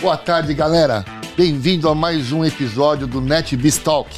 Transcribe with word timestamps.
Boa 0.00 0.16
tarde, 0.16 0.54
galera. 0.54 1.04
Bem-vindo 1.36 1.88
a 1.88 1.94
mais 1.94 2.30
um 2.30 2.44
episódio 2.44 3.04
do 3.04 3.20
NetBiz 3.20 3.78
Talk. 3.78 4.08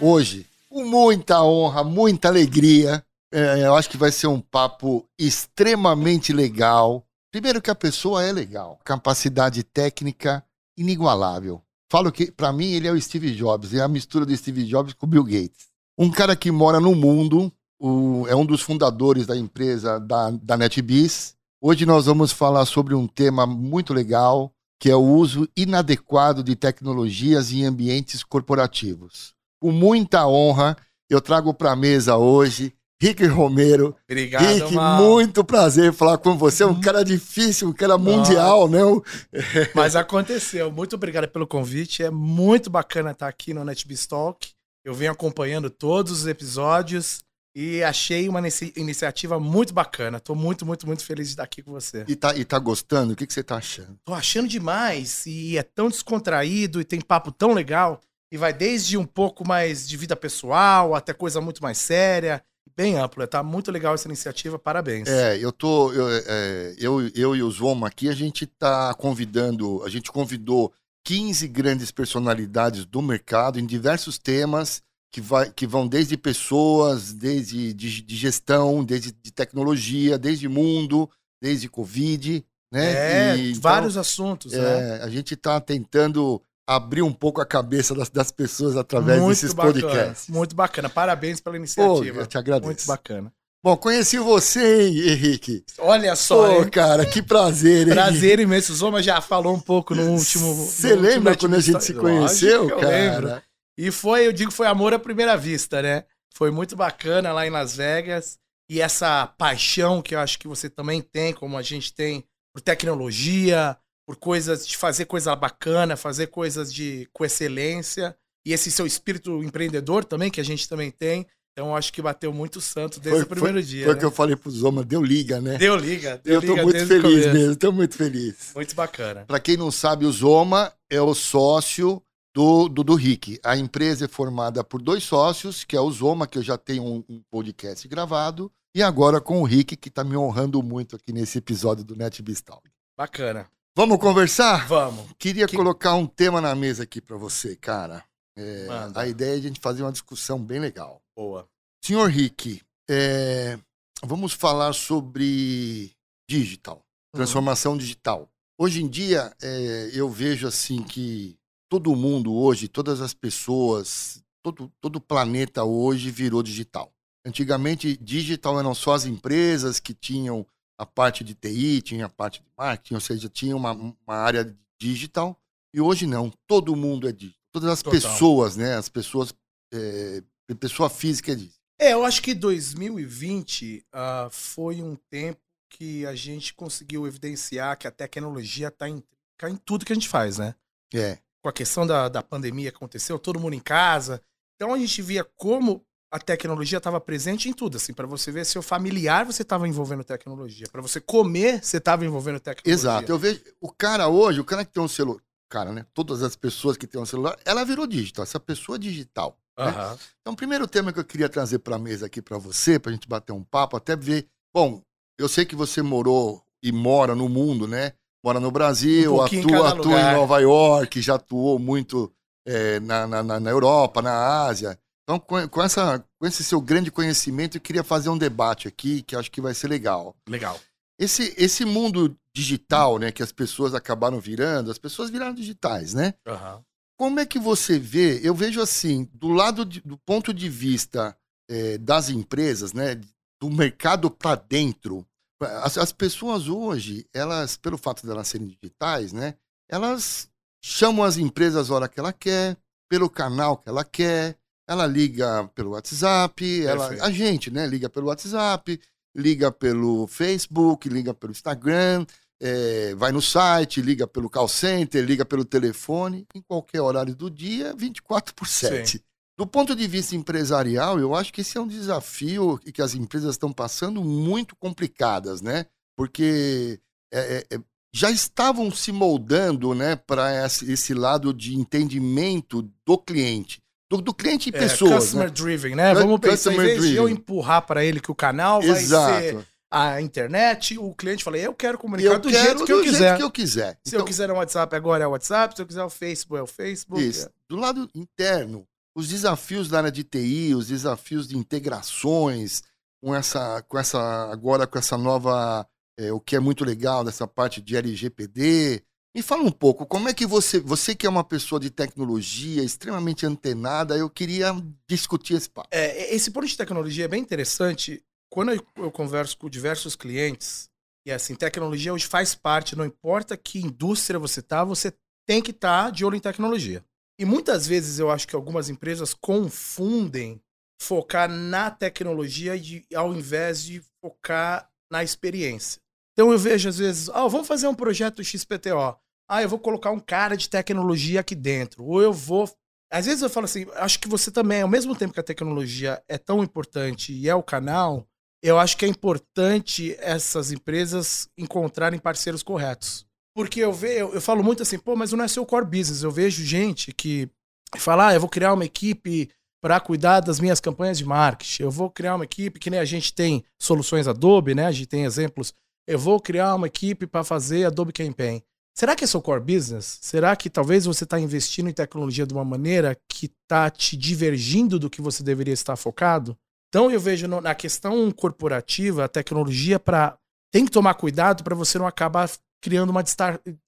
Hoje, 0.00 0.46
com 0.68 0.84
muita 0.84 1.42
honra, 1.42 1.82
muita 1.82 2.28
alegria, 2.28 3.04
é, 3.32 3.66
eu 3.66 3.74
acho 3.74 3.90
que 3.90 3.96
vai 3.96 4.12
ser 4.12 4.28
um 4.28 4.40
papo 4.40 5.04
extremamente 5.18 6.32
legal. 6.32 7.04
Primeiro 7.32 7.60
que 7.60 7.70
a 7.70 7.74
pessoa 7.74 8.22
é 8.22 8.30
legal, 8.30 8.78
capacidade 8.84 9.64
técnica 9.64 10.44
inigualável. 10.78 11.60
Falo 11.90 12.12
que, 12.12 12.30
para 12.30 12.52
mim, 12.52 12.70
ele 12.70 12.86
é 12.86 12.92
o 12.92 13.00
Steve 13.00 13.34
Jobs, 13.34 13.74
é 13.74 13.80
a 13.80 13.88
mistura 13.88 14.24
do 14.24 14.36
Steve 14.36 14.64
Jobs 14.64 14.94
com 14.94 15.06
o 15.06 15.08
Bill 15.08 15.24
Gates. 15.24 15.66
Um 15.98 16.12
cara 16.12 16.36
que 16.36 16.52
mora 16.52 16.78
no 16.78 16.94
mundo, 16.94 17.52
o, 17.80 18.26
é 18.28 18.36
um 18.36 18.44
dos 18.44 18.60
fundadores 18.60 19.26
da 19.26 19.36
empresa 19.36 19.98
da, 19.98 20.30
da 20.30 20.56
NetBiz. 20.56 21.34
Hoje 21.60 21.86
nós 21.86 22.04
vamos 22.06 22.30
falar 22.30 22.66
sobre 22.66 22.94
um 22.94 23.06
tema 23.06 23.46
muito 23.46 23.94
legal, 23.94 24.52
que 24.78 24.90
é 24.90 24.94
o 24.94 25.00
uso 25.00 25.48
inadequado 25.56 26.44
de 26.44 26.54
tecnologias 26.54 27.50
em 27.50 27.64
ambientes 27.64 28.22
corporativos. 28.22 29.34
Com 29.60 29.72
muita 29.72 30.26
honra, 30.26 30.76
eu 31.08 31.20
trago 31.20 31.54
para 31.54 31.72
a 31.72 31.76
mesa 31.76 32.16
hoje 32.16 32.74
Rick 33.02 33.24
Romero. 33.26 33.96
Obrigado, 34.04 34.44
Rick, 34.44 34.74
Mal. 34.74 35.02
muito 35.02 35.42
prazer 35.42 35.90
falar 35.90 36.18
com 36.18 36.36
você. 36.36 36.64
Um 36.66 36.78
cara 36.78 37.02
difícil, 37.02 37.68
um 37.68 37.72
cara 37.72 37.96
mundial, 37.96 38.68
né? 38.68 38.80
Mas 39.74 39.96
aconteceu. 39.96 40.70
Muito 40.70 40.96
obrigado 40.96 41.26
pelo 41.28 41.46
convite. 41.46 42.02
É 42.02 42.10
muito 42.10 42.68
bacana 42.68 43.12
estar 43.12 43.26
aqui 43.26 43.54
no 43.54 43.64
NetBeast 43.64 44.06
Talk. 44.06 44.50
Eu 44.84 44.92
venho 44.92 45.12
acompanhando 45.12 45.70
todos 45.70 46.12
os 46.12 46.26
episódios 46.26 47.22
e 47.54 47.82
achei 47.82 48.28
uma 48.28 48.40
iniciativa 48.76 49.40
muito 49.40 49.74
bacana. 49.74 50.18
Estou 50.18 50.36
muito, 50.36 50.64
muito, 50.64 50.86
muito 50.86 51.04
feliz 51.04 51.28
de 51.28 51.32
estar 51.32 51.42
aqui 51.42 51.62
com 51.62 51.72
você. 51.72 52.04
E 52.06 52.14
tá, 52.14 52.36
e 52.36 52.44
tá 52.44 52.58
gostando? 52.58 53.12
O 53.12 53.16
que, 53.16 53.26
que 53.26 53.32
você 53.32 53.42
tá 53.42 53.56
achando? 53.56 53.98
Tô 54.04 54.14
achando 54.14 54.48
demais. 54.48 55.26
E 55.26 55.58
é 55.58 55.62
tão 55.62 55.88
descontraído 55.88 56.80
e 56.80 56.84
tem 56.84 57.00
papo 57.00 57.32
tão 57.32 57.52
legal. 57.52 58.00
E 58.30 58.36
vai 58.36 58.52
desde 58.52 58.96
um 58.96 59.04
pouco 59.04 59.46
mais 59.46 59.88
de 59.88 59.96
vida 59.96 60.14
pessoal 60.14 60.94
até 60.94 61.12
coisa 61.12 61.40
muito 61.40 61.62
mais 61.62 61.78
séria 61.78 62.42
bem 62.76 62.96
amplo. 62.96 63.26
Tá 63.26 63.42
muito 63.42 63.70
legal 63.70 63.94
essa 63.94 64.08
iniciativa, 64.08 64.58
parabéns. 64.58 65.08
É, 65.08 65.36
eu 65.36 65.52
tô. 65.52 65.92
Eu, 65.92 66.08
é, 66.08 66.74
eu, 66.78 67.08
eu 67.08 67.36
e 67.36 67.42
o 67.42 67.50
Zoma 67.50 67.88
aqui, 67.88 68.08
a 68.08 68.14
gente 68.14 68.46
tá 68.46 68.94
convidando, 68.94 69.82
a 69.84 69.88
gente 69.90 70.10
convidou 70.10 70.72
15 71.04 71.46
grandes 71.48 71.90
personalidades 71.90 72.86
do 72.86 73.02
mercado 73.02 73.58
em 73.58 73.66
diversos 73.66 74.18
temas 74.18 74.82
que, 75.10 75.20
vai, 75.20 75.50
que 75.50 75.66
vão 75.66 75.86
desde 75.86 76.16
pessoas, 76.16 77.12
desde 77.12 77.72
de, 77.72 78.02
de 78.02 78.16
gestão, 78.16 78.84
desde 78.84 79.12
de 79.12 79.32
tecnologia, 79.32 80.16
desde 80.16 80.48
mundo, 80.48 81.10
desde 81.42 81.68
Covid. 81.68 82.44
Né? 82.72 83.32
É, 83.32 83.36
e, 83.36 83.50
então, 83.50 83.62
vários 83.62 83.96
assuntos. 83.96 84.52
É, 84.52 84.58
né? 84.58 85.02
A 85.02 85.08
gente 85.08 85.34
está 85.34 85.60
tentando 85.60 86.40
abrir 86.66 87.02
um 87.02 87.12
pouco 87.12 87.40
a 87.40 87.46
cabeça 87.46 87.94
das, 87.94 88.08
das 88.08 88.30
pessoas 88.30 88.76
através 88.76 89.20
muito 89.20 89.30
desses 89.30 89.52
bacana, 89.52 89.80
podcasts. 89.80 90.28
Muito 90.28 90.54
bacana. 90.54 90.88
Parabéns 90.88 91.40
pela 91.40 91.56
iniciativa. 91.56 92.14
Pô, 92.14 92.20
eu 92.20 92.26
te 92.26 92.38
agradeço. 92.38 92.66
Muito 92.66 92.86
bacana. 92.86 93.32
Bom, 93.62 93.76
conheci 93.76 94.18
você, 94.18 94.86
hein, 94.86 95.10
Henrique? 95.10 95.64
Olha 95.78 96.16
só. 96.16 96.48
Pô, 96.48 96.62
hein? 96.62 96.70
cara, 96.70 97.04
que 97.04 97.20
prazer, 97.20 97.88
hein? 97.88 97.92
Prazer 97.92 98.40
imenso. 98.40 98.72
O 98.72 98.76
Zoma 98.76 99.02
já 99.02 99.20
falou 99.20 99.54
um 99.54 99.60
pouco 99.60 99.94
no 99.94 100.12
último. 100.12 100.54
Você 100.54 100.94
lembra 100.94 101.36
quando 101.36 101.56
a 101.56 101.60
gente 101.60 101.84
se 101.84 101.92
conheceu, 101.92 102.62
Lógico 102.62 102.80
cara? 102.80 102.96
Eu 102.96 103.20
lembro. 103.20 103.42
E 103.80 103.90
foi, 103.90 104.26
eu 104.26 104.32
digo, 104.32 104.50
foi 104.50 104.66
amor 104.66 104.92
à 104.92 104.98
primeira 104.98 105.38
vista, 105.38 105.80
né? 105.80 106.04
Foi 106.34 106.50
muito 106.50 106.76
bacana 106.76 107.32
lá 107.32 107.46
em 107.46 107.50
Las 107.50 107.74
Vegas. 107.74 108.38
E 108.68 108.78
essa 108.78 109.26
paixão 109.26 110.02
que 110.02 110.14
eu 110.14 110.18
acho 110.18 110.38
que 110.38 110.46
você 110.46 110.68
também 110.68 111.00
tem, 111.00 111.32
como 111.32 111.56
a 111.56 111.62
gente 111.62 111.94
tem 111.94 112.22
por 112.52 112.60
tecnologia, 112.60 113.74
por 114.06 114.16
coisas 114.16 114.68
de 114.68 114.76
fazer 114.76 115.06
coisa 115.06 115.34
bacana, 115.34 115.96
fazer 115.96 116.26
coisas 116.26 116.70
de 116.70 117.08
com 117.10 117.24
excelência 117.24 118.14
e 118.44 118.52
esse 118.52 118.70
seu 118.70 118.86
espírito 118.86 119.42
empreendedor 119.42 120.04
também 120.04 120.30
que 120.30 120.42
a 120.42 120.44
gente 120.44 120.68
também 120.68 120.90
tem. 120.90 121.26
Então 121.52 121.74
acho 121.74 121.90
que 121.90 122.02
bateu 122.02 122.34
muito 122.34 122.60
santo 122.60 123.00
desde 123.00 123.20
foi, 123.20 123.24
o 123.24 123.28
primeiro 123.28 123.60
foi, 123.60 123.66
dia. 123.66 123.84
Foi 123.84 123.92
o 123.92 123.94
né? 123.94 124.00
que 124.00 124.04
eu 124.04 124.10
falei 124.10 124.36
pro 124.36 124.50
Zoma, 124.50 124.84
deu 124.84 125.02
liga, 125.02 125.40
né? 125.40 125.56
Deu 125.56 125.74
liga. 125.74 126.20
Deu 126.22 126.34
eu 126.34 126.40
tô 126.42 126.48
liga 126.48 126.62
muito 126.64 126.86
feliz 126.86 127.32
mesmo, 127.32 127.56
tô 127.56 127.72
muito 127.72 127.96
feliz. 127.96 128.52
Muito 128.54 128.74
bacana. 128.74 129.24
Para 129.26 129.40
quem 129.40 129.56
não 129.56 129.70
sabe, 129.70 130.04
o 130.04 130.12
Zoma 130.12 130.70
é 130.90 131.00
o 131.00 131.14
sócio 131.14 132.02
do, 132.34 132.68
do, 132.68 132.84
do 132.84 132.94
Rick. 132.94 133.38
A 133.44 133.56
empresa 133.56 134.04
é 134.04 134.08
formada 134.08 134.62
por 134.62 134.80
dois 134.80 135.04
sócios, 135.04 135.64
que 135.64 135.76
é 135.76 135.80
o 135.80 135.90
Zoma, 135.90 136.26
que 136.26 136.38
eu 136.38 136.42
já 136.42 136.56
tenho 136.56 136.84
um, 136.84 137.04
um 137.08 137.22
podcast 137.30 137.86
gravado, 137.88 138.50
e 138.74 138.82
agora 138.82 139.20
com 139.20 139.40
o 139.40 139.44
Rick, 139.44 139.76
que 139.76 139.88
está 139.88 140.04
me 140.04 140.16
honrando 140.16 140.62
muito 140.62 140.96
aqui 140.96 141.12
nesse 141.12 141.38
episódio 141.38 141.84
do 141.84 141.96
NetBistal. 141.96 142.62
Bacana. 142.96 143.50
Vamos 143.76 143.98
conversar? 143.98 144.66
Vamos. 144.68 145.06
Queria 145.18 145.46
que... 145.46 145.56
colocar 145.56 145.94
um 145.94 146.06
tema 146.06 146.40
na 146.40 146.54
mesa 146.54 146.84
aqui 146.84 147.00
para 147.00 147.16
você, 147.16 147.56
cara. 147.56 148.04
É, 148.36 148.66
a 148.94 149.06
ideia 149.06 149.34
é 149.34 149.38
a 149.38 149.42
gente 149.42 149.60
fazer 149.60 149.82
uma 149.82 149.92
discussão 149.92 150.38
bem 150.42 150.60
legal. 150.60 151.02
Boa. 151.16 151.48
Senhor 151.84 152.08
Rick, 152.08 152.62
é, 152.88 153.58
vamos 154.04 154.32
falar 154.32 154.72
sobre 154.72 155.92
digital, 156.28 156.76
uhum. 156.76 157.18
transformação 157.18 157.72
uhum. 157.72 157.78
digital. 157.78 158.28
Hoje 158.58 158.82
em 158.82 158.88
dia, 158.88 159.34
é, 159.42 159.90
eu 159.92 160.08
vejo 160.08 160.46
assim 160.46 160.82
que 160.82 161.39
todo 161.70 161.94
mundo 161.94 162.34
hoje, 162.34 162.66
todas 162.66 163.00
as 163.00 163.14
pessoas, 163.14 164.22
todo, 164.42 164.70
todo 164.80 164.96
o 164.96 165.00
planeta 165.00 165.62
hoje 165.62 166.10
virou 166.10 166.42
digital. 166.42 166.92
Antigamente, 167.24 167.96
digital 167.96 168.58
eram 168.58 168.74
só 168.74 168.94
as 168.94 169.06
empresas 169.06 169.78
que 169.78 169.94
tinham 169.94 170.44
a 170.76 170.84
parte 170.84 171.22
de 171.22 171.32
TI, 171.32 171.80
tinha 171.80 172.06
a 172.06 172.08
parte 172.08 172.40
de 172.40 172.46
marketing, 172.58 172.94
ou 172.94 173.00
seja, 173.00 173.28
tinha 173.28 173.56
uma, 173.56 173.72
uma 173.72 174.16
área 174.16 174.56
digital. 174.80 175.40
E 175.72 175.80
hoje 175.80 176.06
não, 176.06 176.32
todo 176.46 176.74
mundo 176.74 177.08
é 177.08 177.12
digital. 177.12 177.40
Todas 177.52 177.70
as 177.70 177.82
Total. 177.82 178.00
pessoas, 178.00 178.56
né? 178.56 178.74
As 178.74 178.88
pessoas, 178.88 179.32
é, 179.72 180.22
pessoa 180.58 180.90
física 180.90 181.32
é 181.32 181.34
digital. 181.36 181.60
É, 181.78 181.92
eu 181.92 182.04
acho 182.04 182.20
que 182.20 182.34
2020 182.34 183.78
uh, 183.78 183.82
ah, 183.92 184.28
foi 184.30 184.82
um 184.82 184.96
tempo 185.08 185.40
que 185.68 186.04
a 186.04 186.14
gente 186.14 186.52
conseguiu 186.52 187.06
evidenciar 187.06 187.78
que 187.78 187.86
a 187.86 187.90
tecnologia 187.92 188.68
está 188.68 188.88
em, 188.88 189.02
tá 189.38 189.48
em 189.48 189.56
tudo 189.56 189.84
que 189.84 189.92
a 189.92 189.94
gente 189.94 190.08
faz, 190.08 190.38
né? 190.38 190.54
É. 190.92 191.18
Com 191.42 191.48
a 191.48 191.52
questão 191.52 191.86
da, 191.86 192.08
da 192.08 192.22
pandemia 192.22 192.70
que 192.70 192.76
aconteceu, 192.76 193.18
todo 193.18 193.40
mundo 193.40 193.54
em 193.54 193.60
casa. 193.60 194.22
Então 194.56 194.74
a 194.74 194.78
gente 194.78 195.00
via 195.00 195.24
como 195.36 195.84
a 196.10 196.18
tecnologia 196.18 196.78
estava 196.78 197.00
presente 197.00 197.48
em 197.48 197.52
tudo, 197.52 197.76
assim, 197.76 197.94
para 197.94 198.06
você 198.06 198.32
ver 198.32 198.44
seu 198.44 198.62
familiar, 198.62 199.24
você 199.24 199.42
estava 199.42 199.68
envolvendo 199.68 200.02
tecnologia, 200.02 200.66
para 200.70 200.82
você 200.82 201.00
comer, 201.00 201.62
você 201.62 201.76
estava 201.76 202.04
envolvendo 202.04 202.40
tecnologia. 202.40 202.74
Exato. 202.74 203.12
Eu 203.12 203.18
vejo 203.18 203.40
o 203.60 203.72
cara 203.72 204.08
hoje, 204.08 204.40
o 204.40 204.44
cara 204.44 204.64
que 204.64 204.72
tem 204.72 204.82
um 204.82 204.88
celular, 204.88 205.22
cara, 205.48 205.72
né? 205.72 205.86
Todas 205.94 206.22
as 206.22 206.34
pessoas 206.34 206.76
que 206.76 206.86
têm 206.86 207.00
um 207.00 207.06
celular, 207.06 207.38
ela 207.44 207.64
virou 207.64 207.86
digital, 207.86 208.24
essa 208.24 208.40
pessoa 208.40 208.74
é 208.74 208.78
digital. 208.80 209.38
Uhum. 209.56 209.66
Né? 209.66 209.98
Então, 210.20 210.32
o 210.32 210.36
primeiro 210.36 210.66
tema 210.66 210.92
que 210.92 210.98
eu 210.98 211.04
queria 211.04 211.28
trazer 211.28 211.60
para 211.60 211.76
a 211.76 211.78
mesa 211.78 212.06
aqui 212.06 212.20
para 212.20 212.38
você, 212.38 212.78
para 212.78 212.90
a 212.90 212.94
gente 212.94 213.08
bater 213.08 213.32
um 213.32 213.44
papo, 213.44 213.76
até 213.76 213.94
ver, 213.94 214.26
bom, 214.52 214.82
eu 215.16 215.28
sei 215.28 215.44
que 215.44 215.54
você 215.54 215.80
morou 215.80 216.42
e 216.60 216.72
mora 216.72 217.14
no 217.14 217.28
mundo, 217.28 217.68
né? 217.68 217.92
Mora 218.22 218.38
no 218.38 218.50
Brasil, 218.50 219.14
um 219.14 219.22
atua, 219.22 219.70
atua 219.70 220.00
em 220.00 220.14
Nova 220.14 220.38
York, 220.40 221.00
já 221.00 221.14
atuou 221.14 221.58
muito 221.58 222.12
é, 222.46 222.78
na, 222.80 223.06
na, 223.06 223.40
na 223.40 223.50
Europa, 223.50 224.02
na 224.02 224.44
Ásia. 224.44 224.78
Então, 225.02 225.18
com, 225.18 225.48
com, 225.48 225.62
essa, 225.62 226.04
com 226.18 226.26
esse 226.26 226.44
seu 226.44 226.60
grande 226.60 226.90
conhecimento, 226.90 227.56
eu 227.56 227.60
queria 227.60 227.82
fazer 227.82 228.10
um 228.10 228.18
debate 228.18 228.68
aqui 228.68 229.02
que 229.02 229.16
acho 229.16 229.30
que 229.30 229.40
vai 229.40 229.54
ser 229.54 229.68
legal. 229.68 230.14
Legal. 230.28 230.60
Esse, 230.98 231.34
esse 231.36 231.64
mundo 231.64 232.16
digital, 232.34 232.98
né, 232.98 233.10
que 233.10 233.22
as 233.22 233.32
pessoas 233.32 233.74
acabaram 233.74 234.20
virando, 234.20 234.70
as 234.70 234.78
pessoas 234.78 235.10
viraram 235.10 235.34
digitais, 235.34 235.94
né? 235.94 236.14
Uhum. 236.26 236.62
Como 236.96 237.18
é 237.18 237.26
que 237.26 237.38
você 237.38 237.78
vê? 237.78 238.20
Eu 238.22 238.34
vejo 238.34 238.60
assim, 238.60 239.08
do 239.14 239.30
lado 239.30 239.64
de, 239.64 239.80
do 239.80 239.96
ponto 239.96 240.34
de 240.34 240.48
vista 240.48 241.16
é, 241.48 241.78
das 241.78 242.10
empresas, 242.10 242.72
né, 242.72 243.00
do 243.40 243.50
mercado 243.50 244.10
para 244.10 244.36
dentro, 244.36 245.04
as, 245.40 245.78
as 245.78 245.92
pessoas 245.92 246.48
hoje, 246.48 247.06
elas, 247.12 247.56
pelo 247.56 247.78
fato 247.78 248.04
de 248.04 248.10
elas 248.10 248.28
serem 248.28 248.46
digitais, 248.46 249.12
né, 249.12 249.34
elas 249.68 250.28
chamam 250.62 251.04
as 251.04 251.16
empresas 251.16 251.70
a 251.70 251.74
hora 251.74 251.88
que 251.88 251.98
ela 251.98 252.12
quer, 252.12 252.56
pelo 252.88 253.08
canal 253.08 253.56
que 253.56 253.68
ela 253.68 253.84
quer, 253.84 254.36
ela 254.68 254.86
liga 254.86 255.48
pelo 255.54 255.70
WhatsApp, 255.70 256.64
ela, 256.64 256.88
a 257.02 257.10
gente, 257.10 257.50
né? 257.50 257.66
Liga 257.66 257.88
pelo 257.88 258.06
WhatsApp, 258.06 258.80
liga 259.16 259.50
pelo 259.50 260.06
Facebook, 260.06 260.88
liga 260.88 261.12
pelo 261.12 261.32
Instagram, 261.32 262.06
é, 262.40 262.94
vai 262.94 263.10
no 263.10 263.20
site, 263.20 263.82
liga 263.82 264.06
pelo 264.06 264.30
call 264.30 264.48
center, 264.48 265.04
liga 265.04 265.24
pelo 265.24 265.44
telefone, 265.44 266.26
em 266.34 266.40
qualquer 266.40 266.80
horário 266.80 267.14
do 267.14 267.30
dia, 267.30 267.74
24 267.76 268.34
por 268.34 268.46
7. 268.46 268.98
Sim. 268.98 269.04
Do 269.40 269.46
ponto 269.46 269.74
de 269.74 269.86
vista 269.86 270.14
empresarial, 270.14 271.00
eu 271.00 271.14
acho 271.14 271.32
que 271.32 271.40
esse 271.40 271.56
é 271.56 271.60
um 271.62 271.66
desafio 271.66 272.58
que 272.58 272.82
as 272.82 272.94
empresas 272.94 273.30
estão 273.30 273.50
passando 273.50 274.04
muito 274.04 274.54
complicadas, 274.54 275.40
né? 275.40 275.64
Porque 275.96 276.78
é, 277.10 277.46
é, 277.50 277.58
já 277.90 278.10
estavam 278.10 278.70
se 278.70 278.92
moldando 278.92 279.74
né, 279.74 279.96
para 279.96 280.44
esse, 280.44 280.92
lado 280.92 281.32
de 281.32 281.54
entendimento 281.56 282.70
do 282.84 282.98
cliente 282.98 283.62
do, 283.90 284.02
do 284.02 284.12
cliente 284.12 284.50
e 284.50 284.54
é, 284.54 284.58
pessoas. 284.58 285.04
Customer 285.04 285.28
né? 285.28 285.34
driven, 285.34 285.74
né? 285.74 285.94
Vamos 285.94 286.20
pensar, 286.20 286.52
em 286.52 286.58
vez 286.58 286.82
de 286.82 286.96
eu 286.96 287.08
empurrar 287.08 287.62
para 287.62 287.82
ele 287.82 287.98
que 287.98 288.10
o 288.10 288.14
canal 288.14 288.60
vai 288.60 288.68
Exato. 288.68 289.22
ser 289.22 289.46
a 289.70 290.02
internet, 290.02 290.76
o 290.76 290.94
cliente 290.94 291.24
fala, 291.24 291.38
eu 291.38 291.54
quero 291.54 291.78
comunicar 291.78 292.12
Eu 292.12 292.18
do 292.18 292.28
quero 292.28 292.44
jeito 292.44 292.64
que 292.66 292.72
eu 292.72 292.76
do 292.76 292.82
jeito 292.82 292.96
quiser. 292.96 293.16
que 293.16 293.22
eu 293.22 293.30
quiser. 293.30 293.78
Se 293.86 293.96
eu 293.96 294.04
quiser 294.04 294.28
no 294.28 294.34
WhatsApp 294.34 294.76
agora 294.76 295.04
é 295.04 295.06
o 295.06 295.12
WhatsApp, 295.12 295.56
se 295.56 295.62
eu 295.62 295.66
quiser 295.66 295.82
o 295.82 295.88
Facebook 295.88 296.38
é 296.38 296.42
o 296.42 296.46
Facebook. 296.46 297.02
Isso. 297.02 297.30
Do 297.48 297.56
lado 297.56 297.88
interno, 297.94 298.66
os 298.94 299.08
desafios 299.08 299.68
da 299.68 299.78
área 299.78 299.92
de 299.92 300.04
TI, 300.04 300.54
os 300.54 300.68
desafios 300.68 301.28
de 301.28 301.36
integrações, 301.36 302.62
com 303.00 303.14
essa, 303.14 303.62
com 303.62 303.78
essa 303.78 304.30
agora 304.30 304.66
com 304.66 304.78
essa 304.78 304.98
nova, 304.98 305.66
é, 305.98 306.12
o 306.12 306.20
que 306.20 306.36
é 306.36 306.40
muito 306.40 306.64
legal 306.64 307.02
dessa 307.02 307.26
parte 307.26 307.60
de 307.60 307.76
LGPD. 307.76 308.82
Me 309.14 309.22
fala 309.22 309.42
um 309.42 309.50
pouco, 309.50 309.86
como 309.86 310.08
é 310.08 310.14
que 310.14 310.24
você, 310.24 310.60
você 310.60 310.94
que 310.94 311.06
é 311.06 311.10
uma 311.10 311.24
pessoa 311.24 311.60
de 311.60 311.68
tecnologia, 311.70 312.62
extremamente 312.62 313.26
antenada, 313.26 313.96
eu 313.96 314.08
queria 314.08 314.54
discutir 314.88 315.34
esse 315.34 315.50
papo. 315.50 315.68
É, 315.72 316.14
esse 316.14 316.30
ponto 316.30 316.46
de 316.46 316.56
tecnologia 316.56 317.06
é 317.06 317.08
bem 317.08 317.20
interessante. 317.20 318.04
Quando 318.30 318.52
eu, 318.52 318.64
eu 318.76 318.90
converso 318.92 319.36
com 319.36 319.50
diversos 319.50 319.96
clientes, 319.96 320.70
e 321.04 321.10
assim, 321.10 321.34
tecnologia 321.34 321.92
hoje 321.92 322.06
faz 322.06 322.36
parte, 322.36 322.76
não 322.76 322.84
importa 322.84 323.36
que 323.36 323.58
indústria 323.58 324.18
você 324.18 324.40
tá, 324.40 324.62
você 324.62 324.92
tem 325.26 325.42
que 325.42 325.50
estar 325.50 325.86
tá 325.86 325.90
de 325.90 326.04
olho 326.04 326.16
em 326.16 326.20
tecnologia. 326.20 326.84
E 327.20 327.24
muitas 327.26 327.66
vezes 327.66 327.98
eu 327.98 328.10
acho 328.10 328.26
que 328.26 328.34
algumas 328.34 328.70
empresas 328.70 329.12
confundem 329.12 330.40
focar 330.80 331.28
na 331.28 331.70
tecnologia 331.70 332.58
de, 332.58 332.86
ao 332.94 333.12
invés 333.12 333.62
de 333.62 333.82
focar 334.00 334.70
na 334.90 335.04
experiência. 335.04 335.82
Então 336.14 336.32
eu 336.32 336.38
vejo 336.38 336.70
às 336.70 336.78
vezes, 336.78 337.10
ah, 337.10 337.28
vamos 337.28 337.46
fazer 337.46 337.68
um 337.68 337.74
projeto 337.74 338.24
XPTO. 338.24 338.96
Ah, 339.28 339.42
eu 339.42 339.50
vou 339.50 339.58
colocar 339.58 339.90
um 339.90 340.00
cara 340.00 340.34
de 340.34 340.48
tecnologia 340.48 341.20
aqui 341.20 341.34
dentro. 341.34 341.84
Ou 341.84 342.00
eu 342.00 342.10
vou. 342.10 342.50
Às 342.90 343.04
vezes 343.04 343.20
eu 343.20 343.28
falo 343.28 343.44
assim, 343.44 343.66
acho 343.74 344.00
que 344.00 344.08
você 344.08 344.30
também, 344.30 344.62
ao 344.62 344.68
mesmo 344.68 344.96
tempo 344.96 345.12
que 345.12 345.20
a 345.20 345.22
tecnologia 345.22 346.02
é 346.08 346.16
tão 346.16 346.42
importante 346.42 347.12
e 347.12 347.28
é 347.28 347.34
o 347.34 347.42
canal, 347.42 348.08
eu 348.42 348.58
acho 348.58 348.78
que 348.78 348.86
é 348.86 348.88
importante 348.88 349.94
essas 349.98 350.52
empresas 350.52 351.28
encontrarem 351.36 352.00
parceiros 352.00 352.42
corretos. 352.42 353.06
Porque 353.34 353.60
eu, 353.60 353.72
vejo, 353.72 354.08
eu, 354.12 354.20
falo 354.20 354.42
muito 354.42 354.62
assim, 354.62 354.78
pô, 354.78 354.96
mas 354.96 355.12
não 355.12 355.24
é 355.24 355.28
seu 355.28 355.46
core 355.46 355.66
business. 355.66 356.02
Eu 356.02 356.10
vejo 356.10 356.44
gente 356.44 356.92
que 356.92 357.28
fala, 357.76 358.08
ah, 358.08 358.14
eu 358.14 358.20
vou 358.20 358.28
criar 358.28 358.52
uma 358.52 358.64
equipe 358.64 359.30
para 359.62 359.78
cuidar 359.78 360.20
das 360.20 360.40
minhas 360.40 360.60
campanhas 360.60 360.98
de 360.98 361.04
marketing. 361.04 361.62
Eu 361.62 361.70
vou 361.70 361.90
criar 361.90 362.16
uma 362.16 362.24
equipe 362.24 362.58
que 362.58 362.70
nem 362.70 362.80
a 362.80 362.84
gente 362.84 363.12
tem 363.12 363.44
soluções 363.60 364.08
Adobe, 364.08 364.54
né? 364.54 364.66
A 364.66 364.72
gente 364.72 364.86
tem 364.86 365.04
exemplos. 365.04 365.54
Eu 365.86 365.98
vou 365.98 366.20
criar 366.20 366.54
uma 366.54 366.66
equipe 366.66 367.06
para 367.06 367.22
fazer 367.22 367.66
Adobe 367.66 367.92
Campaign. 367.92 368.42
Será 368.74 368.96
que 368.96 369.04
é 369.04 369.06
seu 369.06 369.20
core 369.20 369.40
business? 369.40 369.98
Será 370.00 370.34
que 370.34 370.48
talvez 370.48 370.86
você 370.86 371.04
está 371.04 371.20
investindo 371.20 371.68
em 371.68 371.72
tecnologia 371.72 372.26
de 372.26 372.32
uma 372.32 372.44
maneira 372.44 372.96
que 373.08 373.26
está 373.26 373.68
te 373.68 373.96
divergindo 373.96 374.78
do 374.78 374.88
que 374.88 375.02
você 375.02 375.22
deveria 375.22 375.52
estar 375.52 375.76
focado? 375.76 376.36
Então 376.68 376.90
eu 376.90 377.00
vejo 377.00 377.26
na 377.26 377.54
questão 377.54 378.10
corporativa 378.12 379.04
a 379.04 379.08
tecnologia 379.08 379.78
para 379.78 380.16
tem 380.52 380.64
que 380.64 380.70
tomar 380.70 380.94
cuidado 380.94 381.44
para 381.44 381.54
você 381.54 381.78
não 381.78 381.86
acabar 381.86 382.28
criando 382.60 382.90
uma 382.90 383.02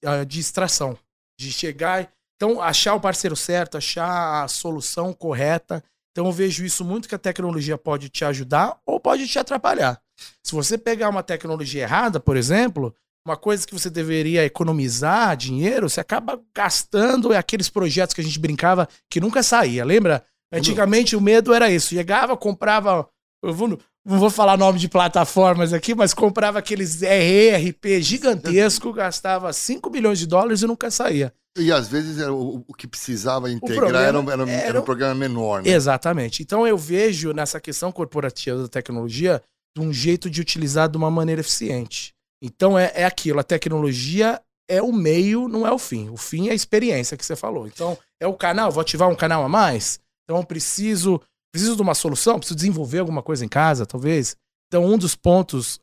ah, 0.05 0.23
distração 0.23 0.97
de 1.39 1.51
chegar 1.51 2.11
então, 2.43 2.61
achar 2.61 2.93
o 2.93 2.99
parceiro 2.99 3.37
certo, 3.37 3.77
achar 3.77 4.43
a 4.43 4.47
solução 4.49 5.13
correta. 5.13 5.81
Então, 6.11 6.25
eu 6.25 6.31
vejo 6.33 6.65
isso 6.65 6.83
muito 6.83 7.07
que 7.07 7.15
a 7.15 7.19
tecnologia 7.19 7.77
pode 7.77 8.09
te 8.09 8.25
ajudar 8.25 8.77
ou 8.85 8.99
pode 8.99 9.25
te 9.27 9.39
atrapalhar. 9.39 10.01
Se 10.45 10.53
você 10.53 10.77
pegar 10.77 11.07
uma 11.07 11.23
tecnologia 11.23 11.83
errada, 11.83 12.19
por 12.19 12.35
exemplo, 12.35 12.93
uma 13.25 13.37
coisa 13.37 13.65
que 13.65 13.73
você 13.73 13.89
deveria 13.89 14.43
economizar 14.43 15.37
dinheiro, 15.37 15.89
você 15.89 16.01
acaba 16.01 16.37
gastando 16.53 17.33
aqueles 17.33 17.69
projetos 17.69 18.13
que 18.13 18.19
a 18.19 18.23
gente 18.23 18.39
brincava 18.39 18.89
que 19.09 19.21
nunca 19.21 19.41
saía. 19.41 19.85
Lembra? 19.85 20.21
Antigamente 20.51 21.15
o 21.15 21.21
medo 21.21 21.53
era 21.53 21.71
isso. 21.71 21.95
Chegava, 21.95 22.35
comprava. 22.35 23.07
Eu 23.41 23.53
vou, 23.53 23.79
não 24.05 24.19
vou 24.19 24.29
falar 24.29 24.57
nome 24.57 24.79
de 24.79 24.89
plataformas 24.89 25.71
aqui, 25.71 25.95
mas 25.95 26.13
comprava 26.13 26.59
aqueles 26.59 27.01
ERP 27.01 28.01
gigantesco, 28.01 28.91
gastava 28.93 29.51
5 29.53 29.89
milhões 29.89 30.19
de 30.19 30.27
dólares 30.27 30.61
e 30.61 30.67
nunca 30.67 30.91
saía. 30.91 31.33
E 31.57 31.71
às 31.71 31.87
vezes 31.87 32.17
era 32.17 32.33
o, 32.33 32.65
o 32.67 32.73
que 32.73 32.87
precisava 32.87 33.49
integrar 33.49 34.03
era, 34.03 34.17
era, 34.19 34.51
era, 34.51 34.81
um 34.81 34.83
programa 34.83 35.13
menor. 35.13 35.61
Né? 35.61 35.69
Exatamente. 35.69 36.41
Então 36.41 36.67
eu 36.67 36.77
vejo 36.77 37.31
nessa 37.31 37.61
questão 37.61 37.91
corporativa 37.91 38.63
da 38.63 38.67
tecnologia 38.67 39.41
de 39.75 39.81
um 39.81 39.93
jeito 39.93 40.29
de 40.29 40.41
utilizar 40.41 40.89
de 40.89 40.97
uma 40.97 41.11
maneira 41.11 41.41
eficiente. 41.41 42.13
Então 42.41 42.77
é, 42.77 42.91
é 42.95 43.05
aquilo, 43.05 43.39
a 43.39 43.43
tecnologia 43.43 44.41
é 44.67 44.81
o 44.81 44.91
meio, 44.91 45.47
não 45.47 45.67
é 45.67 45.71
o 45.71 45.77
fim. 45.77 46.09
O 46.09 46.17
fim 46.17 46.47
é 46.49 46.51
a 46.51 46.55
experiência 46.55 47.15
que 47.15 47.25
você 47.25 47.35
falou. 47.35 47.67
Então 47.67 47.97
é 48.19 48.27
o 48.27 48.33
canal, 48.33 48.71
vou 48.71 48.81
ativar 48.81 49.07
um 49.07 49.15
canal 49.15 49.43
a 49.43 49.49
mais? 49.49 49.99
Então 50.23 50.43
preciso, 50.43 51.21
preciso 51.53 51.75
de 51.75 51.81
uma 51.81 51.93
solução, 51.93 52.39
preciso 52.39 52.55
desenvolver 52.55 52.99
alguma 52.99 53.21
coisa 53.21 53.45
em 53.45 53.47
casa, 53.47 53.85
talvez. 53.85 54.35
Então 54.67 54.83
um 54.83 54.97
dos 54.97 55.15
pontos 55.15 55.79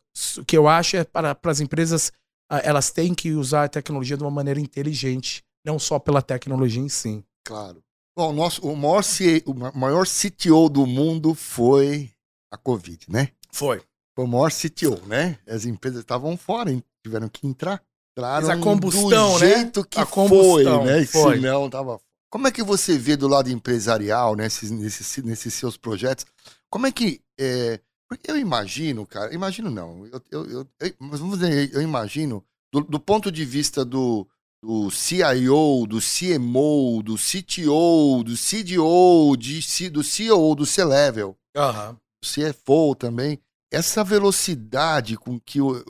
que 0.46 0.58
eu 0.58 0.68
acho 0.68 0.96
é 0.96 1.04
para, 1.04 1.34
para 1.34 1.52
as 1.52 1.60
empresas, 1.60 2.12
elas 2.50 2.90
têm 2.90 3.14
que 3.14 3.30
usar 3.32 3.64
a 3.64 3.68
tecnologia 3.68 4.16
de 4.16 4.24
uma 4.24 4.30
maneira 4.30 4.60
inteligente 4.60 5.42
não 5.64 5.78
só 5.78 5.98
pela 5.98 6.20
tecnologia 6.20 6.82
em 6.82 6.88
si. 6.88 7.24
Claro. 7.44 7.82
Bom, 8.16 8.32
nosso, 8.32 8.66
o, 8.66 8.76
maior, 8.76 9.02
o 9.46 9.78
maior 9.78 10.06
CTO 10.06 10.68
do 10.68 10.86
mundo 10.86 11.34
foi 11.34 12.10
a 12.50 12.56
Covid, 12.56 13.06
né? 13.08 13.28
Foi. 13.52 13.80
Foi 14.14 14.24
o 14.24 14.28
maior 14.28 14.50
CTO, 14.50 15.06
né? 15.06 15.38
As 15.46 15.64
empresas 15.64 16.00
estavam 16.00 16.36
fora, 16.36 16.70
tiveram 17.04 17.28
que 17.28 17.46
entrar. 17.46 17.82
Entraram 18.12 18.48
Mas 18.48 18.58
a 18.58 18.60
combustão, 18.60 19.34
do 19.34 19.38
né? 19.38 19.54
jeito 19.54 19.84
que 19.84 20.00
a 20.00 20.06
foi, 20.06 20.64
né? 20.64 21.06
Foi. 21.06 21.36
Senão 21.36 21.70
tava... 21.70 22.00
Como 22.30 22.46
é 22.46 22.52
que 22.52 22.62
você 22.62 22.96
vê 22.96 23.16
do 23.16 23.26
lado 23.26 23.50
empresarial, 23.50 24.36
nesses, 24.36 24.70
nesses, 24.70 25.16
nesses 25.24 25.52
seus 25.52 25.76
projetos? 25.76 26.24
Como 26.70 26.86
é 26.86 26.92
que. 26.92 27.20
É... 27.38 27.80
Porque 28.08 28.30
eu 28.30 28.36
imagino, 28.36 29.06
cara, 29.06 29.32
imagino 29.32 29.70
não, 29.70 30.04
eu, 30.06 30.20
eu, 30.32 30.50
eu, 30.50 30.68
vamos 30.98 31.38
dizer, 31.38 31.72
eu 31.72 31.80
imagino, 31.80 32.44
do, 32.72 32.80
do 32.80 32.98
ponto 32.98 33.30
de 33.30 33.44
vista 33.44 33.84
do, 33.84 34.26
do 34.62 34.90
CIO, 34.90 35.86
do 35.86 35.98
CMO, 36.00 37.02
do 37.04 37.14
CTO, 37.14 38.24
do 38.24 38.34
CDO, 38.36 39.36
de, 39.36 39.90
do 39.90 40.02
CEO, 40.02 40.54
do 40.56 40.66
C-Level, 40.66 41.36
uhum. 41.56 41.92
do 41.92 42.52
CFO 42.52 42.94
também. 42.96 43.38
Essa 43.72 44.02
velocidade 44.02 45.16
com 45.16 45.38
que 45.38 45.60
uh, 45.60 45.80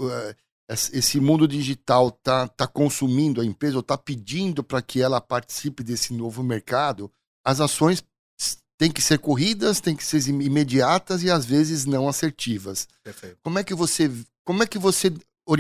esse 0.92 1.18
mundo 1.18 1.48
digital 1.48 2.08
está 2.08 2.46
tá 2.46 2.66
consumindo 2.66 3.40
a 3.40 3.44
empresa, 3.44 3.76
ou 3.76 3.80
está 3.80 3.98
pedindo 3.98 4.62
para 4.62 4.80
que 4.80 5.02
ela 5.02 5.20
participe 5.20 5.82
desse 5.82 6.12
novo 6.12 6.42
mercado, 6.42 7.10
as 7.44 7.60
ações 7.60 8.04
têm 8.78 8.90
que 8.90 9.02
ser 9.02 9.18
corridas, 9.18 9.80
têm 9.80 9.94
que 9.94 10.04
ser 10.04 10.26
imediatas 10.28 11.22
e 11.22 11.30
às 11.30 11.44
vezes 11.44 11.84
não 11.84 12.08
assertivas. 12.08 12.88
Perfeito. 13.02 13.36
Como 13.42 13.58
é 13.58 13.64
que 13.64 13.74
você, 13.74 14.10
como 14.44 14.62
é 14.62 14.66
que 14.66 14.78
você 14.78 15.12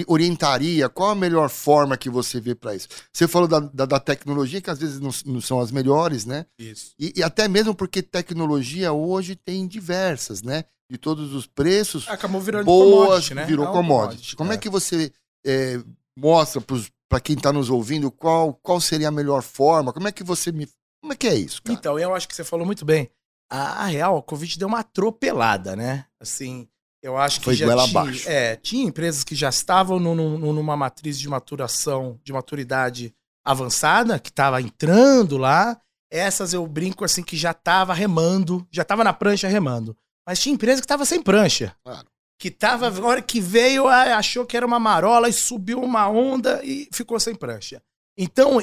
orientaria? 0.06 0.88
Qual 0.88 1.10
a 1.10 1.14
melhor 1.14 1.50
forma 1.50 1.96
que 1.96 2.08
você 2.08 2.40
vê 2.40 2.54
para 2.54 2.74
isso? 2.74 2.88
Você 3.12 3.26
falou 3.26 3.48
da, 3.48 3.60
da, 3.60 3.84
da, 3.84 4.00
tecnologia, 4.00 4.60
que 4.60 4.70
às 4.70 4.78
vezes 4.78 5.00
não, 5.00 5.10
não, 5.26 5.40
são 5.40 5.60
as 5.60 5.70
melhores, 5.70 6.24
né? 6.24 6.46
Isso. 6.58 6.94
E, 6.98 7.12
e, 7.16 7.22
até 7.22 7.48
mesmo 7.48 7.74
porque 7.74 8.02
tecnologia 8.02 8.92
hoje 8.92 9.34
tem 9.34 9.66
diversas, 9.66 10.42
né? 10.42 10.64
De 10.90 10.98
todos 10.98 11.32
os 11.32 11.46
preços. 11.46 12.08
Acabou 12.08 12.40
virando 12.40 12.64
boas, 12.64 13.06
commodity, 13.06 13.34
né? 13.34 13.46
Virou 13.46 13.66
é 13.66 13.72
commodity. 13.72 14.08
commodity. 14.08 14.36
Como 14.36 14.52
é, 14.52 14.56
é 14.56 14.58
que 14.58 14.68
você 14.68 15.12
é, 15.46 15.80
mostra 16.18 16.60
para 17.08 17.20
quem 17.20 17.36
está 17.36 17.52
nos 17.52 17.70
ouvindo 17.70 18.10
qual, 18.10 18.54
qual 18.54 18.80
seria 18.80 19.08
a 19.08 19.12
melhor 19.12 19.42
forma? 19.42 19.92
Como 19.92 20.08
é 20.08 20.12
que 20.12 20.24
você 20.24 20.50
me. 20.50 20.68
Como 21.00 21.12
é 21.12 21.16
que 21.16 21.28
é 21.28 21.34
isso, 21.34 21.62
cara? 21.62 21.78
Então, 21.78 21.98
eu 21.98 22.14
acho 22.14 22.28
que 22.28 22.34
você 22.34 22.44
falou 22.44 22.66
muito 22.66 22.84
bem. 22.84 23.08
A, 23.48 23.84
a 23.84 23.86
real, 23.86 24.18
a 24.18 24.22
Covid 24.22 24.58
deu 24.58 24.68
uma 24.68 24.80
atropelada, 24.80 25.74
né? 25.74 26.06
Assim, 26.20 26.68
eu 27.02 27.16
acho 27.16 27.38
que 27.38 27.46
Foi 27.46 27.54
já 27.54 27.66
tinha, 27.66 27.82
abaixo. 27.84 28.28
É, 28.28 28.56
tinha 28.56 28.84
empresas 28.84 29.24
que 29.24 29.34
já 29.34 29.48
estavam 29.48 29.98
no, 29.98 30.14
no, 30.14 30.52
numa 30.52 30.76
matriz 30.76 31.18
de 31.18 31.28
maturação, 31.28 32.20
de 32.22 32.32
maturidade 32.32 33.14
avançada, 33.44 34.18
que 34.18 34.28
estava 34.28 34.60
entrando 34.60 35.38
lá. 35.38 35.80
Essas 36.10 36.52
eu 36.52 36.66
brinco 36.66 37.04
assim 37.04 37.22
que 37.22 37.36
já 37.36 37.52
estava 37.52 37.94
remando, 37.94 38.66
já 38.70 38.82
estava 38.82 39.02
na 39.02 39.12
prancha 39.12 39.48
remando. 39.48 39.96
Mas 40.26 40.38
tinha 40.40 40.54
empresa 40.54 40.80
que 40.80 40.84
estava 40.84 41.04
sem 41.04 41.22
prancha. 41.22 41.74
Claro. 41.84 42.06
Que 42.38 42.50
tava, 42.50 42.88
a 42.88 43.06
hora 43.06 43.20
que 43.22 43.40
veio, 43.40 43.86
achou 43.86 44.46
que 44.46 44.56
era 44.56 44.66
uma 44.66 44.78
marola 44.78 45.28
e 45.28 45.32
subiu 45.32 45.82
uma 45.82 46.08
onda 46.08 46.60
e 46.64 46.88
ficou 46.92 47.20
sem 47.20 47.34
prancha. 47.34 47.82
Então, 48.16 48.58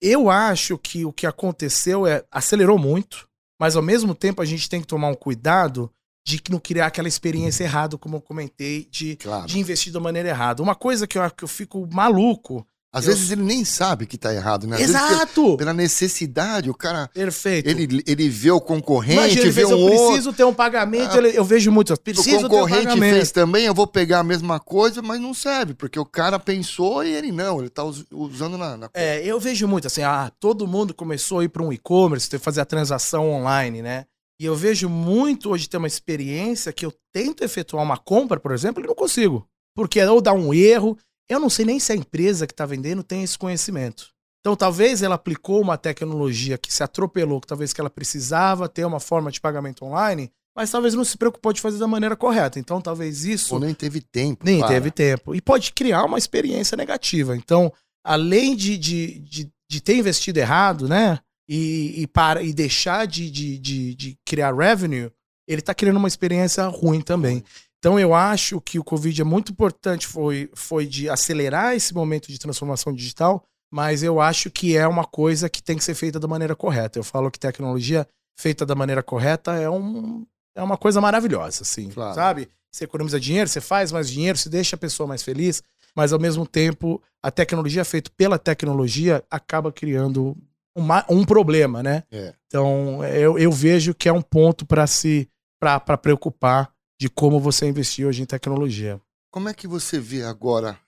eu 0.00 0.30
acho 0.30 0.78
que 0.78 1.04
o 1.04 1.12
que 1.12 1.26
aconteceu 1.26 2.06
é 2.06 2.24
acelerou 2.30 2.78
muito, 2.78 3.28
mas 3.60 3.76
ao 3.76 3.82
mesmo 3.82 4.14
tempo 4.14 4.40
a 4.40 4.46
gente 4.46 4.68
tem 4.68 4.80
que 4.80 4.86
tomar 4.86 5.08
um 5.08 5.14
cuidado 5.14 5.92
de 6.26 6.40
não 6.50 6.58
criar 6.58 6.86
aquela 6.86 7.08
experiência 7.08 7.64
errada, 7.64 7.98
como 7.98 8.16
eu 8.16 8.20
comentei, 8.20 8.86
de, 8.90 9.16
claro. 9.16 9.46
de 9.46 9.58
investir 9.58 9.92
da 9.92 10.00
maneira 10.00 10.28
errada. 10.28 10.62
Uma 10.62 10.74
coisa 10.74 11.06
que 11.06 11.18
eu, 11.18 11.30
que 11.30 11.44
eu 11.44 11.48
fico 11.48 11.86
maluco. 11.92 12.66
Às 12.92 13.06
eu... 13.06 13.12
vezes 13.12 13.30
ele 13.30 13.42
nem 13.42 13.64
sabe 13.64 14.04
que 14.04 14.18
tá 14.18 14.34
errado, 14.34 14.66
né? 14.66 14.76
Às 14.76 14.82
Exato! 14.82 15.42
Pela, 15.42 15.56
pela, 15.56 15.74
necessidade, 15.74 16.68
o 16.68 16.74
cara. 16.74 17.08
Perfeito. 17.14 17.68
Ele, 17.68 18.02
ele 18.04 18.28
vê 18.28 18.50
o 18.50 18.60
concorrente, 18.60 19.18
Imagina, 19.18 19.42
ele 19.42 19.50
vê 19.50 19.64
um 19.64 19.70
eu 19.70 19.78
outro. 19.78 20.06
preciso 20.06 20.32
ter 20.32 20.44
um 20.44 20.52
pagamento, 20.52 21.18
ah, 21.18 21.28
eu 21.28 21.44
vejo 21.44 21.70
muito. 21.70 21.96
Preciso 22.00 22.46
o 22.46 22.50
concorrente 22.50 22.98
fez 22.98 23.30
também, 23.30 23.66
eu 23.66 23.74
vou 23.74 23.86
pegar 23.86 24.18
a 24.18 24.24
mesma 24.24 24.58
coisa, 24.58 25.00
mas 25.00 25.20
não 25.20 25.32
serve, 25.32 25.74
porque 25.74 26.00
o 26.00 26.04
cara 26.04 26.38
pensou 26.38 27.04
e 27.04 27.14
ele 27.14 27.30
não, 27.30 27.60
ele 27.60 27.70
tá 27.70 27.84
usando 28.10 28.58
na. 28.58 28.76
na... 28.76 28.90
É, 28.92 29.24
eu 29.24 29.38
vejo 29.38 29.68
muito 29.68 29.86
assim, 29.86 30.02
ah, 30.02 30.30
todo 30.40 30.66
mundo 30.66 30.92
começou 30.92 31.38
a 31.38 31.44
ir 31.44 31.48
para 31.48 31.62
um 31.62 31.72
e-commerce, 31.72 32.38
fazer 32.40 32.60
a 32.60 32.64
transação 32.64 33.30
online, 33.30 33.82
né? 33.82 34.04
E 34.40 34.46
eu 34.46 34.56
vejo 34.56 34.88
muito 34.88 35.50
hoje 35.50 35.68
ter 35.68 35.76
uma 35.76 35.86
experiência 35.86 36.72
que 36.72 36.86
eu 36.86 36.92
tento 37.12 37.44
efetuar 37.44 37.84
uma 37.84 37.98
compra, 37.98 38.40
por 38.40 38.52
exemplo, 38.52 38.82
e 38.82 38.86
não 38.86 38.94
consigo. 38.94 39.46
Porque 39.76 40.02
ou 40.02 40.20
dá 40.20 40.32
um 40.32 40.52
erro. 40.52 40.96
Eu 41.30 41.38
não 41.38 41.48
sei 41.48 41.64
nem 41.64 41.78
se 41.78 41.92
a 41.92 41.96
empresa 41.96 42.44
que 42.44 42.52
está 42.52 42.66
vendendo 42.66 43.04
tem 43.04 43.22
esse 43.22 43.38
conhecimento. 43.38 44.08
Então, 44.40 44.56
talvez 44.56 45.00
ela 45.00 45.14
aplicou 45.14 45.60
uma 45.60 45.78
tecnologia 45.78 46.58
que 46.58 46.72
se 46.72 46.82
atropelou, 46.82 47.40
que 47.40 47.46
talvez 47.46 47.72
que 47.72 47.80
ela 47.80 47.88
precisava 47.88 48.68
ter 48.68 48.84
uma 48.84 48.98
forma 48.98 49.30
de 49.30 49.40
pagamento 49.40 49.84
online, 49.84 50.32
mas 50.56 50.70
talvez 50.70 50.94
não 50.94 51.04
se 51.04 51.16
preocupou 51.16 51.52
de 51.52 51.60
fazer 51.60 51.78
da 51.78 51.86
maneira 51.86 52.16
correta. 52.16 52.58
Então, 52.58 52.80
talvez 52.80 53.24
isso. 53.24 53.54
Ou 53.54 53.60
nem 53.60 53.72
teve 53.72 54.00
tempo. 54.00 54.44
Nem 54.44 54.58
para. 54.58 54.68
teve 54.68 54.90
tempo. 54.90 55.34
E 55.34 55.40
pode 55.40 55.72
criar 55.72 56.04
uma 56.04 56.18
experiência 56.18 56.76
negativa. 56.76 57.36
Então, 57.36 57.72
além 58.04 58.56
de, 58.56 58.76
de, 58.76 59.18
de, 59.20 59.52
de 59.70 59.80
ter 59.80 59.96
investido 59.96 60.40
errado, 60.40 60.88
né? 60.88 61.20
E, 61.48 62.02
e, 62.02 62.06
para, 62.06 62.42
e 62.42 62.52
deixar 62.52 63.06
de, 63.06 63.30
de, 63.30 63.58
de, 63.58 63.94
de 63.94 64.18
criar 64.24 64.54
revenue, 64.54 65.10
ele 65.46 65.60
está 65.60 65.74
criando 65.74 65.96
uma 65.96 66.08
experiência 66.08 66.64
ruim 66.66 67.00
também. 67.00 67.44
Então 67.80 67.98
eu 67.98 68.14
acho 68.14 68.60
que 68.60 68.78
o 68.78 68.84
Covid 68.84 69.22
é 69.22 69.24
muito 69.24 69.52
importante, 69.52 70.06
foi, 70.06 70.50
foi 70.54 70.86
de 70.86 71.08
acelerar 71.08 71.74
esse 71.74 71.94
momento 71.94 72.28
de 72.28 72.38
transformação 72.38 72.92
digital, 72.92 73.42
mas 73.72 74.02
eu 74.02 74.20
acho 74.20 74.50
que 74.50 74.76
é 74.76 74.86
uma 74.86 75.04
coisa 75.04 75.48
que 75.48 75.62
tem 75.62 75.78
que 75.78 75.84
ser 75.84 75.94
feita 75.94 76.20
da 76.20 76.28
maneira 76.28 76.54
correta. 76.54 76.98
Eu 76.98 77.04
falo 77.04 77.30
que 77.30 77.38
tecnologia 77.38 78.06
feita 78.38 78.66
da 78.66 78.74
maneira 78.74 79.02
correta 79.02 79.54
é, 79.54 79.68
um, 79.68 80.26
é 80.54 80.62
uma 80.62 80.76
coisa 80.76 81.00
maravilhosa, 81.00 81.62
assim, 81.62 81.88
claro. 81.88 82.14
sabe? 82.14 82.48
Você 82.70 82.84
economiza 82.84 83.18
dinheiro, 83.18 83.48
você 83.48 83.62
faz 83.62 83.90
mais 83.90 84.10
dinheiro, 84.10 84.36
você 84.36 84.50
deixa 84.50 84.76
a 84.76 84.78
pessoa 84.78 85.06
mais 85.06 85.22
feliz, 85.22 85.62
mas 85.96 86.12
ao 86.12 86.20
mesmo 86.20 86.46
tempo 86.46 87.02
a 87.22 87.30
tecnologia 87.30 87.84
feita 87.84 88.10
pela 88.14 88.38
tecnologia 88.38 89.24
acaba 89.30 89.72
criando 89.72 90.36
uma, 90.76 91.04
um 91.08 91.24
problema, 91.24 91.82
né? 91.82 92.04
É. 92.12 92.34
Então 92.46 93.02
eu, 93.06 93.38
eu 93.38 93.50
vejo 93.50 93.94
que 93.94 94.08
é 94.08 94.12
um 94.12 94.22
ponto 94.22 94.66
para 94.66 94.86
se 94.86 95.28
para 95.58 95.96
preocupar 95.98 96.72
de 97.00 97.08
como 97.08 97.40
você 97.40 97.66
investir 97.66 98.06
hoje 98.06 98.20
em 98.20 98.26
tecnologia. 98.26 99.00
Como 99.32 99.48
é 99.48 99.54
que 99.54 99.66
você 99.66 99.98
vê 99.98 100.22
agora? 100.22 100.78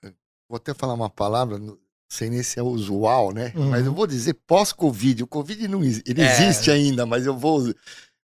Vou 0.46 0.56
até 0.56 0.74
falar 0.74 0.92
uma 0.92 1.08
palavra, 1.08 1.58
sem 2.06 2.28
nem 2.28 2.42
se 2.42 2.60
é 2.60 2.62
usual, 2.62 3.32
né? 3.32 3.50
Uhum. 3.56 3.70
Mas 3.70 3.86
eu 3.86 3.94
vou 3.94 4.06
dizer 4.06 4.34
pós-Covid. 4.46 5.22
O 5.22 5.26
Covid 5.26 5.66
não 5.68 5.82
ele 5.82 6.20
é. 6.20 6.30
existe 6.30 6.70
ainda, 6.70 7.06
mas 7.06 7.24
eu 7.24 7.36
vou 7.36 7.72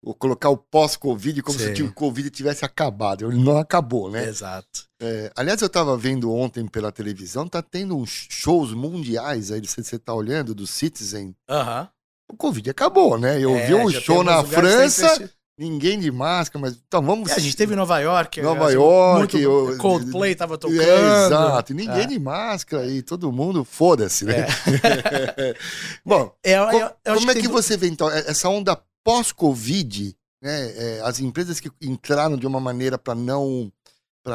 Vou 0.01 0.15
colocar 0.15 0.49
o 0.49 0.57
pós-Covid 0.57 1.43
como 1.43 1.59
Sim. 1.59 1.75
se 1.75 1.83
o 1.83 1.93
Covid 1.93 2.31
tivesse 2.31 2.65
acabado. 2.65 3.27
Ele 3.27 3.43
não 3.43 3.59
acabou, 3.59 4.09
né? 4.09 4.29
Exato. 4.29 4.85
É, 5.03 5.33
aliás, 5.35 5.61
eu 5.61 5.67
estava 5.67 5.97
vendo 5.97 6.33
ontem 6.33 6.69
pela 6.69 6.93
televisão, 6.93 7.49
tá 7.49 7.61
tendo 7.61 7.97
uns 7.97 8.29
shows 8.31 8.73
mundiais 8.73 9.51
aí, 9.51 9.61
você, 9.61 9.83
você 9.83 9.99
tá 9.99 10.15
olhando, 10.15 10.55
do 10.55 10.69
Citizen. 10.69 11.35
Aham. 11.49 11.81
Uhum. 11.81 11.89
O 12.31 12.37
Covid 12.37 12.71
acabou, 12.71 13.19
né? 13.19 13.43
Eu 13.43 13.57
é, 13.57 13.67
vi 13.67 13.75
um 13.75 13.91
show 13.91 14.23
na 14.23 14.45
França, 14.45 15.31
ninguém 15.59 15.99
de 15.99 16.11
máscara, 16.11 16.61
mas 16.61 16.81
então 16.87 17.03
vamos. 17.03 17.31
É, 17.31 17.35
a 17.35 17.39
gente 17.39 17.57
teve 17.57 17.75
em 17.75 17.77
Nova 17.77 17.99
York. 17.99 18.41
Nova 18.41 18.73
York. 18.73 19.19
Muito, 19.19 19.39
eu, 19.39 19.77
Coldplay 19.79 20.35
tava 20.35 20.55
é, 20.55 20.59
tocando. 20.59 20.81
É, 20.81 21.27
exato, 21.27 21.75
ninguém 21.75 22.03
é. 22.03 22.07
de 22.07 22.19
máscara 22.19 22.87
e 22.87 23.03
todo 23.03 23.33
mundo, 23.33 23.65
foda-se, 23.65 24.25
né? 24.25 24.47
É. 25.37 25.55
Bom, 26.07 26.33
eu, 26.45 26.63
eu, 26.71 26.91
eu 27.05 27.15
como 27.17 27.31
é 27.31 27.35
que, 27.35 27.49
você 27.49 27.77
vê 27.77 27.89
então 27.89 28.09
essa 28.09 28.49
onda 28.49 28.81
pós-Covid, 29.03 30.17
né, 30.41 30.73
é, 30.77 31.01
as 31.03 31.19
empresas 31.19 31.59
que 31.59 31.71
entraram 31.83 32.37
de 32.37 32.47
uma 32.47 32.61
maneira 32.61 32.97
para 32.97 33.15
não, 33.15 33.73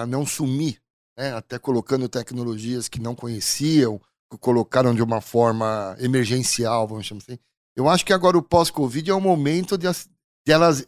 não 0.08 0.25
sumir, 0.25 0.80
né, 1.18 1.34
até 1.34 1.58
colocando 1.58 2.10
tecnologias 2.10 2.89
que 2.89 3.00
não 3.00 3.15
conheciam, 3.15 4.01
colocaram 4.39 4.94
de 4.94 5.03
uma 5.03 5.22
forma 5.22 5.96
emergencial, 6.00 6.88
vamos 6.88 7.06
chamar 7.06 7.22
assim. 7.27 7.39
Eu 7.75 7.89
acho 7.89 8.06
que 8.06 8.13
agora 8.13 8.38
o 8.38 8.44
pós-Covid 8.44 9.10
é 9.10 9.13
o 9.13 9.22
momento 9.22 9.77
de, 9.77 9.88
de 9.92 10.51
elas, 10.51 10.84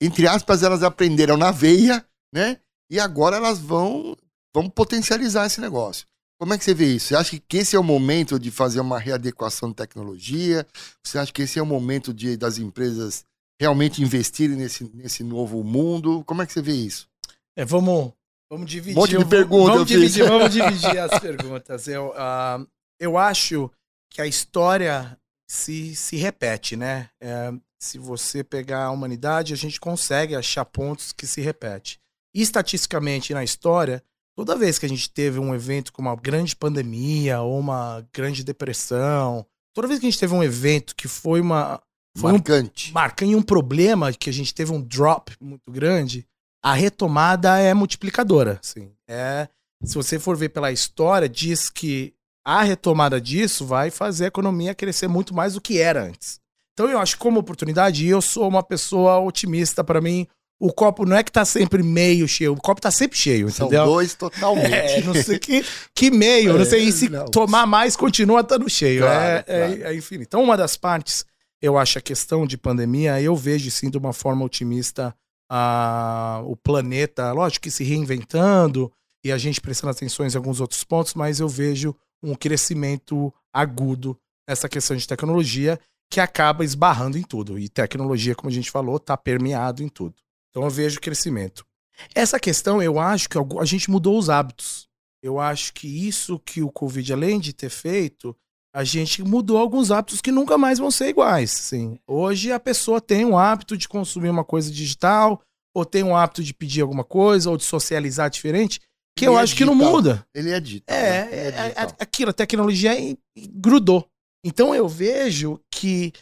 entre 0.00 0.26
aspas, 0.26 0.62
elas 0.62 0.82
aprenderam 0.82 1.36
na 1.36 1.50
veia, 1.50 2.04
né? 2.32 2.58
E 2.90 3.00
agora 3.00 3.36
elas 3.36 3.58
vão, 3.58 4.16
vão 4.54 4.68
potencializar 4.68 5.46
esse 5.46 5.60
negócio. 5.60 6.06
Como 6.38 6.52
é 6.52 6.58
que 6.58 6.64
você 6.64 6.74
vê 6.74 6.94
isso? 6.94 7.08
Você 7.08 7.16
acha 7.16 7.40
que 7.48 7.56
esse 7.56 7.76
é 7.76 7.78
o 7.78 7.84
momento 7.84 8.38
de 8.38 8.50
fazer 8.50 8.80
uma 8.80 8.98
readequação 8.98 9.68
de 9.68 9.76
tecnologia? 9.76 10.66
Você 11.02 11.18
acha 11.18 11.32
que 11.32 11.42
esse 11.42 11.58
é 11.58 11.62
o 11.62 11.66
momento 11.66 12.12
de, 12.12 12.36
das 12.36 12.58
empresas 12.58 13.24
realmente 13.60 14.02
investirem 14.02 14.56
nesse, 14.56 14.84
nesse 14.92 15.22
novo 15.22 15.62
mundo? 15.62 16.24
Como 16.24 16.42
é 16.42 16.46
que 16.46 16.52
você 16.52 16.60
vê 16.60 16.74
isso? 16.74 17.08
É, 17.56 17.64
vamos, 17.64 18.12
vamos 18.50 18.68
dividir. 18.68 18.98
Um 18.98 19.00
monte 19.00 19.16
de 19.16 19.24
perguntas. 19.24 19.74
Vamos, 19.74 19.88
dividir, 19.88 20.28
vamos 20.28 20.50
dividir 20.52 20.98
as 20.98 21.18
perguntas. 21.20 21.88
Eu, 21.88 22.08
uh, 22.08 22.66
eu 22.98 23.16
acho 23.16 23.70
que 24.10 24.20
a 24.20 24.26
história 24.26 25.16
se, 25.48 25.94
se 25.94 26.16
repete, 26.16 26.76
né? 26.76 27.10
É, 27.20 27.52
se 27.84 27.98
você 27.98 28.42
pegar 28.42 28.84
a 28.84 28.90
humanidade, 28.90 29.52
a 29.52 29.56
gente 29.56 29.78
consegue 29.78 30.34
achar 30.34 30.64
pontos 30.64 31.12
que 31.12 31.26
se 31.26 31.40
repetem. 31.40 31.98
estatisticamente, 32.34 33.34
na 33.34 33.44
história, 33.44 34.02
toda 34.34 34.56
vez 34.56 34.78
que 34.78 34.86
a 34.86 34.88
gente 34.88 35.08
teve 35.08 35.38
um 35.38 35.54
evento 35.54 35.92
como 35.92 36.08
uma 36.08 36.16
grande 36.16 36.56
pandemia 36.56 37.40
ou 37.42 37.60
uma 37.60 38.04
grande 38.12 38.42
depressão, 38.42 39.46
toda 39.74 39.86
vez 39.86 40.00
que 40.00 40.06
a 40.06 40.10
gente 40.10 40.18
teve 40.18 40.34
um 40.34 40.42
evento 40.42 40.96
que 40.96 41.06
foi 41.06 41.40
uma. 41.40 41.80
Foi 42.16 42.32
marcante. 42.32 42.90
Um, 42.90 42.94
marcante 42.94 43.34
um 43.36 43.42
problema, 43.42 44.12
que 44.12 44.30
a 44.30 44.32
gente 44.32 44.54
teve 44.54 44.72
um 44.72 44.80
drop 44.80 45.36
muito 45.40 45.70
grande, 45.70 46.26
a 46.62 46.72
retomada 46.72 47.58
é 47.58 47.74
multiplicadora. 47.74 48.58
Assim. 48.62 48.90
É, 49.06 49.48
se 49.84 49.94
você 49.94 50.18
for 50.18 50.36
ver 50.36 50.48
pela 50.48 50.72
história, 50.72 51.28
diz 51.28 51.68
que 51.68 52.14
a 52.44 52.62
retomada 52.62 53.20
disso 53.20 53.66
vai 53.66 53.90
fazer 53.90 54.24
a 54.24 54.28
economia 54.28 54.74
crescer 54.74 55.08
muito 55.08 55.34
mais 55.34 55.54
do 55.54 55.60
que 55.60 55.78
era 55.78 56.02
antes. 56.04 56.40
Então 56.74 56.90
eu 56.90 56.98
acho 56.98 57.14
que 57.14 57.22
como 57.22 57.40
oportunidade, 57.40 58.06
eu 58.06 58.20
sou 58.20 58.46
uma 58.48 58.62
pessoa 58.62 59.18
otimista 59.20 59.82
para 59.82 60.00
mim 60.00 60.26
o 60.58 60.72
copo 60.72 61.04
não 61.04 61.16
é 61.16 61.22
que 61.22 61.32
tá 61.32 61.44
sempre 61.44 61.82
meio 61.82 62.26
cheio, 62.28 62.52
o 62.52 62.56
copo 62.56 62.80
tá 62.80 62.90
sempre 62.90 63.18
cheio, 63.18 63.50
São 63.50 63.66
entendeu? 63.66 63.86
dois 63.86 64.14
totalmente. 64.14 64.72
É, 64.72 65.02
não 65.02 65.14
sei 65.14 65.38
que, 65.38 65.64
que 65.94 66.10
meio, 66.10 66.52
é, 66.52 66.58
não 66.58 66.64
sei 66.64 66.90
se 66.92 67.08
não. 67.08 67.26
tomar 67.26 67.66
mais 67.66 67.96
continua 67.96 68.40
estando 68.40 68.68
cheio. 68.70 69.02
Claro, 69.02 69.24
é, 69.24 69.42
claro. 69.42 69.82
É, 69.82 69.92
é, 69.92 69.94
enfim. 69.94 70.16
Então, 70.20 70.42
uma 70.42 70.56
das 70.56 70.76
partes, 70.76 71.26
eu 71.60 71.76
acho 71.76 71.98
a 71.98 72.00
questão 72.00 72.46
de 72.46 72.56
pandemia, 72.56 73.20
eu 73.20 73.34
vejo 73.36 73.70
sim 73.70 73.90
de 73.90 73.98
uma 73.98 74.12
forma 74.12 74.44
otimista 74.44 75.14
a, 75.50 76.40
o 76.44 76.56
planeta, 76.56 77.32
lógico 77.32 77.64
que 77.64 77.70
se 77.70 77.84
reinventando 77.84 78.90
e 79.24 79.32
a 79.32 79.38
gente 79.38 79.60
prestando 79.60 79.90
atenção 79.90 80.26
em 80.26 80.36
alguns 80.36 80.60
outros 80.60 80.84
pontos, 80.84 81.14
mas 81.14 81.40
eu 81.40 81.48
vejo 81.48 81.94
um 82.22 82.34
crescimento 82.34 83.32
agudo 83.52 84.18
nessa 84.48 84.68
questão 84.68 84.96
de 84.96 85.06
tecnologia 85.06 85.78
que 86.14 86.20
acaba 86.20 86.64
esbarrando 86.64 87.18
em 87.18 87.24
tudo. 87.24 87.58
E 87.58 87.68
tecnologia, 87.68 88.36
como 88.36 88.48
a 88.48 88.52
gente 88.52 88.70
falou, 88.70 88.98
está 88.98 89.16
permeado 89.16 89.82
em 89.82 89.88
tudo. 89.88 90.14
Então 90.48 90.62
eu 90.62 90.70
vejo 90.70 91.00
crescimento. 91.00 91.66
Essa 92.14 92.38
questão, 92.38 92.80
eu 92.80 93.00
acho 93.00 93.28
que 93.28 93.36
a 93.36 93.64
gente 93.64 93.90
mudou 93.90 94.16
os 94.16 94.30
hábitos. 94.30 94.86
Eu 95.20 95.40
acho 95.40 95.72
que 95.72 95.88
isso 95.88 96.38
que 96.38 96.62
o 96.62 96.70
Covid, 96.70 97.12
além 97.12 97.40
de 97.40 97.52
ter 97.52 97.68
feito, 97.68 98.36
a 98.72 98.84
gente 98.84 99.24
mudou 99.24 99.58
alguns 99.58 99.90
hábitos 99.90 100.20
que 100.20 100.30
nunca 100.30 100.56
mais 100.56 100.78
vão 100.78 100.88
ser 100.88 101.08
iguais. 101.08 101.50
Sim. 101.50 101.98
Hoje 102.06 102.52
a 102.52 102.60
pessoa 102.60 103.00
tem 103.00 103.24
um 103.24 103.36
hábito 103.36 103.76
de 103.76 103.88
consumir 103.88 104.28
uma 104.28 104.44
coisa 104.44 104.70
digital, 104.70 105.42
ou 105.74 105.84
tem 105.84 106.04
um 106.04 106.14
hábito 106.14 106.44
de 106.44 106.54
pedir 106.54 106.82
alguma 106.82 107.02
coisa, 107.02 107.50
ou 107.50 107.56
de 107.56 107.64
socializar 107.64 108.30
diferente, 108.30 108.80
que 109.18 109.24
Ele 109.24 109.32
eu 109.32 109.38
é 109.38 109.42
acho 109.42 109.54
digital. 109.54 109.74
que 109.74 109.82
não 109.82 109.90
muda. 109.90 110.24
Ele 110.32 110.50
é 110.50 110.60
dito. 110.60 110.88
É, 110.88 111.02
né? 111.02 111.28
é, 111.32 111.48
é, 111.48 111.74
é 111.76 111.96
aquilo, 111.98 112.30
a 112.30 112.34
tecnologia 112.34 112.92
grudou. 113.36 114.08
Então 114.44 114.74
eu 114.74 114.86
vejo 114.86 115.58
que, 115.70 116.12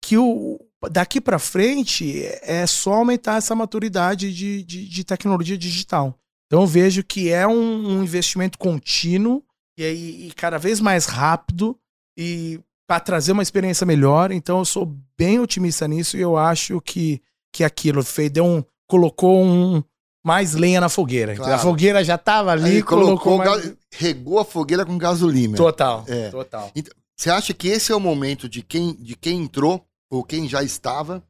que 0.00 0.16
o, 0.16 0.60
daqui 0.90 1.20
para 1.20 1.38
frente 1.38 2.24
é 2.42 2.66
só 2.66 2.94
aumentar 2.94 3.38
essa 3.38 3.54
maturidade 3.54 4.32
de, 4.32 4.62
de, 4.62 4.88
de 4.88 5.04
tecnologia 5.04 5.58
digital. 5.58 6.16
Então 6.46 6.60
eu 6.60 6.66
vejo 6.66 7.02
que 7.02 7.30
é 7.30 7.46
um, 7.46 7.98
um 7.98 8.02
investimento 8.02 8.56
contínuo 8.56 9.42
e, 9.76 10.28
e, 10.28 10.32
cada 10.36 10.58
vez 10.58 10.80
mais 10.80 11.06
rápido 11.06 11.76
e 12.16 12.60
para 12.86 13.00
trazer 13.00 13.32
uma 13.32 13.42
experiência 13.42 13.86
melhor. 13.86 14.30
Então 14.30 14.58
eu 14.58 14.64
sou 14.64 14.94
bem 15.16 15.40
otimista 15.40 15.88
nisso 15.88 16.16
e 16.16 16.20
eu 16.20 16.36
acho 16.36 16.80
que, 16.80 17.20
que 17.52 17.64
aquilo 17.64 18.04
fez, 18.04 18.30
deu 18.30 18.44
um, 18.44 18.62
colocou 18.86 19.42
um, 19.42 19.82
mais 20.24 20.54
lenha 20.54 20.80
na 20.80 20.88
fogueira. 20.88 21.34
Claro. 21.34 21.54
A 21.54 21.58
fogueira 21.58 22.04
já 22.04 22.14
estava 22.14 22.52
ali, 22.52 22.76
Aí 22.76 22.82
colocou, 22.82 23.38
colocou 23.38 23.38
mais... 23.38 23.74
regou 23.90 24.38
a 24.38 24.44
fogueira 24.44 24.84
com 24.84 24.96
gasolina. 24.96 25.56
Total, 25.56 26.04
é. 26.06 26.30
total. 26.30 26.70
Então, 26.74 26.92
você 27.22 27.30
acha 27.30 27.54
que 27.54 27.68
esse 27.68 27.92
é 27.92 27.94
o 27.94 28.00
momento 28.00 28.48
de 28.48 28.62
quem, 28.62 28.96
de 28.96 29.14
quem 29.14 29.44
entrou 29.44 29.86
ou 30.10 30.24
quem 30.24 30.48
já 30.48 30.60
estava, 30.60 31.22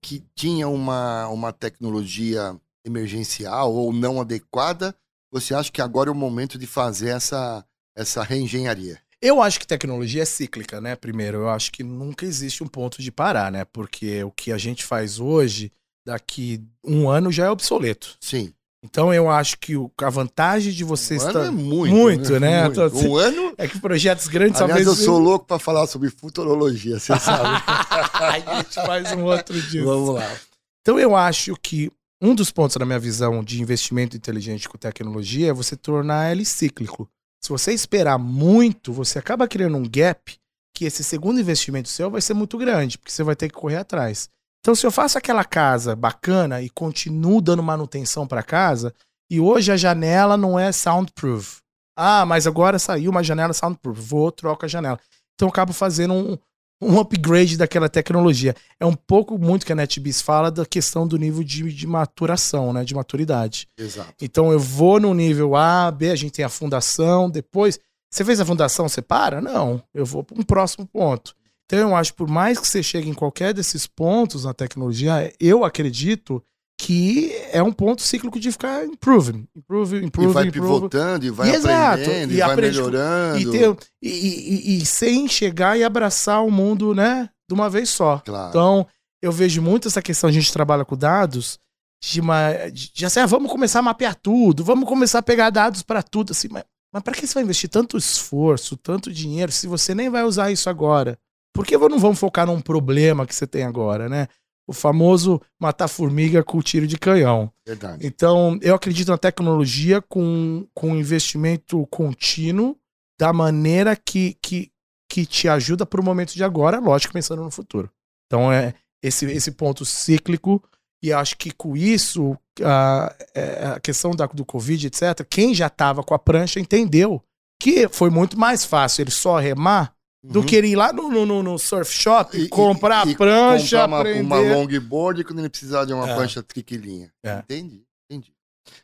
que 0.00 0.24
tinha 0.34 0.66
uma, 0.66 1.28
uma 1.28 1.52
tecnologia 1.52 2.58
emergencial 2.86 3.70
ou 3.74 3.92
não 3.92 4.18
adequada, 4.18 4.96
você 5.30 5.54
acha 5.54 5.70
que 5.70 5.82
agora 5.82 6.08
é 6.08 6.12
o 6.12 6.16
momento 6.16 6.58
de 6.58 6.66
fazer 6.66 7.10
essa, 7.10 7.62
essa 7.94 8.22
reengenharia? 8.22 8.98
Eu 9.20 9.42
acho 9.42 9.60
que 9.60 9.66
tecnologia 9.66 10.22
é 10.22 10.24
cíclica, 10.24 10.80
né? 10.80 10.96
Primeiro, 10.96 11.40
eu 11.40 11.50
acho 11.50 11.70
que 11.70 11.82
nunca 11.82 12.24
existe 12.24 12.64
um 12.64 12.66
ponto 12.66 13.02
de 13.02 13.12
parar, 13.12 13.52
né? 13.52 13.66
Porque 13.66 14.24
o 14.24 14.30
que 14.30 14.50
a 14.50 14.56
gente 14.56 14.82
faz 14.82 15.20
hoje, 15.20 15.70
daqui 16.02 16.64
um 16.82 17.10
ano 17.10 17.30
já 17.30 17.44
é 17.44 17.50
obsoleto. 17.50 18.16
Sim. 18.22 18.54
Então 18.82 19.12
eu 19.12 19.28
acho 19.28 19.58
que 19.58 19.74
a 19.98 20.10
vantagem 20.10 20.72
de 20.72 20.84
você 20.84 21.14
um 21.14 21.16
estar. 21.18 21.38
Ano 21.38 21.48
é 21.48 21.50
muito, 21.50 21.94
muito 21.94 22.32
né? 22.32 22.38
né? 22.38 22.64
Muito. 22.64 22.82
Assim, 22.82 23.08
um 23.08 23.16
ano. 23.16 23.54
É 23.58 23.68
que 23.68 23.78
projetos 23.78 24.26
grandes 24.26 24.60
Aliás, 24.60 24.84
talvez. 24.84 24.98
eu 24.98 25.04
sou 25.04 25.18
louco 25.18 25.46
para 25.46 25.58
falar 25.58 25.86
sobre 25.86 26.08
futurologia, 26.10 26.98
você 26.98 27.16
sabe. 27.20 27.62
a 27.66 28.56
gente 28.56 28.74
faz 28.74 29.12
um 29.12 29.24
outro 29.24 29.60
dia. 29.60 29.84
Vamos 29.84 30.14
lá. 30.14 30.36
Então 30.80 30.98
eu 30.98 31.14
acho 31.14 31.54
que 31.62 31.92
um 32.22 32.34
dos 32.34 32.50
pontos 32.50 32.76
na 32.76 32.86
minha 32.86 32.98
visão 32.98 33.44
de 33.44 33.60
investimento 33.60 34.16
inteligente 34.16 34.68
com 34.68 34.78
tecnologia 34.78 35.50
é 35.50 35.52
você 35.52 35.76
tornar 35.76 36.32
ele 36.32 36.44
cíclico. 36.44 37.08
Se 37.42 37.48
você 37.50 37.72
esperar 37.72 38.18
muito, 38.18 38.92
você 38.92 39.18
acaba 39.18 39.48
criando 39.48 39.76
um 39.76 39.88
gap 39.88 40.34
que 40.74 40.84
esse 40.84 41.02
segundo 41.04 41.40
investimento 41.40 41.88
seu 41.88 42.10
vai 42.10 42.20
ser 42.20 42.34
muito 42.34 42.56
grande, 42.56 42.96
porque 42.96 43.12
você 43.12 43.22
vai 43.22 43.36
ter 43.36 43.48
que 43.48 43.54
correr 43.54 43.76
atrás. 43.76 44.28
Então, 44.60 44.74
se 44.74 44.86
eu 44.86 44.90
faço 44.90 45.16
aquela 45.16 45.44
casa 45.44 45.96
bacana 45.96 46.60
e 46.60 46.68
continuo 46.68 47.40
dando 47.40 47.62
manutenção 47.62 48.26
para 48.26 48.42
casa, 48.42 48.94
e 49.30 49.40
hoje 49.40 49.72
a 49.72 49.76
janela 49.76 50.36
não 50.36 50.58
é 50.58 50.70
soundproof. 50.70 51.58
Ah, 51.96 52.26
mas 52.26 52.46
agora 52.46 52.78
saiu 52.78 53.10
uma 53.10 53.22
janela 53.22 53.52
soundproof. 53.52 54.00
Vou, 54.00 54.30
troco 54.30 54.64
a 54.64 54.68
janela. 54.68 54.98
Então, 55.34 55.48
eu 55.48 55.50
acabo 55.50 55.72
fazendo 55.72 56.12
um, 56.12 56.38
um 56.82 56.98
upgrade 56.98 57.56
daquela 57.56 57.88
tecnologia. 57.88 58.54
É 58.78 58.86
um 58.86 58.94
pouco 58.94 59.38
muito 59.38 59.66
que 59.66 59.72
a 59.72 59.76
NetBeast 59.76 60.24
fala 60.24 60.50
da 60.50 60.64
questão 60.64 61.06
do 61.06 61.18
nível 61.18 61.44
de, 61.44 61.72
de 61.72 61.86
maturação, 61.86 62.72
né? 62.72 62.84
De 62.84 62.94
maturidade. 62.94 63.68
Exato. 63.78 64.14
Então 64.20 64.50
eu 64.50 64.58
vou 64.58 64.98
no 64.98 65.12
nível 65.12 65.54
A, 65.54 65.90
B, 65.90 66.10
a 66.10 66.16
gente 66.16 66.32
tem 66.32 66.44
a 66.44 66.48
fundação, 66.48 67.28
depois. 67.28 67.78
Você 68.10 68.24
fez 68.24 68.40
a 68.40 68.44
fundação, 68.44 68.88
você 68.88 69.02
para? 69.02 69.40
Não. 69.40 69.82
Eu 69.94 70.06
vou 70.06 70.24
para 70.24 70.38
um 70.38 70.42
próximo 70.42 70.86
ponto. 70.86 71.34
Então 71.72 71.90
eu 71.90 71.94
acho, 71.96 72.14
por 72.14 72.28
mais 72.28 72.58
que 72.58 72.66
você 72.66 72.82
chegue 72.82 73.08
em 73.08 73.14
qualquer 73.14 73.54
desses 73.54 73.86
pontos 73.86 74.44
na 74.44 74.52
tecnologia, 74.52 75.32
eu 75.38 75.64
acredito 75.64 76.42
que 76.80 77.30
é 77.52 77.62
um 77.62 77.70
ponto 77.72 78.00
cíclico 78.02 78.40
de 78.40 78.50
ficar 78.50 78.84
improving, 78.86 79.46
improving, 79.54 80.04
improving, 80.06 80.30
E 80.30 80.32
vai 80.32 80.46
improving. 80.46 80.50
pivotando, 80.74 81.26
e 81.26 81.30
vai 81.30 81.50
E 81.50 81.56
aprendendo, 81.56 82.32
e, 82.32 82.36
e 82.36 82.40
vai 82.40 82.50
aprende- 82.52 82.76
melhorando. 82.78 83.38
E, 83.38 83.50
ter- 83.50 83.76
e- 84.02 84.78
e- 84.78 84.86
sem 84.86 85.28
chegar 85.28 85.78
e 85.78 85.84
abraçar 85.84 86.42
o 86.44 86.50
mundo, 86.50 86.94
né, 86.94 87.28
de 87.48 87.54
uma 87.54 87.68
vez 87.68 87.90
só. 87.90 88.18
Claro. 88.24 88.48
Então, 88.48 88.86
eu 89.22 89.30
vejo 89.30 89.60
muito 89.60 89.88
essa 89.88 90.00
questão, 90.00 90.28
a 90.30 90.32
gente 90.32 90.50
trabalha 90.52 90.84
com 90.84 90.96
dados, 90.96 91.58
de, 92.02 92.18
uma, 92.20 92.50
de 92.72 93.04
assim, 93.04 93.20
ah, 93.20 93.26
vamos 93.26 93.52
começar 93.52 93.80
a 93.80 93.82
mapear 93.82 94.14
tudo, 94.14 94.64
vamos 94.64 94.88
começar 94.88 95.18
a 95.18 95.22
pegar 95.22 95.50
dados 95.50 95.82
para 95.82 96.02
tudo, 96.02 96.32
assim, 96.32 96.48
mas, 96.50 96.64
mas 96.90 97.02
para 97.02 97.14
que 97.14 97.26
você 97.26 97.34
vai 97.34 97.42
investir 97.42 97.68
tanto 97.68 97.98
esforço, 97.98 98.74
tanto 98.78 99.12
dinheiro, 99.12 99.52
se 99.52 99.66
você 99.66 99.94
nem 99.94 100.08
vai 100.08 100.24
usar 100.24 100.50
isso 100.50 100.70
agora? 100.70 101.18
Por 101.52 101.66
que 101.66 101.76
não 101.76 101.98
vamos 101.98 102.18
focar 102.18 102.46
num 102.46 102.60
problema 102.60 103.26
que 103.26 103.34
você 103.34 103.46
tem 103.46 103.64
agora, 103.64 104.08
né? 104.08 104.28
O 104.66 104.72
famoso 104.72 105.40
matar 105.58 105.88
formiga 105.88 106.44
com 106.44 106.60
tiro 106.62 106.86
de 106.86 106.96
canhão. 106.96 107.52
Verdade. 107.66 108.06
Então, 108.06 108.58
eu 108.62 108.74
acredito 108.74 109.10
na 109.10 109.18
tecnologia 109.18 110.00
com, 110.00 110.66
com 110.72 110.96
investimento 110.96 111.86
contínuo 111.88 112.76
da 113.18 113.32
maneira 113.32 113.96
que, 113.96 114.36
que, 114.40 114.70
que 115.10 115.26
te 115.26 115.48
ajuda 115.48 115.84
para 115.84 116.00
o 116.00 116.04
momento 116.04 116.34
de 116.34 116.44
agora, 116.44 116.78
lógico, 116.78 117.12
pensando 117.12 117.42
no 117.42 117.50
futuro. 117.50 117.90
Então, 118.26 118.52
é 118.52 118.74
esse, 119.02 119.26
esse 119.26 119.50
ponto 119.50 119.84
cíclico, 119.84 120.62
e 121.02 121.12
acho 121.12 121.36
que 121.36 121.50
com 121.50 121.76
isso, 121.76 122.36
a, 122.62 123.14
é, 123.34 123.66
a 123.74 123.80
questão 123.80 124.12
da, 124.12 124.26
do 124.26 124.44
Covid, 124.44 124.86
etc., 124.86 125.26
quem 125.28 125.54
já 125.54 125.66
estava 125.66 126.02
com 126.02 126.14
a 126.14 126.18
prancha 126.18 126.60
entendeu 126.60 127.22
que 127.60 127.88
foi 127.88 128.08
muito 128.08 128.38
mais 128.38 128.64
fácil 128.64 129.02
ele 129.02 129.10
só 129.10 129.38
remar 129.38 129.94
do 130.22 130.40
Uhum. 130.40 130.46
que 130.46 130.54
ele 130.56 130.68
ir 130.68 130.76
lá 130.76 130.92
no, 130.92 131.24
no, 131.24 131.42
no- 131.42 131.58
surf 131.58 131.90
shop, 131.92 132.36
E- 132.38 132.48
comprar 132.48 133.06
e 133.06 133.12
a 133.14 133.16
prancha, 133.16 133.64
comprar 133.82 133.86
uma, 133.88 134.00
aprender. 134.00 134.20
uma 134.22 134.38
longboard 134.40 135.24
quando 135.24 135.38
ele 135.38 135.48
precisar 135.48 135.84
de 135.86 135.92
uma 135.92 136.08
É. 136.10 136.14
prancha 136.14 136.42
triquilinha. 136.42 137.12
É. 137.24 137.38
Entendi, 137.38 137.82
entendi. 138.10 138.32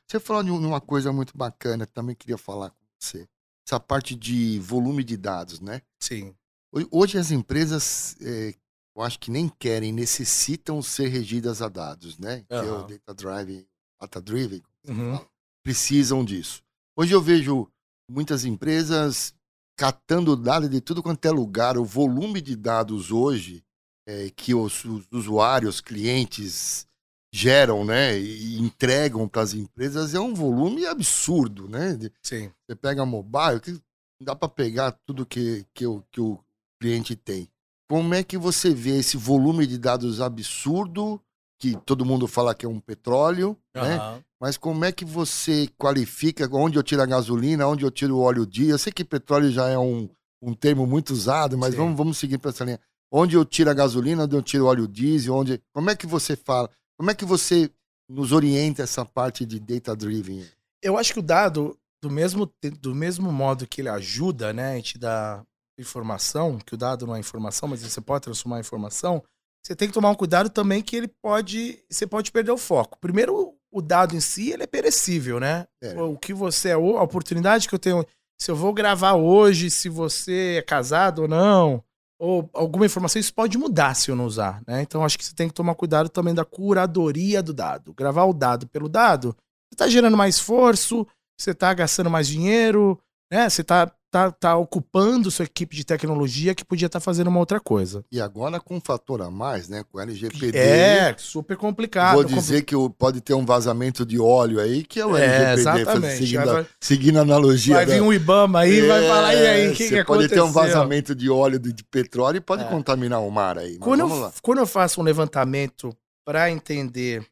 Você 0.06 0.18
falou 0.18 0.42
de 0.42 0.50
um- 0.50 0.66
uma 0.66 0.80
coisa 0.80 1.12
muito 1.12 1.36
bacana, 1.36 1.86
que 1.86 1.92
também 1.92 2.14
queria 2.16 2.38
falar 2.38 2.70
com 2.70 2.76
você. 2.98 3.28
Essa 3.68 3.78
parte 3.78 4.14
de 4.14 4.58
volume 4.60 5.04
de 5.04 5.16
dados, 5.16 5.60
né? 5.60 5.82
Sim. 6.00 6.34
Ho- 6.74 6.88
Hoje 6.90 7.18
as 7.18 7.30
empresas, 7.30 8.16
é, 8.22 8.54
eu 8.96 9.02
acho 9.02 9.18
que 9.18 9.30
nem 9.30 9.48
querem, 9.58 9.92
necessitam 9.92 10.80
ser 10.80 11.08
regidas 11.08 11.60
a 11.60 11.68
dados, 11.68 12.16
né? 12.18 12.44
Que 12.48 12.54
é 12.54 12.62
o 12.62 12.82
data 12.84 13.14
driven, 13.14 13.66
data 14.00 14.20
driven, 14.22 14.62
Uhum. 14.88 15.20
precisam 15.62 16.24
disso. 16.24 16.62
Hoje 16.96 17.12
eu 17.12 17.20
vejo 17.20 17.68
muitas 18.10 18.44
empresas 18.44 19.34
catando 19.76 20.36
dados 20.36 20.70
de 20.70 20.80
tudo 20.80 21.02
quanto 21.02 21.24
é 21.26 21.30
lugar. 21.30 21.76
O 21.76 21.84
volume 21.84 22.40
de 22.40 22.56
dados 22.56 23.12
hoje 23.12 23.62
é, 24.06 24.30
que 24.30 24.54
os, 24.54 24.84
os 24.84 25.06
usuários, 25.12 25.80
clientes 25.80 26.86
geram, 27.34 27.84
né, 27.84 28.18
e 28.18 28.58
entregam 28.58 29.28
para 29.28 29.42
as 29.42 29.52
empresas 29.52 30.14
é 30.14 30.20
um 30.20 30.32
volume 30.32 30.86
absurdo, 30.86 31.68
né? 31.68 31.98
Sim. 32.22 32.50
Você 32.66 32.74
pega 32.74 33.04
mobile, 33.04 33.60
que 33.60 33.72
não 33.72 33.80
dá 34.22 34.34
para 34.34 34.48
pegar 34.48 34.92
tudo 35.04 35.26
que, 35.26 35.66
que, 35.74 35.86
o, 35.86 36.02
que 36.10 36.20
o 36.20 36.38
cliente 36.80 37.14
tem. 37.14 37.48
Como 37.88 38.14
é 38.14 38.22
que 38.22 38.38
você 38.38 38.72
vê 38.72 38.98
esse 38.98 39.16
volume 39.16 39.66
de 39.66 39.76
dados 39.76 40.20
absurdo, 40.20 41.20
que 41.58 41.76
todo 41.84 42.04
mundo 42.04 42.26
fala 42.26 42.54
que 42.54 42.66
é 42.66 42.68
um 42.68 42.80
petróleo, 42.80 43.56
né? 43.74 43.96
Aham. 43.96 44.22
Mas 44.38 44.58
como 44.58 44.84
é 44.84 44.92
que 44.92 45.04
você 45.04 45.66
qualifica 45.78 46.46
onde 46.52 46.78
eu 46.78 46.82
tiro 46.82 47.00
a 47.00 47.06
gasolina, 47.06 47.66
onde 47.66 47.84
eu 47.84 47.90
tiro 47.90 48.16
o 48.16 48.20
óleo 48.20 48.46
diesel? 48.46 48.74
Eu 48.74 48.78
sei 48.78 48.92
que 48.92 49.02
petróleo 49.02 49.50
já 49.50 49.68
é 49.68 49.78
um, 49.78 50.10
um 50.42 50.52
termo 50.52 50.86
muito 50.86 51.10
usado, 51.10 51.56
mas 51.56 51.70
Sim. 51.70 51.78
vamos, 51.78 51.96
vamos 51.96 52.18
seguir 52.18 52.36
para 52.36 52.50
essa 52.50 52.64
linha. 52.64 52.80
Onde 53.10 53.34
eu 53.34 53.44
tiro 53.44 53.70
a 53.70 53.74
gasolina, 53.74 54.24
onde 54.24 54.36
eu 54.36 54.42
tiro 54.42 54.64
o 54.64 54.66
óleo 54.68 54.86
diesel, 54.86 55.34
onde. 55.34 55.62
Como 55.72 55.88
é 55.88 55.96
que 55.96 56.06
você 56.06 56.36
fala? 56.36 56.68
Como 56.98 57.10
é 57.10 57.14
que 57.14 57.24
você 57.24 57.70
nos 58.10 58.32
orienta 58.32 58.82
essa 58.82 59.04
parte 59.04 59.46
de 59.46 59.58
data 59.58 59.96
driven? 59.96 60.44
eu 60.82 60.96
acho 60.96 61.12
que 61.12 61.18
o 61.18 61.22
dado, 61.22 61.78
do 62.02 62.10
mesmo, 62.10 62.50
do 62.80 62.94
mesmo 62.94 63.32
modo 63.32 63.66
que 63.66 63.80
ele 63.80 63.88
ajuda, 63.88 64.52
né, 64.52 64.78
e 64.78 64.82
te 64.82 64.98
dá 64.98 65.44
informação, 65.78 66.58
que 66.58 66.74
o 66.74 66.76
dado 66.76 67.06
não 67.06 67.16
é 67.16 67.18
informação, 67.18 67.68
mas 67.68 67.82
você 67.82 68.00
pode 68.00 68.22
transformar 68.24 68.58
em 68.58 68.60
informação, 68.60 69.22
você 69.66 69.74
tem 69.74 69.88
que 69.88 69.94
tomar 69.94 70.10
um 70.10 70.14
cuidado 70.14 70.48
também 70.48 70.80
que 70.80 70.94
ele 70.94 71.08
pode, 71.08 71.82
você 71.90 72.06
pode 72.06 72.30
perder 72.30 72.52
o 72.52 72.56
foco. 72.56 72.96
Primeiro, 73.00 73.52
o 73.68 73.82
dado 73.82 74.14
em 74.14 74.20
si, 74.20 74.52
ele 74.52 74.62
é 74.62 74.66
perecível, 74.66 75.40
né? 75.40 75.66
É. 75.82 76.00
O 76.00 76.16
que 76.16 76.32
você 76.32 76.68
é, 76.68 76.72
a 76.74 76.78
oportunidade 76.78 77.68
que 77.68 77.74
eu 77.74 77.78
tenho, 77.78 78.06
se 78.40 78.48
eu 78.48 78.54
vou 78.54 78.72
gravar 78.72 79.14
hoje, 79.14 79.68
se 79.68 79.88
você 79.88 80.58
é 80.58 80.62
casado 80.62 81.22
ou 81.22 81.28
não, 81.28 81.82
ou 82.16 82.48
alguma 82.52 82.86
informação, 82.86 83.18
isso 83.18 83.34
pode 83.34 83.58
mudar 83.58 83.94
se 83.94 84.08
eu 84.08 84.14
não 84.14 84.24
usar, 84.26 84.62
né? 84.68 84.82
Então 84.82 85.04
acho 85.04 85.18
que 85.18 85.24
você 85.24 85.34
tem 85.34 85.48
que 85.48 85.54
tomar 85.54 85.74
cuidado 85.74 86.08
também 86.08 86.32
da 86.32 86.44
curadoria 86.44 87.42
do 87.42 87.52
dado. 87.52 87.92
Gravar 87.92 88.24
o 88.26 88.32
dado 88.32 88.68
pelo 88.68 88.88
dado, 88.88 89.36
você 89.68 89.76
tá 89.76 89.88
gerando 89.88 90.16
mais 90.16 90.36
esforço, 90.36 91.04
você 91.36 91.52
tá 91.52 91.74
gastando 91.74 92.08
mais 92.08 92.28
dinheiro, 92.28 93.00
né? 93.32 93.50
Você 93.50 93.64
tá, 93.64 93.92
tá, 94.10 94.30
tá 94.30 94.56
ocupando 94.56 95.30
sua 95.30 95.44
equipe 95.44 95.74
de 95.76 95.84
tecnologia 95.84 96.54
que 96.54 96.64
podia 96.64 96.86
estar 96.86 97.00
fazendo 97.00 97.26
uma 97.28 97.38
outra 97.40 97.60
coisa. 97.60 98.04
E 98.10 98.20
agora 98.20 98.58
com 98.60 98.76
um 98.76 98.80
fator 98.80 99.20
a 99.22 99.30
mais, 99.30 99.68
né? 99.68 99.84
Com 99.90 99.98
o 99.98 100.00
LGPD. 100.00 100.56
É, 100.56 101.14
super 101.18 101.56
complicado. 101.56 102.14
Vou 102.14 102.24
dizer 102.24 102.62
que 102.62 102.74
pode 102.98 103.20
ter 103.20 103.34
um 103.34 103.44
vazamento 103.44 104.06
de 104.06 104.18
óleo 104.18 104.60
aí, 104.60 104.82
que 104.84 104.98
é 105.00 105.04
o 105.06 105.16
É, 105.16 105.24
LGPD, 105.24 105.60
exatamente. 105.60 106.16
seguindo, 106.18 106.44
Vai- 106.46 106.62
a, 106.62 106.66
seguindo 106.80 107.18
a 107.18 107.22
analogia. 107.22 107.74
Vai 107.74 107.86
da- 107.86 107.94
vir 107.94 108.00
um 108.02 108.12
Ibama 108.12 108.60
aí 108.60 108.72
e 108.78 108.86
vai 108.86 109.04
É, 109.04 109.08
falar, 109.08 109.34
e 109.34 109.46
aí, 109.46 109.68
o 109.68 109.74
que, 109.74 109.84
que 109.84 109.88
pode 109.90 110.00
aconteceu? 110.00 110.28
ter 110.36 110.40
um 110.42 110.52
vazamento 110.52 111.14
de 111.14 111.28
óleo 111.28 111.58
de, 111.58 111.72
de 111.72 111.84
petróleo 111.84 112.38
e 112.38 112.40
pode 112.40 112.62
É. 112.62 112.68
contaminar 112.68 113.20
o 113.22 113.30
mar 113.30 113.58
aí. 113.58 113.76
Quando 113.78 114.06
vamos 114.08 114.24
eu, 114.24 114.32
quando 114.42 114.58
eu 114.58 114.66
faço 114.66 115.00
um 115.00 115.04
levantamento 115.04 115.94
para 116.24 116.50
entender 116.50 117.24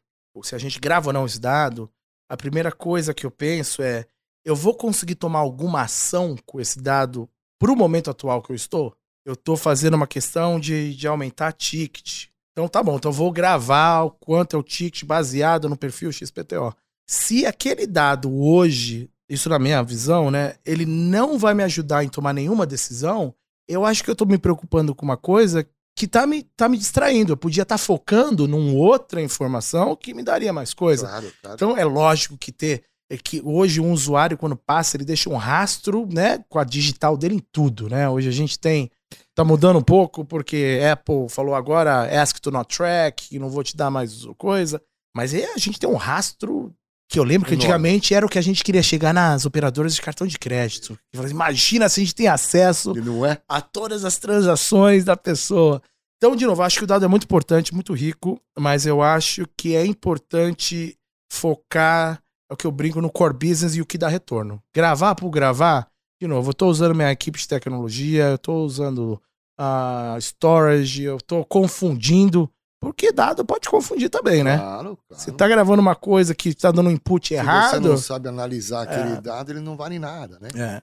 se 0.43 0.53
a 0.53 0.57
gente 0.57 0.79
grava 0.79 1.07
ou 1.09 1.13
não 1.13 1.25
esse 1.25 1.39
dado, 1.39 1.89
a 2.29 2.35
primeira 2.35 2.71
coisa 2.71 3.13
que 3.13 3.25
eu 3.25 3.31
penso 3.31 3.81
é: 3.81 4.05
eu 4.45 4.55
vou 4.55 4.75
conseguir 4.75 5.15
tomar 5.15 5.39
alguma 5.39 5.81
ação 5.81 6.35
com 6.45 6.61
esse 6.61 6.79
dado 6.79 7.27
para 7.59 7.71
o 7.71 7.75
momento 7.75 8.11
atual 8.11 8.41
que 8.41 8.51
eu 8.51 8.55
estou? 8.55 8.95
Eu 9.25 9.33
estou 9.33 9.57
fazendo 9.57 9.95
uma 9.95 10.05
questão 10.05 10.59
de, 10.59 10.95
de 10.95 11.07
aumentar 11.07 11.51
ticket. 11.51 12.27
Então 12.51 12.67
tá 12.67 12.81
bom, 12.83 12.95
então 12.95 13.09
eu 13.09 13.15
vou 13.15 13.31
gravar 13.31 14.03
o 14.03 14.11
quanto 14.11 14.55
é 14.55 14.59
o 14.59 14.63
ticket 14.63 15.03
baseado 15.03 15.67
no 15.67 15.75
perfil 15.75 16.11
XPTO. 16.11 16.73
Se 17.09 17.45
aquele 17.45 17.87
dado 17.87 18.33
hoje, 18.33 19.09
isso 19.27 19.49
na 19.49 19.59
minha 19.59 19.81
visão, 19.83 20.29
né, 20.29 20.55
ele 20.63 20.85
não 20.85 21.37
vai 21.37 21.53
me 21.53 21.63
ajudar 21.63 22.03
em 22.03 22.09
tomar 22.09 22.33
nenhuma 22.33 22.65
decisão, 22.65 23.33
eu 23.67 23.83
acho 23.83 24.03
que 24.03 24.09
eu 24.09 24.15
tô 24.15 24.25
me 24.25 24.37
preocupando 24.37 24.93
com 24.93 25.03
uma 25.03 25.17
coisa 25.17 25.67
que 25.97 26.07
tá 26.07 26.27
me, 26.27 26.43
tá 26.43 26.69
me 26.69 26.77
distraindo. 26.77 27.33
Eu 27.33 27.37
podia 27.37 27.63
estar 27.63 27.77
focando 27.77 28.47
numa 28.47 28.73
outra 28.73 29.21
informação 29.21 29.95
que 29.95 30.13
me 30.13 30.23
daria 30.23 30.53
mais 30.53 30.73
coisa. 30.73 31.07
Claro, 31.07 31.33
claro. 31.41 31.55
Então 31.55 31.77
é 31.77 31.85
lógico 31.85 32.37
que 32.37 32.51
ter 32.51 32.83
é 33.09 33.17
que 33.17 33.41
hoje 33.43 33.79
um 33.79 33.91
usuário 33.91 34.37
quando 34.37 34.55
passa 34.55 34.97
ele 34.97 35.05
deixa 35.05 35.29
um 35.29 35.35
rastro, 35.35 36.07
né, 36.11 36.43
com 36.49 36.57
a 36.57 36.63
digital 36.63 37.15
dele 37.15 37.35
em 37.35 37.43
tudo, 37.51 37.89
né? 37.89 38.09
Hoje 38.09 38.27
a 38.27 38.31
gente 38.31 38.57
tem 38.57 38.89
tá 39.33 39.43
mudando 39.43 39.77
um 39.77 39.83
pouco 39.83 40.25
porque 40.25 40.79
Apple 40.91 41.29
falou 41.29 41.55
agora 41.55 42.21
ask 42.21 42.39
to 42.39 42.51
not 42.51 42.75
track, 42.75 43.37
não 43.37 43.49
vou 43.49 43.63
te 43.63 43.75
dar 43.75 43.91
mais 43.91 44.25
coisa, 44.37 44.81
mas 45.15 45.33
é, 45.33 45.53
a 45.53 45.57
gente 45.57 45.79
tem 45.79 45.89
um 45.89 45.95
rastro 45.95 46.73
que 47.07 47.19
eu 47.19 47.23
lembro 47.23 47.47
que 47.47 47.55
antigamente 47.55 48.13
era 48.13 48.25
o 48.25 48.29
que 48.29 48.39
a 48.39 48.41
gente 48.41 48.63
queria 48.63 48.81
chegar 48.81 49.13
nas 49.13 49.45
operadoras 49.45 49.93
de 49.93 50.01
cartão 50.01 50.25
de 50.25 50.39
crédito. 50.39 50.97
Imagina 51.29 51.87
se 51.87 52.01
a 52.01 52.03
gente 52.03 52.15
tem 52.15 52.27
acesso 52.27 52.93
não 52.95 53.25
é? 53.25 53.37
a 53.47 53.61
todas 53.61 54.03
as 54.03 54.17
transações 54.17 55.05
da 55.05 55.15
pessoa. 55.15 55.81
Então, 56.17 56.35
de 56.35 56.45
novo, 56.45 56.63
acho 56.63 56.79
que 56.79 56.83
o 56.83 56.87
dado 56.87 57.05
é 57.05 57.07
muito 57.07 57.25
importante, 57.25 57.73
muito 57.73 57.93
rico, 57.93 58.41
mas 58.57 58.85
eu 58.85 59.01
acho 59.01 59.47
que 59.55 59.75
é 59.75 59.85
importante 59.85 60.97
focar, 61.31 62.21
é 62.49 62.53
o 62.53 62.57
que 62.57 62.67
eu 62.67 62.71
brinco, 62.71 63.01
no 63.01 63.09
core 63.11 63.33
business 63.33 63.75
e 63.75 63.81
o 63.81 63.85
que 63.85 63.97
dá 63.97 64.07
retorno. 64.07 64.61
Gravar 64.73 65.15
por 65.15 65.29
gravar, 65.29 65.87
de 66.21 66.27
novo, 66.27 66.49
eu 66.49 66.51
estou 66.51 66.69
usando 66.69 66.95
minha 66.95 67.11
equipe 67.11 67.37
de 67.39 67.47
tecnologia, 67.47 68.25
eu 68.29 68.35
estou 68.35 68.65
usando 68.65 69.21
a 69.57 70.17
storage, 70.19 71.03
eu 71.03 71.17
estou 71.17 71.45
confundindo 71.45 72.49
Porque 72.81 73.11
dado 73.11 73.43
pode 73.43 73.67
confundir 73.67 74.09
também, 74.09 74.43
né? 74.43 74.57
Claro, 74.57 74.97
claro. 75.07 75.23
Você 75.23 75.31
tá 75.31 75.47
gravando 75.47 75.81
uma 75.81 75.95
coisa 75.95 76.35
que 76.35 76.53
tá 76.53 76.71
dando 76.71 76.87
um 76.89 76.91
input 76.91 77.29
Se 77.29 77.33
você 77.33 77.39
errado. 77.41 77.79
não 77.89 77.97
sabe 77.97 78.29
analisar 78.29 78.83
aquele 78.83 79.13
É. 79.15 79.21
dado, 79.21 79.51
ele 79.51 79.59
não 79.61 79.75
vale 79.75 79.97
nada, 79.97 80.37
né? 80.39 80.49
É. 80.55 80.81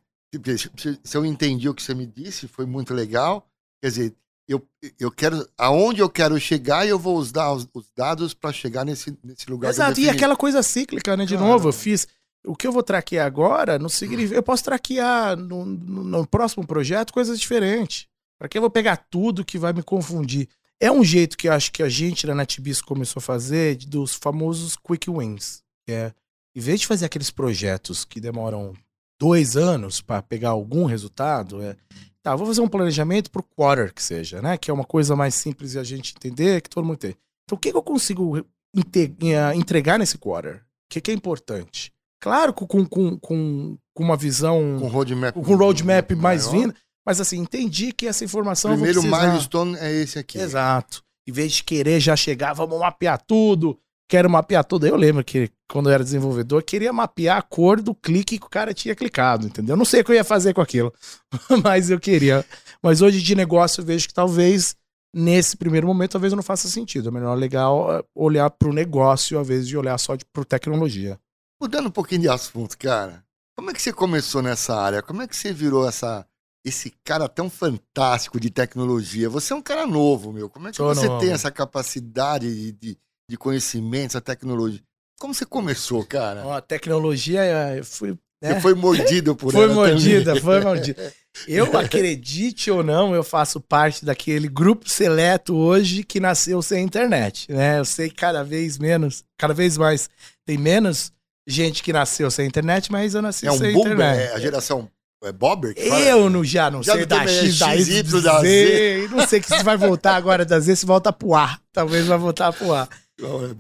Se, 0.77 0.99
se 1.05 1.17
eu 1.17 1.25
entendi 1.25 1.69
o 1.69 1.75
que 1.75 1.83
você 1.83 1.95
me 1.95 2.07
disse, 2.07 2.49
foi 2.49 2.67
muito 2.67 2.93
legal. 2.93 3.47
Quer 3.81 3.89
dizer, 3.91 4.15
eu, 4.53 4.67
eu 4.99 5.11
quero. 5.11 5.47
Aonde 5.59 6.01
eu 6.01 6.09
quero 6.11 6.39
chegar, 6.41 6.87
eu 6.87 6.99
vou 6.99 7.17
usar 7.17 7.51
os, 7.53 7.67
os 7.75 7.91
dados 7.97 8.35
para 8.35 8.53
chegar 8.53 8.85
nesse, 8.85 9.17
nesse 9.23 9.51
lugar. 9.51 9.71
Exato, 9.71 10.01
e 10.01 10.05
aquela 10.17 10.37
coisa 10.37 10.63
cíclica, 10.63 11.17
né? 11.17 11.25
De 11.25 11.37
novo, 11.37 11.69
eu 11.69 11.73
fiz. 11.73 12.07
O 12.45 12.57
que 12.57 12.67
eu 12.67 12.73
vou 12.73 12.83
traquear 12.83 13.27
agora 13.27 13.79
não 13.79 13.89
significa. 13.89 14.35
Eu 14.37 14.43
posso 14.43 14.65
traquear 14.65 15.37
no, 15.37 15.65
no- 15.65 16.05
no 16.05 16.27
próximo 16.27 16.67
projeto 16.67 17.13
coisas 17.13 17.39
diferentes. 17.39 18.07
Para 18.39 18.49
que 18.49 18.59
eu 18.59 18.63
vou 18.63 18.71
pegar 18.71 18.97
tudo 18.97 19.45
que 19.45 19.59
vai 19.59 19.73
me 19.73 19.83
confundir? 19.83 20.49
É 20.81 20.91
um 20.91 21.05
jeito 21.05 21.37
que 21.39 21.47
eu 21.49 21.53
acho 21.53 21.71
que 21.71 21.81
a 21.83 21.89
gente 21.89 22.27
na 22.27 22.35
NetBeast 22.35 22.83
começou 22.83 23.21
a 23.21 23.23
fazer 23.23 23.77
dos 23.87 24.15
famosos 24.15 24.75
quick 24.77 25.09
wins. 25.09 25.63
Que 25.87 25.93
é, 25.93 26.13
em 26.57 26.61
vez 26.61 26.81
de 26.81 26.87
fazer 26.89 27.05
aqueles 27.07 27.31
projetos 27.31 28.05
que 28.05 28.21
demoram 28.21 28.73
dois 29.21 29.57
anos 29.57 30.01
para 30.01 30.21
pegar 30.21 30.49
algum 30.51 30.85
resultado, 30.85 31.63
é. 31.63 31.77
Tá, 32.23 32.37
vou 32.37 32.47
fazer 32.47 32.61
um 32.61 32.69
planejamento 32.69 33.31
pro 33.31 33.43
quarter 33.43 33.93
que 33.93 34.03
seja, 34.03 34.41
né? 34.41 34.57
Que 34.57 34.71
é 34.71 34.75
uma 34.75 34.85
coisa 34.85 35.17
mais 35.17 35.35
simples 35.35 35.73
de 35.73 35.79
a 35.79 35.85
gente 35.85 36.15
entender, 36.17 36.61
que 36.61 36.71
todo 36.71 36.85
mundo 36.85 36.99
tem. 36.99 37.17
Então, 37.45 37.57
o 37.57 37.59
que, 37.59 37.71
que 37.73 37.77
eu 37.77 37.83
consigo 37.83 38.39
eh, 38.39 39.55
entregar 39.57 39.99
nesse 39.99 40.17
quarter? 40.19 40.57
O 40.57 40.61
que, 40.89 41.01
que 41.01 41.11
é 41.11 41.15
importante? 41.15 41.93
Claro, 42.21 42.53
com, 42.53 42.67
com, 42.87 43.19
com, 43.19 43.77
com 43.93 44.05
uma 44.05 44.17
visão, 44.17 44.77
Com 44.79 44.87
roadmap. 44.87 45.35
com 45.35 45.41
roadmap 45.41 46.13
mais 46.13 46.47
maior. 46.47 46.61
vindo, 46.61 46.75
mas 47.05 47.21
assim, 47.21 47.39
entendi 47.39 47.93
que 47.93 48.07
essa 48.07 48.25
informação. 48.25 48.71
Primeiro 48.73 49.03
milestone 49.03 49.77
é 49.79 49.91
esse 49.93 50.19
aqui. 50.21 50.39
Exato. 50.39 51.03
Em 51.27 51.33
vez 51.33 51.53
de 51.53 51.65
querer 51.65 51.99
já 51.99 52.15
chegar, 52.15 52.53
vamos 52.53 52.79
mapear 52.79 53.21
tudo, 53.21 53.77
quero 54.13 54.29
mapear 54.29 54.63
tudo. 54.63 54.87
Eu 54.87 54.95
lembro 54.95 55.25
que 55.25 55.51
quando 55.67 55.89
eu 55.89 55.95
era 55.95 56.05
desenvolvedor, 56.05 56.61
eu 56.61 56.65
queria 56.65 56.93
mapear 56.93 57.39
a 57.39 57.43
cor 57.43 57.81
do 57.81 57.95
clique 57.95 58.39
que 58.39 58.45
o 58.45 58.51
cara 58.51 58.75
tinha 58.75 58.95
clicado, 58.95 59.47
entendeu? 59.47 59.73
Eu 59.73 59.79
não 59.79 59.87
sei 59.87 60.03
o 60.03 60.05
que 60.05 60.13
eu 60.13 60.17
ia 60.17 60.23
fazer 60.23 60.53
com 60.53 60.61
aquilo, 60.61 60.93
mas 61.65 61.89
eu 61.89 61.99
queria. 61.99 62.45
Mas 62.83 63.01
hoje 63.01 63.23
de 63.23 63.35
negócio 63.35 63.81
eu 63.81 63.87
vejo 63.87 64.07
que 64.07 64.13
talvez 64.13 64.77
nesse 65.15 65.57
primeiro 65.57 65.87
momento 65.87 66.13
talvez 66.13 66.35
não 66.35 66.43
faça 66.43 66.69
sentido. 66.69 67.09
É 67.09 67.11
melhor 67.11 67.35
legal 67.39 67.91
é, 67.91 68.05
olhar 68.15 68.51
para 68.51 68.69
o 68.69 68.73
negócio 68.73 69.39
ao 69.39 69.45
invés 69.45 69.67
de 69.67 69.79
olhar 69.79 69.97
só 69.97 70.15
para 70.31 70.45
tecnologia. 70.45 71.19
Mudando 71.59 71.87
um 71.87 71.91
pouquinho 71.91 72.21
de 72.21 72.29
assunto, 72.29 72.77
cara. 72.77 73.25
Como 73.57 73.71
é 73.71 73.73
que 73.73 73.81
você 73.81 73.95
começou 73.95 74.43
nessa 74.43 74.77
área? 74.77 75.01
Como 75.01 75.23
é 75.23 75.27
que 75.27 75.35
você 75.35 75.55
virou 75.55 75.89
essa, 75.89 76.27
esse 76.63 76.93
cara 77.03 77.31
tão 77.31 77.49
fantástico 77.49 78.39
de 78.39 78.51
tecnologia? 78.51 79.31
Você 79.31 79.55
é 79.55 79.57
um 79.57 79.63
cara 79.63 79.87
novo, 79.87 80.35
meu. 80.35 80.51
Como 80.51 80.69
é 80.69 80.71
que 80.71 80.77
Sou 80.77 80.95
você 80.95 81.07
novo. 81.07 81.19
tem 81.19 81.31
essa 81.31 81.51
capacidade 81.51 82.55
de, 82.55 82.73
de, 82.73 82.99
de 83.29 83.37
conhecimento, 83.37 84.11
essa 84.11 84.21
tecnologia? 84.21 84.81
Como 85.19 85.33
você 85.35 85.45
começou, 85.47 86.05
cara? 86.05 86.43
Ó, 86.45 86.53
a 86.53 86.61
tecnologia, 86.61 87.43
é, 87.43 87.79
eu 87.79 87.85
fui. 87.85 88.11
né? 88.43 88.55
Você 88.55 88.61
foi 88.61 88.75
mordido 88.75 89.37
por 89.37 89.53
Foi 89.53 89.65
ela 89.65 89.75
mordida, 89.75 90.25
também. 90.25 90.43
foi 90.43 90.61
mordida. 90.61 91.13
Eu 91.47 91.67
acredite 91.79 92.71
ou 92.71 92.83
não, 92.83 93.15
eu 93.15 93.23
faço 93.23 93.61
parte 93.61 94.05
daquele 94.05 94.49
grupo 94.49 94.89
seleto 94.89 95.55
hoje 95.55 96.03
que 96.03 96.19
nasceu 96.19 96.61
sem 96.61 96.85
internet, 96.85 97.51
né? 97.51 97.79
Eu 97.79 97.85
sei 97.85 98.09
que 98.09 98.17
cada 98.17 98.43
vez 98.43 98.79
menos, 98.79 99.25
cada 99.39 99.55
vez 99.55 99.79
mais 99.79 100.11
tem 100.45 100.59
menos 100.59 101.13
gente 101.47 101.83
que 101.83 101.93
nasceu 101.93 102.31
sem 102.31 102.47
internet, 102.47 102.91
mas 102.91 103.15
eu 103.15 103.23
nasci 103.23 103.47
É 103.47 103.53
um 103.53 103.59
sem 103.59 103.73
boom, 103.73 103.81
internet. 103.83 104.19
é 104.19 104.35
a 104.35 104.41
geração 104.41 104.91
é 105.25 105.31
Bobber? 105.31 105.73
Eu 105.77 106.29
não, 106.29 106.43
já 106.43 106.69
não 106.69 106.83
Já 106.83 106.95
sei 106.95 107.03
não 107.03 107.07
da 107.09 107.27
X, 107.29 107.59
da 107.61 107.77
Y, 107.77 108.03
da 108.23 108.33
da 108.33 108.41
Z. 108.41 109.09
Não 109.09 109.29
sei 109.29 109.41
que 109.41 109.47
se 109.57 109.63
vai 109.63 109.77
voltar 109.77 110.17
agora 110.17 110.45
da 110.45 110.59
Z, 110.59 110.75
se 110.75 110.85
volta 110.85 111.13
pro 111.13 111.37
A. 111.37 111.61
Talvez 111.73 112.07
vai 112.09 112.19
voltar 112.19 112.53
pro 112.53 112.75
A. 112.75 112.89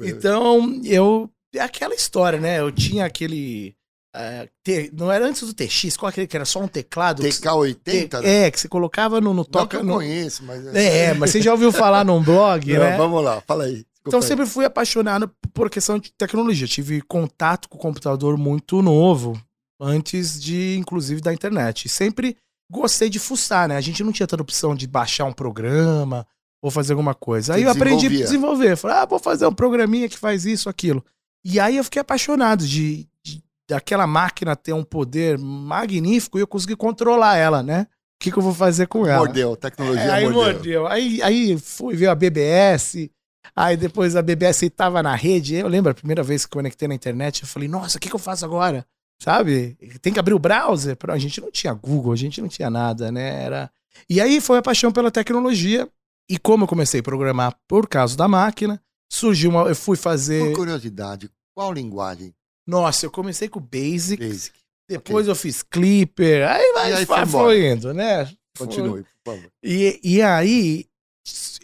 Então, 0.07 0.81
eu. 0.85 1.31
É 1.55 1.61
aquela 1.61 1.95
história, 1.95 2.41
né? 2.41 2.61
Eu 2.61 2.73
tinha 2.73 3.05
aquele. 3.05 3.75
eh, 4.15 4.49
T- 4.65 4.91
não 4.95 5.13
era 5.13 5.27
antes 5.27 5.43
do 5.47 5.53
TX, 5.53 5.97
qual 5.99 6.09
aquele 6.09 6.27
que 6.27 6.35
era 6.37 6.45
só 6.47 6.61
um 6.61 6.69
teclado? 6.69 7.23
que 7.23 7.31
você- 7.31 7.43
TK80? 7.43 8.21
né? 8.23 8.47
É, 8.47 8.51
que 8.51 8.59
você 8.59 8.69
colocava 8.69 9.21
no, 9.21 9.31
no 9.31 9.35
Não 9.37 9.45
toca. 9.45 9.77
eu 9.79 9.85
no- 9.85 9.95
conheço, 9.95 10.43
mas... 10.45 10.65
É, 10.75 11.13
mas 11.15 11.31
você 11.31 11.43
já 11.43 11.53
ouviu 11.53 11.71
falar 11.71 12.05
num 12.05 12.23
blog, 12.23 12.73
Não, 12.73 12.81
né? 12.81 12.97
Vamos 12.97 13.23
lá, 13.23 13.43
fala 13.47 13.65
aí. 13.65 13.85
Então 14.07 14.21
aí. 14.21 14.27
sempre 14.27 14.47
fui 14.47 14.65
apaixonado 14.65 15.31
por 15.53 15.69
questão 15.71 15.99
de 15.99 16.11
tecnologia. 16.13 16.67
Tive 16.67 17.03
contato 17.03 17.69
com 17.69 17.77
o 17.77 17.81
computador 17.81 18.37
muito 18.39 18.81
novo, 18.83 19.39
antes 19.81 20.41
de, 20.43 20.77
inclusive, 20.79 21.21
da 21.21 21.33
internet. 21.35 21.89
Sempre 21.89 22.37
gostei 22.71 23.11
de 23.11 23.19
fuçar, 23.19 23.69
né? 23.69 23.77
A 23.77 23.81
gente 23.83 24.03
não 24.03 24.11
tinha 24.13 24.27
tanta 24.27 24.43
opção 24.43 24.75
de 24.75 24.87
baixar 24.87 25.27
um 25.27 25.33
programa 25.33 26.27
ou 26.63 26.71
fazer 26.71 26.93
alguma 26.93 27.13
coisa. 27.15 27.55
Aí 27.55 27.65
eu 27.65 27.71
aprendi 27.71 28.07
a 28.07 28.09
desenvolver. 28.25 28.77
Falei, 28.77 28.97
ah, 28.99 29.05
vou 29.05 29.19
fazer 29.19 29.47
um 29.47 29.53
programinha 29.53 30.09
que 30.09 30.17
faz 30.17 30.47
isso, 30.47 30.69
aquilo. 30.69 31.05
E 31.45 31.59
aí 31.59 31.77
eu 31.77 31.83
fiquei 31.85 32.01
apaixonado 32.01 32.65
de, 32.65 33.09
de- 33.25 33.43
daquela 33.69 34.07
máquina 34.07 34.55
ter 34.55 34.73
um 34.73 34.85
poder 34.85 35.37
magnífico 35.39 36.39
e 36.39 36.41
eu 36.41 36.47
consegui 36.47 36.77
controlar 36.77 37.37
ela, 37.37 37.63
né? 37.65 37.89
O 37.91 38.23
que, 38.23 38.31
que 38.31 38.39
eu 38.39 38.43
vou 38.43 38.55
fazer 38.55 38.87
com 38.87 39.05
ela? 39.05 39.25
Mordeu, 39.25 39.57
tecnologia 39.57 40.03
É, 40.05 40.11
aí 40.13 40.25
mordeu. 40.29 40.53
mordeu. 40.55 40.87
Aí, 40.87 41.21
aí 41.23 41.59
fui 41.59 41.97
ver 41.97 42.07
a 42.07 42.15
BBS. 42.15 43.11
Aí 43.57 43.77
depois 43.77 44.15
a 44.15 44.23
BBS 44.23 44.71
tava 44.77 45.03
na 45.03 45.17
rede. 45.17 45.57
Eu 45.57 45.67
lembro 45.67 45.91
a 45.91 45.95
primeira 45.95 46.23
vez 46.23 46.47
que 46.47 46.53
conectei 46.53 46.87
na 46.87 46.95
internet, 46.95 47.43
eu 47.43 47.49
falei, 47.49 47.69
nossa, 47.69 47.99
o 47.99 48.01
que, 48.01 48.09
que 48.09 48.15
eu 48.15 48.21
faço 48.21 48.45
agora? 48.45 48.87
Sabe? 49.21 49.77
Tem 50.01 50.13
que 50.13 50.21
abrir 50.21 50.35
o 50.35 50.39
browser. 50.39 50.97
A 51.09 51.19
gente 51.19 51.41
não 51.41 51.51
tinha 51.51 51.73
Google, 51.73 52.13
a 52.13 52.17
gente 52.17 52.41
não 52.41 52.49
tinha 52.49 52.71
nada, 52.71 53.11
né? 53.11 53.43
Era... 53.43 53.71
E 54.09 54.21
aí 54.21 54.41
foi 54.41 54.59
a 54.59 54.63
paixão 54.63 54.93
pela 54.93 55.11
tecnologia. 55.11 55.89
E 56.31 56.39
como 56.39 56.65
eu 56.65 56.69
comecei 56.69 57.01
a 57.01 57.03
programar 57.03 57.57
por 57.69 57.89
causa 57.89 58.17
da 58.17 58.29
máquina, 58.29 58.81
surgiu 59.11 59.51
uma. 59.51 59.69
Eu 59.69 59.77
fui 59.77 59.97
Por 59.97 60.03
fazer. 60.03 60.55
curiosidade, 60.55 61.31
qual 61.55 61.73
linguagem 61.73 62.35
Nossa, 62.67 63.07
eu 63.07 63.11
comecei 63.11 63.49
com 63.49 63.59
o 63.59 63.63
Basic, 63.63 64.17
basic? 64.17 64.59
depois 64.89 65.29
eu 65.29 65.35
fiz 65.35 65.63
Clipper, 65.63 66.49
aí 66.49 66.73
vai, 66.73 66.93
aí 66.93 67.07
foi, 67.07 67.27
foi 67.27 67.73
indo, 67.73 67.93
né? 67.93 68.33
Continue, 68.57 69.05
por 69.25 69.35
favor. 69.35 69.51
E, 69.63 70.01
e 70.03 70.23
aí, 70.23 70.87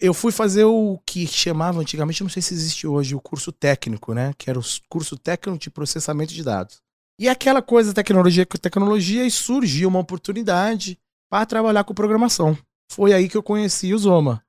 eu 0.01 0.15
fui 0.15 0.33
fazer 0.33 0.65
o 0.65 0.99
que 1.07 1.27
chamava 1.27 1.81
antigamente, 1.81 2.23
não 2.23 2.31
sei 2.31 2.43
se 2.43 2.55
existe 2.55 2.87
hoje, 2.87 3.15
o 3.15 3.21
curso 3.21 3.53
técnico, 3.53 4.15
né? 4.15 4.33
Que 4.39 4.51
era 4.51 4.59
o 4.59 4.63
curso 4.89 5.17
técnico 5.17 5.59
de 5.59 5.71
processamento 5.71 6.33
de 6.33 6.43
dados. 6.43 6.81
E 7.21 7.29
aquela 7.29 7.61
coisa, 7.61 7.93
tecnologia 7.93 8.47
com 8.47 8.57
tecnologia, 8.57 9.27
e 9.27 9.31
surgiu 9.31 9.89
uma 9.89 9.99
oportunidade 9.99 10.99
para 11.31 11.45
trabalhar 11.45 11.85
com 11.85 11.93
programação. 11.93 12.57
Foi 12.91 13.13
aí 13.13 13.29
que 13.29 13.37
eu 13.37 13.43
conheci 13.43 13.93
o 13.93 13.99
Zoma. 13.99 14.43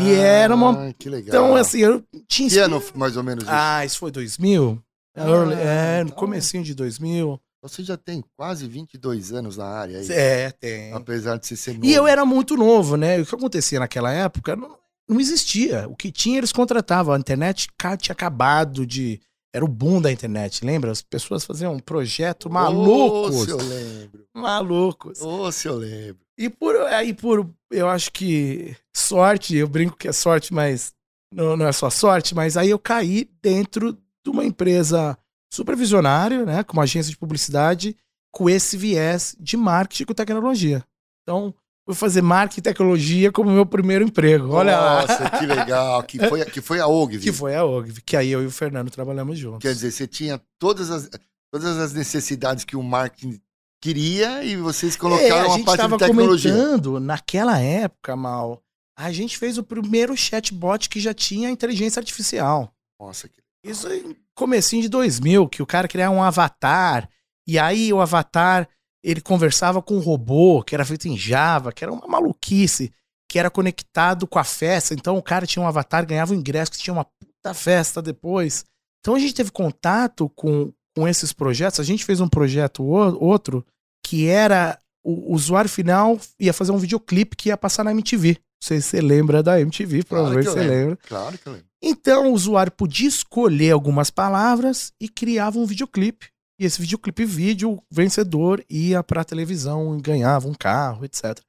E 0.00 0.12
era 0.12 0.54
uma- 0.54 0.88
Ah, 0.88 0.92
Que 0.98 1.08
legal. 1.08 1.28
Então, 1.28 1.56
assim, 1.56 1.78
eu 1.80 2.02
tinha... 2.28 2.48
Que 2.48 2.58
ano, 2.58 2.82
mais 2.94 3.16
ou 3.16 3.22
menos, 3.22 3.44
isso? 3.44 3.52
Ah, 3.52 3.84
isso 3.84 3.98
foi 3.98 4.10
2000? 4.10 4.80
Ah, 5.16 5.28
Early- 5.28 5.54
é, 5.54 5.96
no 6.02 6.08
então- 6.10 6.16
comecinho 6.18 6.62
de 6.62 6.74
2000. 6.74 7.40
Você 7.62 7.82
já 7.84 7.96
tem 7.96 8.24
quase 8.36 8.66
22 8.66 9.32
anos 9.32 9.56
na 9.56 9.66
área 9.66 9.98
aí. 9.98 10.06
É, 10.10 10.50
tem. 10.50 10.92
Apesar 10.92 11.36
de 11.36 11.46
você 11.46 11.54
ser 11.56 11.74
novo. 11.74 11.86
E 11.86 11.92
eu 11.94 12.06
era 12.08 12.24
muito 12.24 12.56
novo, 12.56 12.96
né? 12.96 13.20
O 13.20 13.26
que 13.26 13.34
acontecia 13.34 13.78
naquela 13.78 14.10
época 14.12 14.56
não, 14.56 14.76
não 15.08 15.20
existia. 15.20 15.86
O 15.88 15.94
que 15.94 16.10
tinha, 16.10 16.38
eles 16.38 16.50
contratavam. 16.50 17.14
A 17.14 17.18
internet 17.18 17.68
tinha 18.00 18.12
acabado 18.12 18.84
de. 18.84 19.20
Era 19.54 19.64
o 19.64 19.68
boom 19.68 20.00
da 20.00 20.10
internet, 20.10 20.64
lembra? 20.64 20.90
As 20.90 21.02
pessoas 21.02 21.44
faziam 21.44 21.74
um 21.74 21.78
projeto 21.78 22.50
malucos. 22.50 23.44
se 23.44 23.50
eu 23.50 23.58
lembro. 23.58 24.24
Malucos. 24.34 25.20
Ô, 25.20 25.52
se 25.52 25.68
eu 25.68 25.76
lembro. 25.76 26.18
E 26.36 26.48
por 26.50 26.74
aí, 26.86 27.12
por. 27.14 27.48
Eu 27.72 27.88
acho 27.88 28.12
que 28.12 28.76
sorte, 28.94 29.56
eu 29.56 29.66
brinco 29.66 29.96
que 29.96 30.08
é 30.08 30.12
sorte, 30.12 30.52
mas 30.52 30.92
não, 31.32 31.56
não 31.56 31.66
é 31.66 31.72
só 31.72 31.88
sorte, 31.88 32.34
mas 32.34 32.56
aí 32.56 32.70
eu 32.70 32.78
caí 32.78 33.28
dentro 33.42 33.94
de 34.24 34.30
uma 34.30 34.44
empresa 34.44 35.18
supervisionária, 35.52 36.44
né? 36.44 36.62
Com 36.62 36.74
uma 36.74 36.84
agência 36.84 37.10
de 37.10 37.16
publicidade, 37.16 37.96
com 38.30 38.48
esse 38.48 38.76
viés 38.76 39.36
de 39.38 39.56
marketing 39.56 40.04
com 40.04 40.14
tecnologia. 40.14 40.84
Então, 41.22 41.54
vou 41.86 41.94
fazer 41.94 42.22
marketing 42.22 42.60
e 42.60 42.62
tecnologia 42.62 43.32
como 43.32 43.50
meu 43.50 43.66
primeiro 43.66 44.04
emprego. 44.04 44.52
Olha 44.52 44.78
lá. 44.78 45.02
Nossa, 45.02 45.30
que 45.30 45.46
legal. 45.46 46.02
Que 46.02 46.18
foi, 46.18 46.44
que 46.46 46.60
foi 46.60 46.80
a 46.80 46.86
OGV. 46.86 47.20
Que 47.24 47.32
foi 47.32 47.54
a 47.54 47.64
OGV, 47.64 48.00
que 48.02 48.16
aí 48.16 48.30
eu 48.30 48.42
e 48.42 48.46
o 48.46 48.50
Fernando 48.50 48.90
trabalhamos 48.90 49.38
juntos. 49.38 49.60
Quer 49.60 49.74
dizer, 49.74 49.90
você 49.90 50.06
tinha 50.06 50.40
todas 50.58 50.90
as, 50.90 51.10
todas 51.52 51.78
as 51.78 51.92
necessidades 51.92 52.64
que 52.64 52.76
o 52.76 52.82
marketing 52.82 53.40
queria 53.82 54.44
e 54.44 54.56
vocês 54.56 54.94
É, 54.94 54.98
colocaram 54.98 55.52
a 55.52 55.56
uma 55.56 55.64
parte 55.64 55.88
de 55.88 55.98
tecnologia. 55.98 56.52
comentando, 56.52 57.00
naquela 57.00 57.58
época, 57.58 58.14
Mal, 58.14 58.62
a 58.96 59.10
gente 59.10 59.36
fez 59.36 59.58
o 59.58 59.64
primeiro 59.64 60.16
chatbot 60.16 60.88
que 60.88 61.00
já 61.00 61.12
tinha 61.12 61.50
inteligência 61.50 61.98
artificial. 61.98 62.72
Nossa, 62.98 63.28
que 63.28 63.42
Isso 63.64 63.92
em 63.92 64.16
comecinho 64.34 64.82
de 64.82 64.88
2000, 64.88 65.48
que 65.48 65.62
o 65.62 65.66
cara 65.66 65.88
criava 65.88 66.14
um 66.14 66.22
avatar, 66.22 67.08
e 67.46 67.58
aí 67.58 67.92
o 67.92 68.00
avatar, 68.00 68.68
ele 69.02 69.20
conversava 69.20 69.82
com 69.82 69.96
um 69.96 70.00
robô, 70.00 70.62
que 70.62 70.74
era 70.74 70.84
feito 70.84 71.08
em 71.08 71.18
Java, 71.18 71.72
que 71.72 71.84
era 71.84 71.92
uma 71.92 72.06
maluquice, 72.06 72.92
que 73.28 73.38
era 73.38 73.50
conectado 73.50 74.26
com 74.26 74.38
a 74.38 74.44
festa, 74.44 74.94
então 74.94 75.16
o 75.16 75.22
cara 75.22 75.46
tinha 75.46 75.62
um 75.62 75.66
avatar, 75.66 76.06
ganhava 76.06 76.32
um 76.32 76.36
ingresso, 76.36 76.70
que 76.70 76.78
tinha 76.78 76.94
uma 76.94 77.04
puta 77.04 77.52
festa 77.54 78.00
depois. 78.00 78.64
Então 79.00 79.16
a 79.16 79.18
gente 79.18 79.34
teve 79.34 79.50
contato 79.50 80.28
com, 80.30 80.72
com 80.94 81.08
esses 81.08 81.32
projetos, 81.32 81.80
a 81.80 81.84
gente 81.84 82.04
fez 82.04 82.20
um 82.20 82.28
projeto 82.28 82.84
outro, 82.84 83.66
que 84.04 84.26
era 84.26 84.78
o 85.04 85.34
usuário 85.34 85.68
final 85.70 86.18
ia 86.38 86.52
fazer 86.52 86.72
um 86.72 86.78
videoclipe 86.78 87.36
que 87.36 87.48
ia 87.48 87.56
passar 87.56 87.84
na 87.84 87.90
MTV. 87.90 88.38
sei 88.62 88.80
se 88.80 88.88
você 88.88 89.00
lembra 89.00 89.42
da 89.42 89.60
MTV, 89.60 90.04
provavelmente 90.04 90.44
Claro 90.44 90.58
você 90.60 90.68
lembro. 90.68 90.80
lembra. 90.80 90.98
Claro 91.08 91.38
que 91.38 91.46
eu 91.48 91.52
lembro. 91.52 91.66
Então 91.82 92.30
o 92.30 92.34
usuário 92.34 92.70
podia 92.70 93.08
escolher 93.08 93.72
algumas 93.72 94.10
palavras 94.10 94.92
e 95.00 95.08
criava 95.08 95.58
um 95.58 95.66
videoclipe. 95.66 96.28
E 96.60 96.64
esse 96.64 96.80
videoclipe 96.80 97.24
vídeo, 97.24 97.72
o 97.72 97.82
vencedor 97.90 98.64
ia 98.70 99.02
para 99.02 99.22
a 99.22 99.24
televisão 99.24 99.98
e 99.98 100.00
ganhava 100.00 100.46
um 100.46 100.54
carro, 100.54 101.04
etc. 101.04 101.40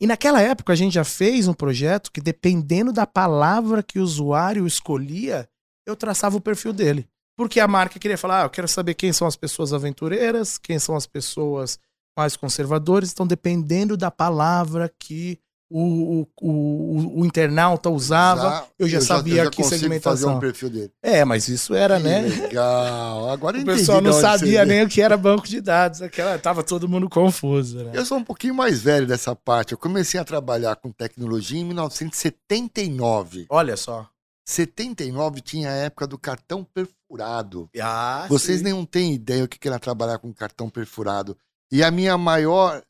E 0.00 0.06
naquela 0.06 0.40
época 0.40 0.72
a 0.72 0.76
gente 0.76 0.94
já 0.94 1.04
fez 1.04 1.46
um 1.46 1.52
projeto 1.52 2.10
que, 2.10 2.20
dependendo 2.22 2.90
da 2.92 3.06
palavra 3.06 3.82
que 3.82 3.98
o 3.98 4.02
usuário 4.02 4.66
escolhia, 4.66 5.46
eu 5.86 5.94
traçava 5.94 6.36
o 6.38 6.40
perfil 6.40 6.72
dele. 6.72 7.06
Porque 7.36 7.60
a 7.60 7.68
marca 7.68 7.98
queria 7.98 8.16
falar, 8.16 8.42
ah, 8.42 8.44
eu 8.46 8.50
quero 8.50 8.66
saber 8.66 8.94
quem 8.94 9.12
são 9.12 9.26
as 9.26 9.36
pessoas 9.36 9.74
aventureiras, 9.74 10.56
quem 10.56 10.78
são 10.78 10.96
as 10.96 11.06
pessoas 11.06 11.78
mais 12.16 12.36
conservadoras. 12.36 13.12
Então, 13.12 13.26
dependendo 13.26 13.96
da 13.96 14.10
palavra 14.10 14.92
que 14.98 15.38
o, 15.68 16.20
o, 16.20 16.28
o, 16.40 17.20
o 17.20 17.26
internauta 17.26 17.90
usava, 17.90 18.68
eu 18.78 18.88
já 18.88 19.00
sabia 19.00 19.50
que 19.50 19.56
consigo 19.56 19.70
fazer 19.70 19.78
segmentação. 19.78 20.36
um 20.36 20.40
perfil 20.40 20.70
dele. 20.70 20.92
É, 21.02 21.24
mas 21.24 21.48
isso 21.48 21.74
era, 21.74 21.96
Que 21.98 22.04
né? 22.04 22.20
Legal. 22.22 23.30
Agora 23.30 23.58
eu 23.58 23.62
O 23.62 23.66
pessoal 23.66 24.00
não 24.00 24.12
sabia 24.12 24.64
nem 24.64 24.84
o 24.84 24.88
que 24.88 25.02
era 25.02 25.16
banco 25.16 25.46
de 25.48 25.60
dados. 25.60 26.02
Aquela, 26.02 26.38
tava 26.38 26.62
todo 26.62 26.88
mundo 26.88 27.08
confuso, 27.08 27.82
né? 27.82 27.90
Eu 27.94 28.06
sou 28.06 28.18
um 28.18 28.24
pouquinho 28.24 28.54
mais 28.54 28.80
velho 28.80 29.06
dessa 29.06 29.34
parte. 29.34 29.72
Eu 29.72 29.78
comecei 29.78 30.20
a 30.20 30.24
trabalhar 30.24 30.76
com 30.76 30.92
tecnologia 30.92 31.60
em 31.60 31.64
1979. 31.64 33.46
Olha 33.48 33.76
só. 33.76 34.08
79 34.48 35.40
tinha 35.40 35.68
a 35.68 35.74
época 35.74 36.06
do 36.06 36.16
cartão 36.16 36.64
perfurado. 36.64 37.68
Ah, 37.80 38.26
Vocês 38.28 38.58
sim. 38.58 38.64
nem 38.64 38.84
têm 38.86 39.12
ideia 39.14 39.44
o 39.44 39.48
que 39.48 39.58
que 39.58 39.66
era 39.66 39.78
trabalhar 39.80 40.18
com 40.18 40.32
cartão 40.32 40.70
perfurado. 40.70 41.36
E 41.72 41.82
a 41.82 41.90
minha 41.90 42.16
maior 42.16 42.82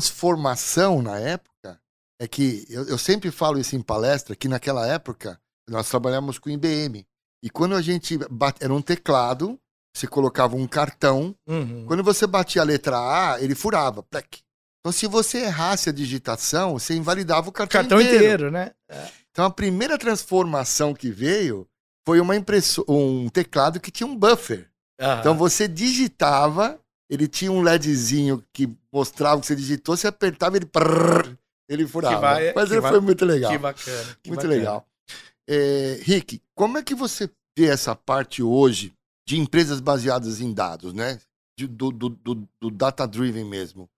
transformação 0.00 1.02
na 1.02 1.18
época 1.18 1.80
é 2.20 2.26
que 2.26 2.66
eu, 2.68 2.84
eu 2.88 2.98
sempre 2.98 3.30
falo 3.30 3.58
isso 3.58 3.76
em 3.76 3.82
palestra 3.82 4.34
que 4.36 4.48
naquela 4.48 4.86
época 4.86 5.38
nós 5.68 5.88
trabalhávamos 5.88 6.38
com 6.38 6.48
IBM 6.50 7.06
e 7.42 7.50
quando 7.50 7.74
a 7.74 7.82
gente 7.82 8.16
bate, 8.30 8.62
era 8.64 8.72
um 8.72 8.80
teclado, 8.82 9.58
você 9.94 10.06
colocava 10.06 10.56
um 10.56 10.66
cartão, 10.66 11.34
Uhum. 11.46 11.84
quando 11.86 12.02
você 12.02 12.26
batia 12.26 12.62
a 12.62 12.64
letra 12.64 12.96
A, 12.98 13.40
ele 13.40 13.54
furava, 13.54 14.02
plec. 14.02 14.40
Então 14.80 14.92
se 14.92 15.06
você 15.06 15.38
errasse 15.44 15.88
a 15.88 15.92
digitação, 15.92 16.78
você 16.78 16.94
invalidava 16.94 17.48
o 17.48 17.52
cartão, 17.52 17.80
Cartão 17.82 18.00
inteiro. 18.00 18.24
inteiro, 18.24 18.50
né? 18.50 18.70
Então 19.30 19.44
a 19.44 19.50
primeira 19.50 19.98
transformação 19.98 20.94
que 20.94 21.10
veio 21.10 21.66
foi 22.06 22.20
uma 22.20 22.36
impresso- 22.36 22.84
um 22.88 23.28
teclado 23.28 23.80
que 23.80 23.90
tinha 23.90 24.06
um 24.06 24.16
buffer. 24.16 24.70
Aham. 25.00 25.20
Então 25.20 25.36
você 25.36 25.66
digitava, 25.68 26.78
ele 27.10 27.28
tinha 27.28 27.50
um 27.52 27.60
LEDzinho 27.62 28.44
que 28.52 28.68
mostrava 28.92 29.40
que 29.40 29.46
você 29.46 29.56
digitou, 29.56 29.96
você 29.96 30.06
apertava 30.08 30.56
ele 30.56 30.66
prrr, 30.66 31.36
ele 31.68 31.86
furava. 31.86 32.20
vai- 32.20 32.52
Mas 32.54 32.68
que 32.68 32.74
ele 32.74 32.80
vai- 32.80 32.90
foi 32.92 33.00
muito 33.00 33.24
legal. 33.24 33.52
Que 33.52 33.58
bacana. 33.58 34.18
que 34.22 34.28
muito 34.30 34.42
bacana. 34.42 34.54
legal. 34.54 34.86
É, 35.48 36.00
Rick, 36.02 36.42
como 36.54 36.78
é 36.78 36.82
que 36.82 36.94
você 36.94 37.30
vê 37.56 37.66
essa 37.66 37.94
parte 37.94 38.42
hoje 38.42 38.92
de 39.28 39.38
empresas 39.38 39.80
baseadas 39.80 40.40
em 40.40 40.52
dados, 40.52 40.92
né? 40.92 41.20
De- 41.58 41.66
do, 41.66 41.90
do, 41.90 42.08
do, 42.10 42.48
do 42.60 42.70
data-driven 42.70 43.44
mesmo. 43.44 43.88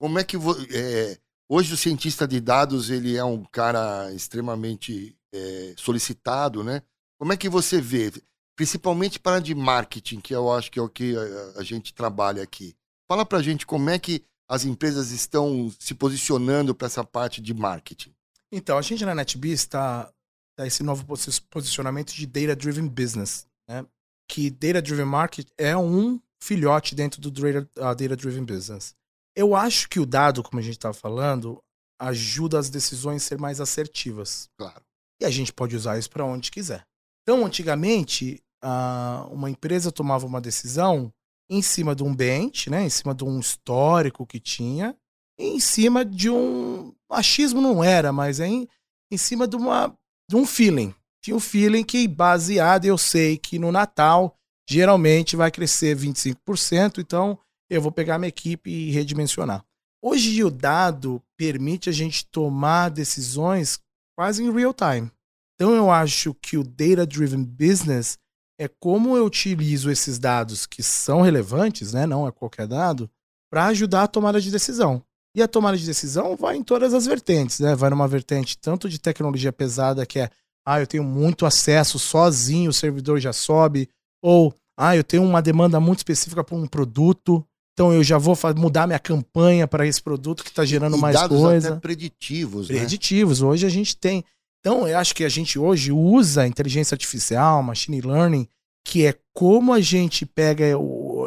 Como 0.00 0.18
é 0.18 0.24
que 0.24 0.36
é, 0.70 1.18
hoje 1.50 1.72
o 1.72 1.76
cientista 1.76 2.26
de 2.28 2.40
dados 2.40 2.90
ele 2.90 3.16
é 3.16 3.24
um 3.24 3.44
cara 3.44 4.12
extremamente 4.12 5.16
é, 5.34 5.74
solicitado, 5.76 6.62
né? 6.64 6.82
Como 7.20 7.32
é 7.32 7.36
que 7.36 7.48
você 7.48 7.80
vê, 7.80 8.12
principalmente 8.58 9.20
para 9.20 9.36
a 9.36 9.40
de 9.40 9.54
marketing, 9.54 10.18
que 10.18 10.34
eu 10.34 10.52
acho 10.52 10.68
que 10.68 10.80
é 10.80 10.82
o 10.82 10.88
que 10.88 11.16
a, 11.16 11.60
a 11.60 11.62
gente 11.62 11.94
trabalha 11.94 12.42
aqui. 12.42 12.74
Fala 13.08 13.24
pra 13.24 13.40
gente 13.40 13.64
como 13.64 13.88
é 13.88 14.00
que 14.00 14.24
as 14.50 14.64
empresas 14.64 15.12
estão 15.12 15.72
se 15.78 15.94
posicionando 15.94 16.74
para 16.74 16.88
essa 16.88 17.04
parte 17.04 17.40
de 17.40 17.54
marketing. 17.54 18.12
Então, 18.50 18.76
a 18.76 18.82
gente 18.82 19.04
na 19.04 19.14
NetBees 19.14 19.60
está 19.60 20.12
tá 20.56 20.66
esse 20.66 20.82
novo 20.82 21.04
posi- 21.06 21.40
posicionamento 21.42 22.12
de 22.12 22.26
Data 22.26 22.56
Driven 22.56 22.88
Business, 22.88 23.46
né? 23.68 23.86
Que 24.28 24.50
Data 24.50 24.82
Driven 24.82 25.06
Market 25.06 25.46
é 25.56 25.76
um 25.76 26.20
filhote 26.42 26.96
dentro 26.96 27.20
do 27.20 27.30
Data, 27.30 27.70
uh, 27.76 27.94
data 27.94 28.16
Driven 28.16 28.44
Business. 28.44 28.92
Eu 29.36 29.54
acho 29.54 29.88
que 29.88 30.00
o 30.00 30.06
dado, 30.06 30.42
como 30.42 30.58
a 30.58 30.62
gente 30.62 30.78
estava 30.78 30.94
falando, 30.94 31.62
ajuda 32.00 32.58
as 32.58 32.68
decisões 32.68 33.22
a 33.22 33.26
ser 33.28 33.38
mais 33.38 33.60
assertivas. 33.60 34.48
Claro. 34.58 34.82
E 35.22 35.24
a 35.24 35.30
gente 35.30 35.52
pode 35.52 35.76
usar 35.76 35.96
isso 35.96 36.10
para 36.10 36.24
onde 36.24 36.50
quiser. 36.50 36.84
Então, 37.22 37.46
antigamente, 37.46 38.42
ah, 38.62 39.26
uma 39.30 39.50
empresa 39.50 39.92
tomava 39.92 40.26
uma 40.26 40.40
decisão 40.40 41.12
em 41.50 41.62
cima 41.62 41.94
de 41.94 42.02
um 42.02 42.14
bench, 42.14 42.68
né, 42.68 42.84
em 42.84 42.90
cima 42.90 43.14
de 43.14 43.24
um 43.24 43.40
histórico 43.40 44.26
que 44.26 44.38
tinha, 44.38 44.96
e 45.38 45.46
em 45.46 45.60
cima 45.60 46.04
de 46.04 46.28
um 46.28 46.92
achismo 47.10 47.60
não 47.60 47.82
era, 47.82 48.12
mas 48.12 48.40
em, 48.40 48.68
em 49.10 49.16
cima 49.16 49.46
de, 49.46 49.56
uma, 49.56 49.96
de 50.28 50.36
um 50.36 50.44
feeling. 50.44 50.94
Tinha 51.22 51.36
um 51.36 51.40
feeling 51.40 51.84
que 51.84 52.06
baseado, 52.06 52.84
eu 52.84 52.98
sei 52.98 53.38
que 53.38 53.58
no 53.58 53.72
Natal 53.72 54.36
geralmente 54.68 55.36
vai 55.36 55.50
crescer 55.50 55.96
25%, 55.96 56.98
então 56.98 57.38
eu 57.70 57.80
vou 57.80 57.92
pegar 57.92 58.18
minha 58.18 58.28
equipe 58.28 58.70
e 58.70 58.90
redimensionar. 58.90 59.64
Hoje 60.02 60.44
o 60.44 60.50
dado 60.50 61.22
permite 61.36 61.88
a 61.88 61.92
gente 61.92 62.26
tomar 62.26 62.90
decisões 62.90 63.80
quase 64.16 64.44
em 64.44 64.52
real 64.52 64.74
time. 64.74 65.10
Então 65.54 65.74
eu 65.74 65.90
acho 65.90 66.34
que 66.34 66.56
o 66.56 66.62
data 66.62 67.06
driven 67.06 67.42
business 67.42 68.18
é 68.58 68.68
como 68.68 69.16
eu 69.16 69.24
utilizo 69.24 69.90
esses 69.90 70.18
dados 70.18 70.66
que 70.66 70.82
são 70.82 71.22
relevantes, 71.22 71.92
né, 71.92 72.06
não 72.06 72.26
é 72.26 72.32
qualquer 72.32 72.66
dado, 72.66 73.08
para 73.50 73.66
ajudar 73.66 74.04
a 74.04 74.08
tomada 74.08 74.40
de 74.40 74.50
decisão. 74.50 75.02
E 75.34 75.42
a 75.42 75.48
tomada 75.48 75.76
de 75.76 75.86
decisão 75.86 76.36
vai 76.36 76.56
em 76.56 76.62
todas 76.62 76.92
as 76.92 77.06
vertentes, 77.06 77.60
né? 77.60 77.74
Vai 77.74 77.90
numa 77.90 78.08
vertente 78.08 78.58
tanto 78.58 78.88
de 78.88 78.98
tecnologia 78.98 79.52
pesada 79.52 80.04
que 80.04 80.18
é, 80.18 80.30
ah, 80.66 80.80
eu 80.80 80.86
tenho 80.86 81.04
muito 81.04 81.46
acesso 81.46 81.98
sozinho, 81.98 82.70
o 82.70 82.74
servidor 82.74 83.20
já 83.20 83.32
sobe, 83.32 83.88
ou 84.22 84.52
ah, 84.76 84.96
eu 84.96 85.04
tenho 85.04 85.22
uma 85.22 85.40
demanda 85.40 85.78
muito 85.78 85.98
específica 85.98 86.42
para 86.42 86.56
um 86.56 86.66
produto, 86.66 87.44
então 87.72 87.92
eu 87.92 88.02
já 88.02 88.18
vou 88.18 88.36
mudar 88.56 88.86
minha 88.86 88.98
campanha 88.98 89.68
para 89.68 89.86
esse 89.86 90.02
produto 90.02 90.42
que 90.42 90.50
está 90.50 90.64
gerando 90.64 90.96
e 90.96 91.00
mais 91.00 91.14
dados 91.14 91.38
coisa 91.38 91.68
até 91.68 91.80
preditivos, 91.80 92.68
né? 92.68 92.76
preditivos. 92.76 93.40
Hoje 93.40 93.64
a 93.64 93.68
gente 93.68 93.96
tem. 93.96 94.24
Então, 94.60 94.86
eu 94.88 94.98
acho 94.98 95.14
que 95.14 95.24
a 95.24 95.28
gente 95.28 95.58
hoje 95.58 95.92
usa 95.92 96.46
inteligência 96.46 96.94
artificial, 96.94 97.62
machine 97.62 98.00
learning, 98.00 98.48
que 98.84 99.06
é 99.06 99.14
como 99.32 99.72
a 99.72 99.80
gente 99.80 100.26
pega 100.26 100.64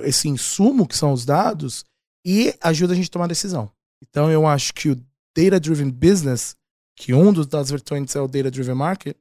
esse 0.03 0.27
insumo, 0.27 0.87
que 0.87 0.97
são 0.97 1.13
os 1.13 1.25
dados, 1.25 1.85
e 2.25 2.53
ajuda 2.61 2.93
a 2.93 2.95
gente 2.95 3.07
a 3.07 3.11
tomar 3.11 3.27
decisão. 3.27 3.71
Então, 4.01 4.29
eu 4.29 4.45
acho 4.45 4.73
que 4.73 4.89
o 4.89 4.95
Data 5.35 5.59
Driven 5.59 5.89
Business, 5.89 6.55
que 6.95 7.13
um 7.13 7.31
dos 7.31 7.47
das 7.47 7.69
vertentes 7.69 8.15
é 8.15 8.21
o 8.21 8.27
Data 8.27 8.51
Driven 8.51 8.75
Market, 8.75 9.15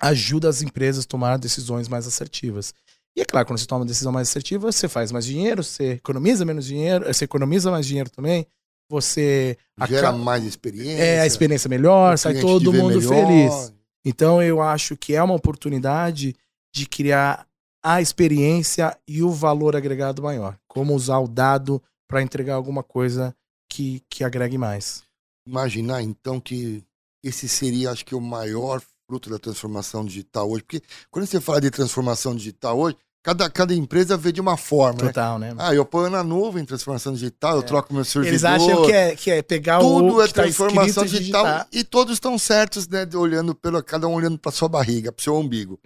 ajuda 0.00 0.48
as 0.48 0.62
empresas 0.62 1.04
a 1.04 1.08
tomar 1.08 1.38
decisões 1.38 1.88
mais 1.88 2.06
assertivas. 2.06 2.72
E 3.16 3.22
é 3.22 3.24
claro, 3.24 3.46
quando 3.46 3.58
você 3.58 3.66
toma 3.66 3.80
uma 3.80 3.86
decisão 3.86 4.12
mais 4.12 4.28
assertiva, 4.28 4.70
você 4.70 4.88
faz 4.88 5.10
mais 5.10 5.24
dinheiro, 5.24 5.64
você 5.64 5.92
economiza 5.92 6.44
menos 6.44 6.66
dinheiro, 6.66 7.06
você 7.06 7.24
economiza 7.24 7.70
mais 7.70 7.86
dinheiro 7.86 8.10
também, 8.10 8.46
você 8.88 9.56
Gera 9.88 10.08
acaba- 10.08 10.18
mais 10.18 10.44
experiência. 10.44 11.02
é 11.02 11.20
a 11.20 11.26
experiência 11.26 11.68
melhor, 11.68 12.16
sai 12.18 12.40
todo 12.40 12.72
mundo 12.72 12.98
melhor. 12.98 13.26
feliz. 13.26 13.72
Então 14.04 14.42
eu 14.42 14.60
acho 14.62 14.96
que 14.96 15.14
é 15.14 15.22
uma 15.22 15.34
oportunidade 15.34 16.34
de 16.74 16.86
criar 16.86 17.46
a 17.82 18.00
experiência 18.00 18.96
e 19.06 19.22
o 19.22 19.30
valor 19.30 19.74
agregado 19.76 20.22
maior. 20.22 20.58
Como 20.68 20.94
usar 20.94 21.18
o 21.18 21.28
dado 21.28 21.82
para 22.08 22.22
entregar 22.22 22.54
alguma 22.54 22.82
coisa 22.82 23.34
que, 23.68 24.02
que 24.08 24.22
agregue 24.24 24.56
mais. 24.58 25.02
Imaginar, 25.46 26.02
então, 26.02 26.40
que 26.40 26.82
esse 27.24 27.48
seria, 27.48 27.90
acho 27.90 28.04
que, 28.04 28.14
o 28.14 28.20
maior 28.20 28.82
fruto 29.08 29.30
da 29.30 29.38
transformação 29.38 30.04
digital 30.04 30.50
hoje. 30.50 30.62
Porque 30.64 30.82
quando 31.10 31.26
você 31.26 31.40
fala 31.40 31.60
de 31.60 31.70
transformação 31.70 32.34
digital 32.34 32.78
hoje, 32.78 32.96
cada, 33.26 33.50
cada 33.50 33.74
empresa 33.74 34.16
vê 34.16 34.30
de 34.30 34.40
uma 34.40 34.56
forma, 34.56 35.02
né? 35.02 35.08
Total, 35.08 35.36
né? 35.36 35.52
Ah, 35.58 35.74
eu 35.74 35.84
ponho 35.84 36.08
na 36.08 36.22
nuvem 36.22 36.64
transformação 36.64 37.12
digital, 37.12 37.56
eu 37.56 37.62
É. 37.62 37.64
troco 37.64 37.92
meu 37.92 38.04
servidor. 38.04 38.28
Eles 38.32 38.44
acham 38.44 38.86
que 38.86 38.92
é, 38.92 39.16
que 39.16 39.30
é 39.32 39.42
pegar 39.42 39.80
Tudo 39.80 40.14
o 40.14 40.22
é 40.22 40.28
que 40.28 40.32
tá 40.32 40.42
transformação 40.42 41.04
e 41.04 41.08
digital 41.08 41.44
digitar. 41.44 41.68
e 41.72 41.82
todos 41.82 42.14
estão 42.14 42.38
certos, 42.38 42.86
né? 42.86 43.04
Olhando 43.16 43.52
pelo, 43.52 43.82
cada 43.82 44.06
um 44.06 44.14
olhando 44.14 44.38
para 44.38 44.52
sua 44.52 44.68
barriga, 44.68 45.10
para 45.10 45.24
seu 45.24 45.34
umbigo. 45.34 45.80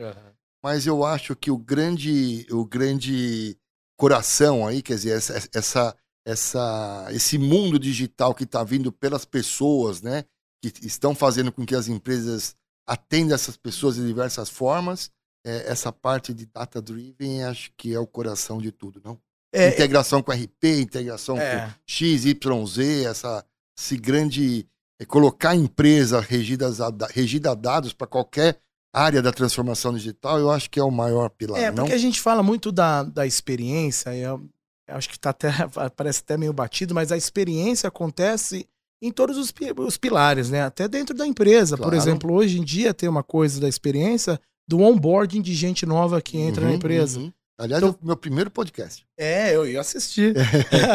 Mas 0.62 0.86
eu 0.86 1.02
acho 1.02 1.34
que 1.34 1.50
o 1.50 1.56
grande, 1.56 2.46
o 2.50 2.66
grande 2.66 3.56
coração 3.96 4.66
aí, 4.66 4.82
quer 4.82 4.96
dizer, 4.96 5.16
essa, 5.16 5.48
essa, 5.54 5.96
essa, 6.26 7.06
esse 7.10 7.38
mundo 7.38 7.78
digital 7.78 8.34
que 8.34 8.44
está 8.44 8.62
vindo 8.62 8.92
pelas 8.92 9.24
pessoas, 9.24 10.02
né? 10.02 10.24
Que 10.62 10.70
estão 10.86 11.14
fazendo 11.14 11.50
com 11.50 11.64
que 11.64 11.74
as 11.74 11.88
empresas 11.88 12.54
atendam 12.86 13.34
essas 13.34 13.56
pessoas 13.56 13.94
de 13.94 14.06
diversas 14.06 14.50
formas. 14.50 15.10
É, 15.44 15.70
essa 15.70 15.92
parte 15.92 16.34
de 16.34 16.46
data 16.46 16.80
driven, 16.82 17.44
acho 17.44 17.70
que 17.76 17.94
é 17.94 17.98
o 17.98 18.06
coração 18.06 18.58
de 18.58 18.70
tudo, 18.70 19.00
não? 19.04 19.18
É, 19.52 19.68
integração 19.70 20.22
com 20.22 20.30
RP, 20.30 20.64
integração 20.80 21.36
com 21.36 21.42
é, 21.42 21.74
X, 21.86 22.24
Y, 22.24 22.66
Z, 22.66 23.04
essa, 23.04 23.44
esse 23.78 23.96
grande. 23.96 24.66
é, 25.00 25.04
colocar 25.04 25.50
a 25.50 25.56
empresa 25.56 26.20
regidas 26.20 26.80
a, 26.80 26.88
da- 26.90 27.08
regida 27.08 27.50
a 27.50 27.54
dados 27.54 27.92
para 27.92 28.06
qualquer 28.06 28.60
área 28.94 29.20
da 29.22 29.32
transformação 29.32 29.92
digital, 29.94 30.38
eu 30.38 30.50
acho 30.50 30.68
que 30.70 30.78
é 30.78 30.82
o 30.84 30.90
maior 30.90 31.30
pilar, 31.30 31.60
é, 31.60 31.70
não? 31.70 31.84
porque 31.84 31.92
a 31.92 31.98
gente 31.98 32.20
fala 32.20 32.42
muito 32.42 32.70
da, 32.72 33.02
da 33.04 33.24
experiência, 33.26 34.14
eu, 34.16 34.44
eu 34.88 34.96
acho 34.96 35.08
que 35.08 35.18
tá 35.18 35.30
até, 35.30 35.50
parece 35.96 36.20
até 36.20 36.36
meio 36.36 36.52
batido, 36.52 36.94
mas 36.94 37.10
a 37.10 37.16
experiência 37.16 37.88
acontece 37.88 38.68
em 39.02 39.10
todos 39.10 39.38
os, 39.38 39.52
os 39.78 39.96
pilares, 39.96 40.50
né? 40.50 40.62
Até 40.62 40.86
dentro 40.86 41.16
da 41.16 41.26
empresa. 41.26 41.76
Claro. 41.76 41.90
Por 41.90 41.96
exemplo, 41.96 42.34
hoje 42.34 42.58
em 42.60 42.64
dia 42.64 42.92
tem 42.92 43.08
uma 43.08 43.22
coisa 43.22 43.58
da 43.58 43.66
experiência 43.68 44.38
do 44.70 44.80
onboarding 44.82 45.42
de 45.42 45.52
gente 45.52 45.84
nova 45.84 46.22
que 46.22 46.38
entra 46.38 46.62
uhum, 46.62 46.70
na 46.70 46.76
empresa. 46.76 47.18
Uhum. 47.18 47.32
Aliás, 47.58 47.82
então, 47.82 47.98
é 48.00 48.04
o 48.04 48.06
meu 48.06 48.16
primeiro 48.16 48.52
podcast. 48.52 49.04
É, 49.18 49.52
eu 49.52 49.68
ia 49.68 49.80
assistir. 49.80 50.32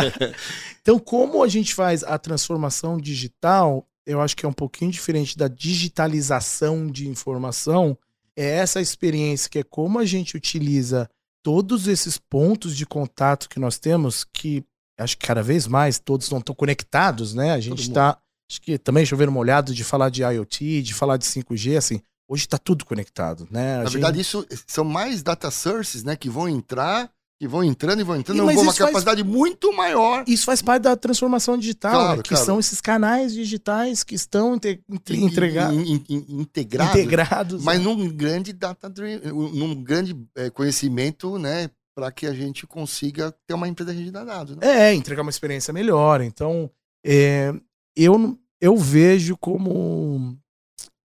então, 0.81 0.97
como 0.97 1.43
a 1.43 1.47
gente 1.49 1.75
faz 1.75 2.01
a 2.01 2.17
transformação 2.17 2.97
digital, 2.97 3.85
eu 4.05 4.21
acho 4.21 4.33
que 4.33 4.45
é 4.45 4.49
um 4.49 4.53
pouquinho 4.53 4.89
diferente 4.91 5.38
da 5.38 5.49
digitalização 5.49 6.88
de 6.88 7.09
informação. 7.09 7.97
É 8.33 8.45
essa 8.45 8.79
experiência 8.79 9.49
que 9.49 9.59
é 9.59 9.63
como 9.63 9.99
a 9.99 10.05
gente 10.05 10.38
utiliza 10.38 11.09
todos 11.43 11.85
esses 11.85 12.17
pontos 12.17 12.77
de 12.77 12.85
contato 12.85 13.49
que 13.49 13.59
nós 13.59 13.77
temos, 13.77 14.23
que 14.23 14.63
acho 14.97 15.17
que 15.17 15.27
cada 15.27 15.43
vez 15.43 15.67
mais 15.67 15.99
todos 15.99 16.29
não 16.29 16.39
estão 16.39 16.55
conectados, 16.55 17.33
né? 17.33 17.51
A 17.51 17.59
gente 17.59 17.81
está. 17.81 18.17
Acho 18.49 18.61
que 18.61 18.77
também 18.77 19.05
chover 19.05 19.29
molhado 19.29 19.73
de 19.73 19.83
falar 19.83 20.09
de 20.09 20.23
IoT, 20.23 20.81
de 20.81 20.93
falar 20.93 21.17
de 21.17 21.25
5G, 21.25 21.77
assim. 21.77 22.01
Hoje 22.27 22.43
está 22.43 22.57
tudo 22.57 22.85
conectado, 22.85 23.47
né? 23.51 23.75
A 23.75 23.77
Na 23.77 23.83
gente... 23.83 23.93
verdade, 23.93 24.19
isso 24.19 24.45
são 24.65 24.83
mais 24.83 25.21
data 25.21 25.51
sources, 25.51 26.03
né, 26.03 26.15
que 26.15 26.29
vão 26.29 26.49
entrar 26.49 27.11
que 27.38 27.47
vão 27.47 27.63
entrando 27.63 27.99
e 27.99 28.03
vão 28.03 28.15
entrando, 28.15 28.49
e, 28.49 28.55
uma 28.55 28.73
capacidade 28.73 29.21
faz... 29.21 29.33
muito 29.33 29.73
maior. 29.73 30.23
Isso 30.25 30.45
faz 30.45 30.61
parte 30.61 30.83
da 30.83 30.95
transformação 30.95 31.57
digital, 31.57 31.91
claro, 31.91 32.17
né? 32.17 32.23
que 32.23 32.29
claro. 32.29 32.45
são 32.45 32.59
esses 32.59 32.79
canais 32.79 33.33
digitais 33.33 34.03
que 34.03 34.15
estão 34.15 34.55
inte... 34.55 34.81
entregados, 35.09 35.77
integrados, 36.09 36.95
integrados, 36.95 37.63
mas 37.63 37.79
é. 37.79 37.83
num 37.83 38.07
grande 38.07 38.53
data 38.53 38.91
num 39.33 39.83
grande 39.83 40.15
é, 40.35 40.49
conhecimento, 40.49 41.38
né, 41.38 41.69
para 41.93 42.11
que 42.11 42.25
a 42.25 42.33
gente 42.33 42.65
consiga 42.65 43.35
ter 43.45 43.53
uma 43.53 43.67
empresa 43.67 43.93
de 43.93 44.11
dados. 44.11 44.55
Né? 44.55 44.61
É, 44.63 44.93
entregar 44.93 45.21
uma 45.21 45.29
experiência 45.29 45.73
melhor. 45.73 46.21
Então, 46.21 46.69
é, 47.05 47.53
eu 47.95 48.38
eu 48.61 48.77
vejo 48.77 49.38
como 49.38 50.38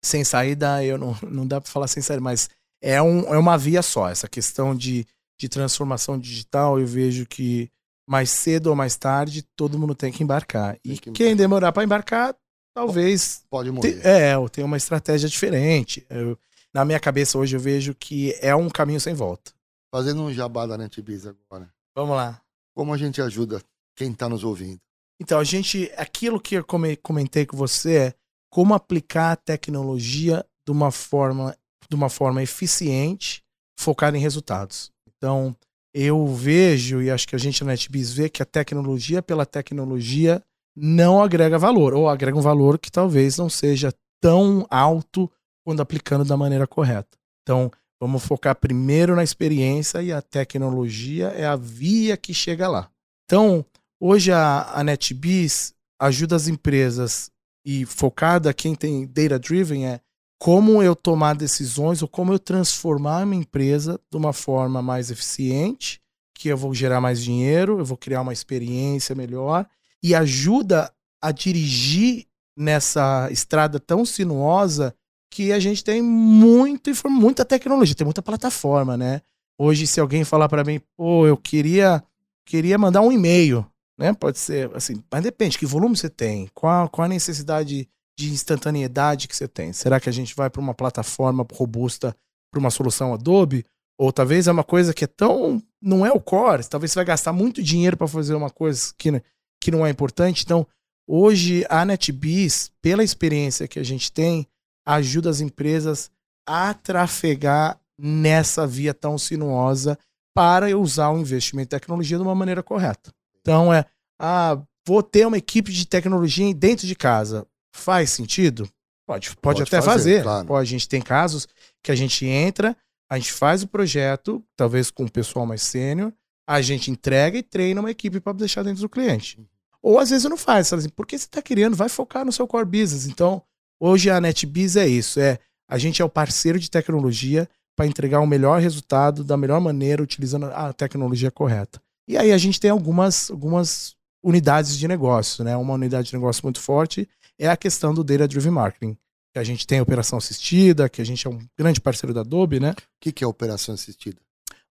sem 0.07 0.23
saída, 0.23 0.83
eu 0.83 0.97
não, 0.97 1.15
não 1.29 1.45
dá 1.45 1.61
para 1.61 1.71
falar 1.71 1.87
sem 1.87 2.01
saída, 2.01 2.21
mas 2.21 2.49
é, 2.81 3.01
um, 3.01 3.33
é 3.33 3.37
uma 3.37 3.57
via 3.57 3.81
só. 3.81 4.09
Essa 4.09 4.27
questão 4.27 4.75
de, 4.75 5.05
de 5.39 5.49
transformação 5.49 6.17
digital, 6.17 6.79
eu 6.79 6.87
vejo 6.87 7.25
que 7.25 7.69
mais 8.07 8.29
cedo 8.29 8.67
ou 8.67 8.75
mais 8.75 8.95
tarde 8.95 9.41
todo 9.55 9.77
mundo 9.77 9.93
tem 9.93 10.11
que 10.11 10.23
embarcar. 10.23 10.77
Tem 10.79 10.93
e 10.93 10.97
que 10.97 11.11
quem 11.11 11.35
demorar 11.35 11.71
para 11.71 11.83
embarcar, 11.83 12.35
talvez. 12.73 13.43
Pode 13.49 13.69
morrer. 13.69 13.99
Te, 13.99 14.07
é, 14.07 14.37
ou 14.37 14.49
tenha 14.49 14.65
uma 14.65 14.77
estratégia 14.77 15.27
diferente. 15.27 16.05
Eu, 16.09 16.37
na 16.73 16.85
minha 16.85 16.99
cabeça 16.99 17.37
hoje 17.37 17.55
eu 17.55 17.59
vejo 17.59 17.93
que 17.93 18.35
é 18.41 18.55
um 18.55 18.69
caminho 18.69 19.01
sem 19.01 19.13
volta. 19.13 19.51
Fazendo 19.93 20.21
um 20.21 20.33
jabá 20.33 20.65
da 20.65 20.77
NetBiz 20.77 21.25
agora. 21.25 21.69
Vamos 21.95 22.15
lá. 22.15 22.41
Como 22.75 22.93
a 22.93 22.97
gente 22.97 23.21
ajuda 23.21 23.61
quem 23.95 24.11
está 24.11 24.29
nos 24.29 24.43
ouvindo? 24.43 24.79
Então, 25.19 25.39
a 25.39 25.43
gente. 25.43 25.91
Aquilo 25.97 26.39
que 26.39 26.55
eu 26.55 26.65
comentei 27.01 27.45
com 27.45 27.57
você 27.57 27.95
é 27.95 28.13
como 28.49 28.73
aplicar 28.73 29.31
a 29.31 29.35
tecnologia 29.35 30.45
de 30.65 30.71
uma 30.71 30.91
forma, 30.91 31.55
de 31.89 31.95
uma 31.95 32.09
forma 32.09 32.43
eficiente, 32.43 33.43
focada 33.79 34.17
em 34.17 34.21
resultados. 34.21 34.91
Então, 35.17 35.55
eu 35.93 36.27
vejo, 36.27 37.01
e 37.01 37.09
acho 37.09 37.27
que 37.27 37.35
a 37.35 37.39
gente 37.39 37.63
na 37.63 37.71
NetBiz 37.71 38.13
vê, 38.13 38.29
que 38.29 38.43
a 38.43 38.45
tecnologia 38.45 39.21
pela 39.21 39.45
tecnologia 39.45 40.43
não 40.75 41.21
agrega 41.21 41.57
valor, 41.57 41.93
ou 41.93 42.07
agrega 42.07 42.37
um 42.37 42.41
valor 42.41 42.77
que 42.77 42.91
talvez 42.91 43.37
não 43.37 43.49
seja 43.49 43.93
tão 44.21 44.65
alto 44.69 45.31
quando 45.65 45.81
aplicando 45.81 46.23
da 46.23 46.37
maneira 46.37 46.67
correta. 46.67 47.17
Então, 47.41 47.71
vamos 47.99 48.23
focar 48.23 48.55
primeiro 48.55 49.15
na 49.15 49.23
experiência 49.23 50.01
e 50.01 50.11
a 50.11 50.21
tecnologia 50.21 51.27
é 51.29 51.45
a 51.45 51.55
via 51.55 52.15
que 52.15 52.33
chega 52.33 52.67
lá. 52.67 52.89
Então, 53.25 53.65
hoje 53.99 54.31
a, 54.31 54.71
a 54.73 54.83
NetBiz 54.83 55.73
ajuda 55.99 56.35
as 56.35 56.47
empresas 56.47 57.31
e 57.69 57.85
focada 57.85 58.53
quem 58.53 58.73
tem 58.73 59.05
data 59.05 59.37
driven 59.37 59.85
é 59.85 59.99
como 60.39 60.81
eu 60.81 60.95
tomar 60.95 61.35
decisões 61.35 62.01
ou 62.01 62.07
como 62.07 62.31
eu 62.31 62.39
transformar 62.39 63.23
a 63.23 63.25
minha 63.25 63.41
empresa 63.41 63.99
de 64.09 64.17
uma 64.17 64.31
forma 64.31 64.81
mais 64.81 65.11
eficiente, 65.11 65.99
que 66.33 66.47
eu 66.47 66.55
vou 66.55 66.73
gerar 66.73 67.01
mais 67.01 67.21
dinheiro, 67.21 67.77
eu 67.77 67.83
vou 67.83 67.97
criar 67.97 68.21
uma 68.21 68.31
experiência 68.31 69.13
melhor 69.13 69.67
e 70.01 70.15
ajuda 70.15 70.89
a 71.21 71.33
dirigir 71.33 72.25
nessa 72.55 73.27
estrada 73.31 73.81
tão 73.81 74.05
sinuosa 74.05 74.95
que 75.29 75.51
a 75.51 75.59
gente 75.59 75.83
tem 75.83 76.01
muito, 76.01 76.89
muita 77.09 77.43
tecnologia, 77.43 77.95
tem 77.95 78.05
muita 78.05 78.21
plataforma, 78.21 78.95
né? 78.95 79.21
Hoje, 79.59 79.85
se 79.85 79.99
alguém 79.99 80.23
falar 80.23 80.47
para 80.47 80.63
mim, 80.63 80.79
pô, 80.95 81.27
eu 81.27 81.35
queria, 81.35 82.01
queria 82.45 82.77
mandar 82.77 83.01
um 83.01 83.11
e-mail, 83.11 83.69
né? 83.97 84.13
Pode 84.13 84.37
ser 84.39 84.69
assim, 84.75 85.03
mas 85.11 85.23
depende, 85.23 85.57
que 85.57 85.65
volume 85.65 85.97
você 85.97 86.09
tem, 86.09 86.49
qual, 86.53 86.87
qual 86.89 87.05
a 87.05 87.09
necessidade 87.09 87.89
de 88.17 88.31
instantaneidade 88.31 89.27
que 89.27 89.35
você 89.35 89.47
tem. 89.47 89.71
Será 89.71 89.99
que 89.99 90.09
a 90.09 90.11
gente 90.11 90.35
vai 90.35 90.49
para 90.49 90.61
uma 90.61 90.73
plataforma 90.73 91.45
robusta, 91.53 92.15
para 92.51 92.59
uma 92.59 92.71
solução 92.71 93.13
Adobe? 93.13 93.63
Ou 93.99 94.11
talvez 94.11 94.47
é 94.47 94.51
uma 94.51 94.63
coisa 94.63 94.93
que 94.93 95.03
é 95.03 95.07
tão. 95.07 95.61
não 95.81 96.05
é 96.05 96.11
o 96.11 96.19
core, 96.19 96.67
talvez 96.67 96.91
você 96.91 96.99
vai 96.99 97.05
gastar 97.05 97.33
muito 97.33 97.63
dinheiro 97.63 97.97
para 97.97 98.07
fazer 98.07 98.35
uma 98.35 98.49
coisa 98.49 98.93
que, 98.97 99.21
que 99.61 99.71
não 99.71 99.85
é 99.85 99.89
importante. 99.89 100.43
Então, 100.43 100.65
hoje 101.07 101.65
a 101.69 101.83
NetBees, 101.85 102.71
pela 102.81 103.03
experiência 103.03 103.67
que 103.67 103.79
a 103.79 103.83
gente 103.83 104.11
tem, 104.11 104.47
ajuda 104.85 105.29
as 105.29 105.41
empresas 105.41 106.11
a 106.47 106.73
trafegar 106.73 107.79
nessa 107.99 108.65
via 108.65 108.93
tão 108.93 109.17
sinuosa 109.17 109.97
para 110.35 110.75
usar 110.77 111.09
o 111.09 111.17
investimento 111.17 111.75
em 111.75 111.79
tecnologia 111.79 112.17
de 112.17 112.23
uma 112.23 112.35
maneira 112.35 112.61
correta. 112.61 113.11
Então 113.47 113.73
é, 113.73 113.85
ah, 114.19 114.61
vou 114.85 115.01
ter 115.01 115.25
uma 115.25 115.37
equipe 115.37 115.71
de 115.71 115.87
tecnologia 115.87 116.53
dentro 116.53 116.85
de 116.85 116.93
casa. 116.93 117.47
Faz 117.73 118.09
sentido? 118.09 118.69
Pode, 119.07 119.29
pode, 119.29 119.39
pode 119.39 119.61
até 119.61 119.81
fazer. 119.81 119.87
fazer. 119.87 120.23
Claro. 120.23 120.47
Pode, 120.47 120.67
a 120.67 120.69
gente 120.69 120.89
tem 120.89 121.01
casos 121.01 121.47
que 121.81 121.89
a 121.89 121.95
gente 121.95 122.25
entra, 122.25 122.75
a 123.09 123.17
gente 123.17 123.31
faz 123.31 123.63
o 123.63 123.67
projeto, 123.67 124.43
talvez 124.57 124.91
com 124.91 125.05
o 125.05 125.11
pessoal 125.11 125.45
mais 125.45 125.61
sênior, 125.61 126.11
a 126.45 126.61
gente 126.61 126.91
entrega 126.91 127.37
e 127.37 127.43
treina 127.43 127.79
uma 127.79 127.89
equipe 127.89 128.19
para 128.19 128.33
deixar 128.33 128.63
dentro 128.63 128.81
do 128.81 128.89
cliente. 128.89 129.39
Ou 129.81 129.97
às 129.97 130.09
vezes 130.09 130.29
não 130.29 130.35
faz, 130.35 130.73
assim, 130.73 130.89
por 130.89 131.07
que 131.07 131.17
você 131.17 131.23
está 131.23 131.41
querendo? 131.41 131.77
Vai 131.77 131.87
focar 131.87 132.25
no 132.25 132.31
seu 132.33 132.45
core 132.45 132.65
business. 132.65 133.05
Então, 133.05 133.41
hoje 133.79 134.09
a 134.09 134.19
NetBiz 134.19 134.75
é 134.75 134.87
isso, 134.87 135.21
é 135.21 135.39
a 135.69 135.77
gente 135.77 136.01
é 136.01 136.05
o 136.05 136.09
parceiro 136.09 136.59
de 136.59 136.69
tecnologia 136.69 137.47
para 137.77 137.87
entregar 137.87 138.19
o 138.19 138.27
melhor 138.27 138.59
resultado 138.59 139.23
da 139.23 139.37
melhor 139.37 139.61
maneira, 139.61 140.03
utilizando 140.03 140.47
a 140.47 140.73
tecnologia 140.73 141.31
correta. 141.31 141.81
E 142.07 142.17
aí 142.17 142.31
a 142.31 142.37
gente 142.37 142.59
tem 142.59 142.69
algumas, 142.69 143.29
algumas 143.29 143.95
unidades 144.23 144.77
de 144.77 144.87
negócio, 144.87 145.43
né? 145.43 145.55
Uma 145.57 145.73
unidade 145.73 146.09
de 146.09 146.13
negócio 146.13 146.41
muito 146.43 146.59
forte 146.59 147.07
é 147.37 147.47
a 147.47 147.57
questão 147.57 147.93
do 147.93 148.03
Data 148.03 148.27
Driven 148.27 148.51
Marketing. 148.51 148.97
Que 149.33 149.39
a 149.39 149.43
gente 149.43 149.67
tem 149.67 149.79
a 149.79 149.83
operação 149.83 150.17
assistida, 150.17 150.89
que 150.89 151.01
a 151.01 151.05
gente 151.05 151.27
é 151.27 151.29
um 151.29 151.39
grande 151.57 151.81
parceiro 151.81 152.13
da 152.13 152.21
Adobe, 152.21 152.59
né? 152.59 152.71
O 152.71 152.75
que, 153.01 153.11
que 153.11 153.23
é 153.23 153.27
operação 153.27 153.75
assistida? 153.75 154.21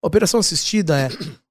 A 0.03 0.07
operação 0.07 0.40
assistida 0.40 0.99
é 0.99 1.09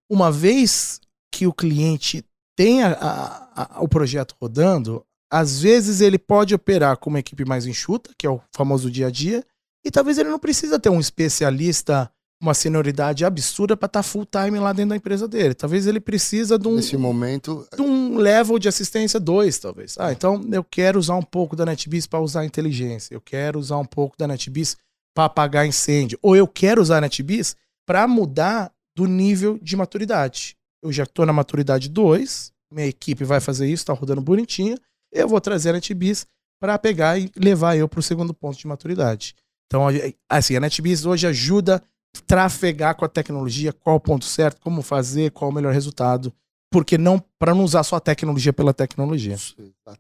uma 0.10 0.32
vez 0.32 1.00
que 1.32 1.45
o 1.45 1.54
cliente 1.54 2.26
tem 2.56 2.84
a, 2.84 2.93
a, 2.93 3.78
a, 3.78 3.82
o 3.82 3.88
projeto 3.88 4.36
rodando, 4.41 5.06
às 5.30 5.60
vezes 5.60 6.02
ele 6.02 6.17
pode 6.17 6.56
operar 6.56 6.98
com 6.98 7.10
uma 7.10 7.19
equipe 7.19 7.43
mais 7.43 7.65
enxuta, 7.65 8.12
que 8.17 8.26
é 8.26 8.30
o 8.30 8.41
famoso 8.56 8.89
dia 8.89 9.08
a 9.08 9.12
dia, 9.12 9.43
e 9.84 9.91
talvez 9.91 10.17
ele 10.17 10.30
não 10.30 10.39
precisa 10.39 10.80
ter 10.80 10.89
um 10.89 11.00
especialista 11.00 12.10
uma 12.41 12.54
senioridade 12.54 13.24
absurda 13.24 13.78
para 13.78 13.88
estar 13.88 14.00
tá 14.00 14.04
full 14.04 14.26
time 14.26 14.60
lá 14.60 14.74
dentro 14.74 14.89
da 14.89 14.95
empresa 14.95 15.28
dele. 15.28 15.54
Talvez 15.54 15.88
ele 15.88 16.00
precisa 16.00 16.60
de 16.60 16.67
um 16.67 16.76
nesse 16.76 16.98
momento 16.98 17.67
de 17.74 17.82
um 17.82 18.17
level 18.17 18.60
de 18.60 18.67
assistência 18.67 19.19
2, 19.19 19.58
talvez. 19.58 19.95
Ah, 19.98 20.12
então 20.12 20.41
eu 20.52 20.63
quero 20.63 21.00
usar 21.00 21.15
um 21.15 21.24
pouco 21.24 21.56
da 21.56 21.65
NetBeast 21.65 22.10
para 22.10 22.19
usar 22.19 22.45
inteligência. 22.45 23.13
Eu 23.13 23.21
quero 23.21 23.58
usar 23.60 23.78
um 23.78 23.86
pouco 23.86 24.17
da 24.17 24.28
NetBeast 24.28 24.78
para 25.15 25.26
apagar 25.26 25.65
incêndio, 25.65 26.19
ou 26.21 26.36
eu 26.36 26.45
quero 26.45 26.82
usar 26.82 26.98
a 26.98 27.02
NetBeast 27.02 27.56
para 27.86 28.06
mudar 28.06 28.71
do 28.95 29.06
nível 29.06 29.58
de 29.62 29.76
maturidade. 29.76 30.58
Eu 30.84 30.91
já 30.91 31.04
estou 31.04 31.26
na 31.26 31.32
maturidade 31.34 31.89
2, 31.89 32.52
minha 32.71 32.88
equipe 32.88 33.24
vai 33.24 33.39
fazer 33.39 33.65
isso, 33.67 33.84
está 33.84 33.93
rodando 33.93 34.21
bonitinho. 34.21 34.78
Eu 35.12 35.28
vou 35.28 35.39
trazer 35.39 35.69
a 35.69 35.74
NetBeast 35.74 36.28
para 36.60 36.78
pegar 36.78 37.17
e 37.17 37.32
levar 37.38 37.78
eu 37.78 37.88
para 37.88 38.00
o 38.00 38.04
segundo 38.04 38.34
ponto 38.34 38.58
de 38.58 38.67
maturidade. 38.67 39.36
Então, 39.67 39.88
assim, 40.30 40.56
a 40.56 40.60
NetBeast 40.60 41.08
hoje 41.08 41.28
ajuda 41.28 41.81
trafegar 42.23 42.95
com 42.95 43.05
a 43.05 43.09
tecnologia, 43.09 43.73
qual 43.73 43.95
o 43.97 43.99
ponto 43.99 44.25
certo, 44.25 44.61
como 44.61 44.81
fazer, 44.81 45.31
qual 45.31 45.51
o 45.51 45.53
melhor 45.53 45.73
resultado. 45.73 46.33
Porque 46.71 46.97
não, 46.97 47.23
para 47.39 47.53
não 47.53 47.63
usar 47.63 47.83
só 47.83 47.95
a 47.95 48.01
tecnologia 48.01 48.51
pela 48.51 48.73
tecnologia. 48.73 49.37
Tá, 49.83 49.97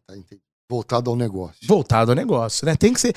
voltado 0.69 1.09
ao 1.09 1.15
negócio. 1.15 1.67
Voltado 1.67 2.11
ao 2.11 2.15
negócio, 2.15 2.65
né? 2.65 2.75
Tem 2.75 2.93
que 2.93 2.99
ser. 2.99 3.15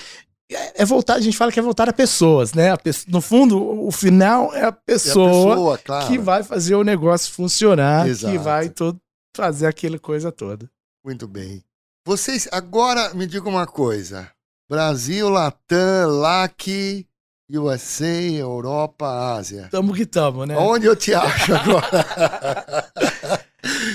É, 0.50 0.82
é 0.82 0.84
voltar, 0.84 1.14
a 1.14 1.20
gente 1.20 1.36
fala 1.36 1.52
que 1.52 1.58
é 1.58 1.62
voltar 1.62 1.88
a 1.88 1.92
pessoas, 1.92 2.54
né? 2.54 2.70
A 2.70 2.78
no 3.08 3.20
fundo, 3.20 3.58
o 3.86 3.90
final 3.90 4.54
é 4.54 4.64
a 4.64 4.72
pessoa, 4.72 5.28
é 5.28 5.30
a 5.30 5.54
pessoa 5.54 5.78
claro. 5.78 6.06
que 6.06 6.18
vai 6.18 6.42
fazer 6.42 6.74
o 6.74 6.84
negócio 6.84 7.32
funcionar, 7.32 8.08
Exato. 8.08 8.32
que 8.32 8.38
vai 8.38 8.70
todo, 8.70 8.98
fazer 9.36 9.66
aquela 9.66 9.98
coisa 9.98 10.32
toda. 10.32 10.70
Muito 11.04 11.28
bem. 11.28 11.62
Vocês, 12.06 12.48
agora 12.50 13.12
me 13.12 13.26
diga 13.26 13.48
uma 13.48 13.66
coisa. 13.66 14.30
Brasil, 14.68 15.28
Latam, 15.28 16.10
LAC, 16.20 17.06
USA, 17.50 18.06
Europa, 18.06 19.34
Ásia. 19.34 19.68
Tamo 19.70 19.94
que 19.94 20.04
tamo, 20.04 20.44
né? 20.44 20.56
Onde 20.56 20.86
eu 20.86 20.94
te 20.94 21.14
acho 21.14 21.54
agora? 21.54 22.88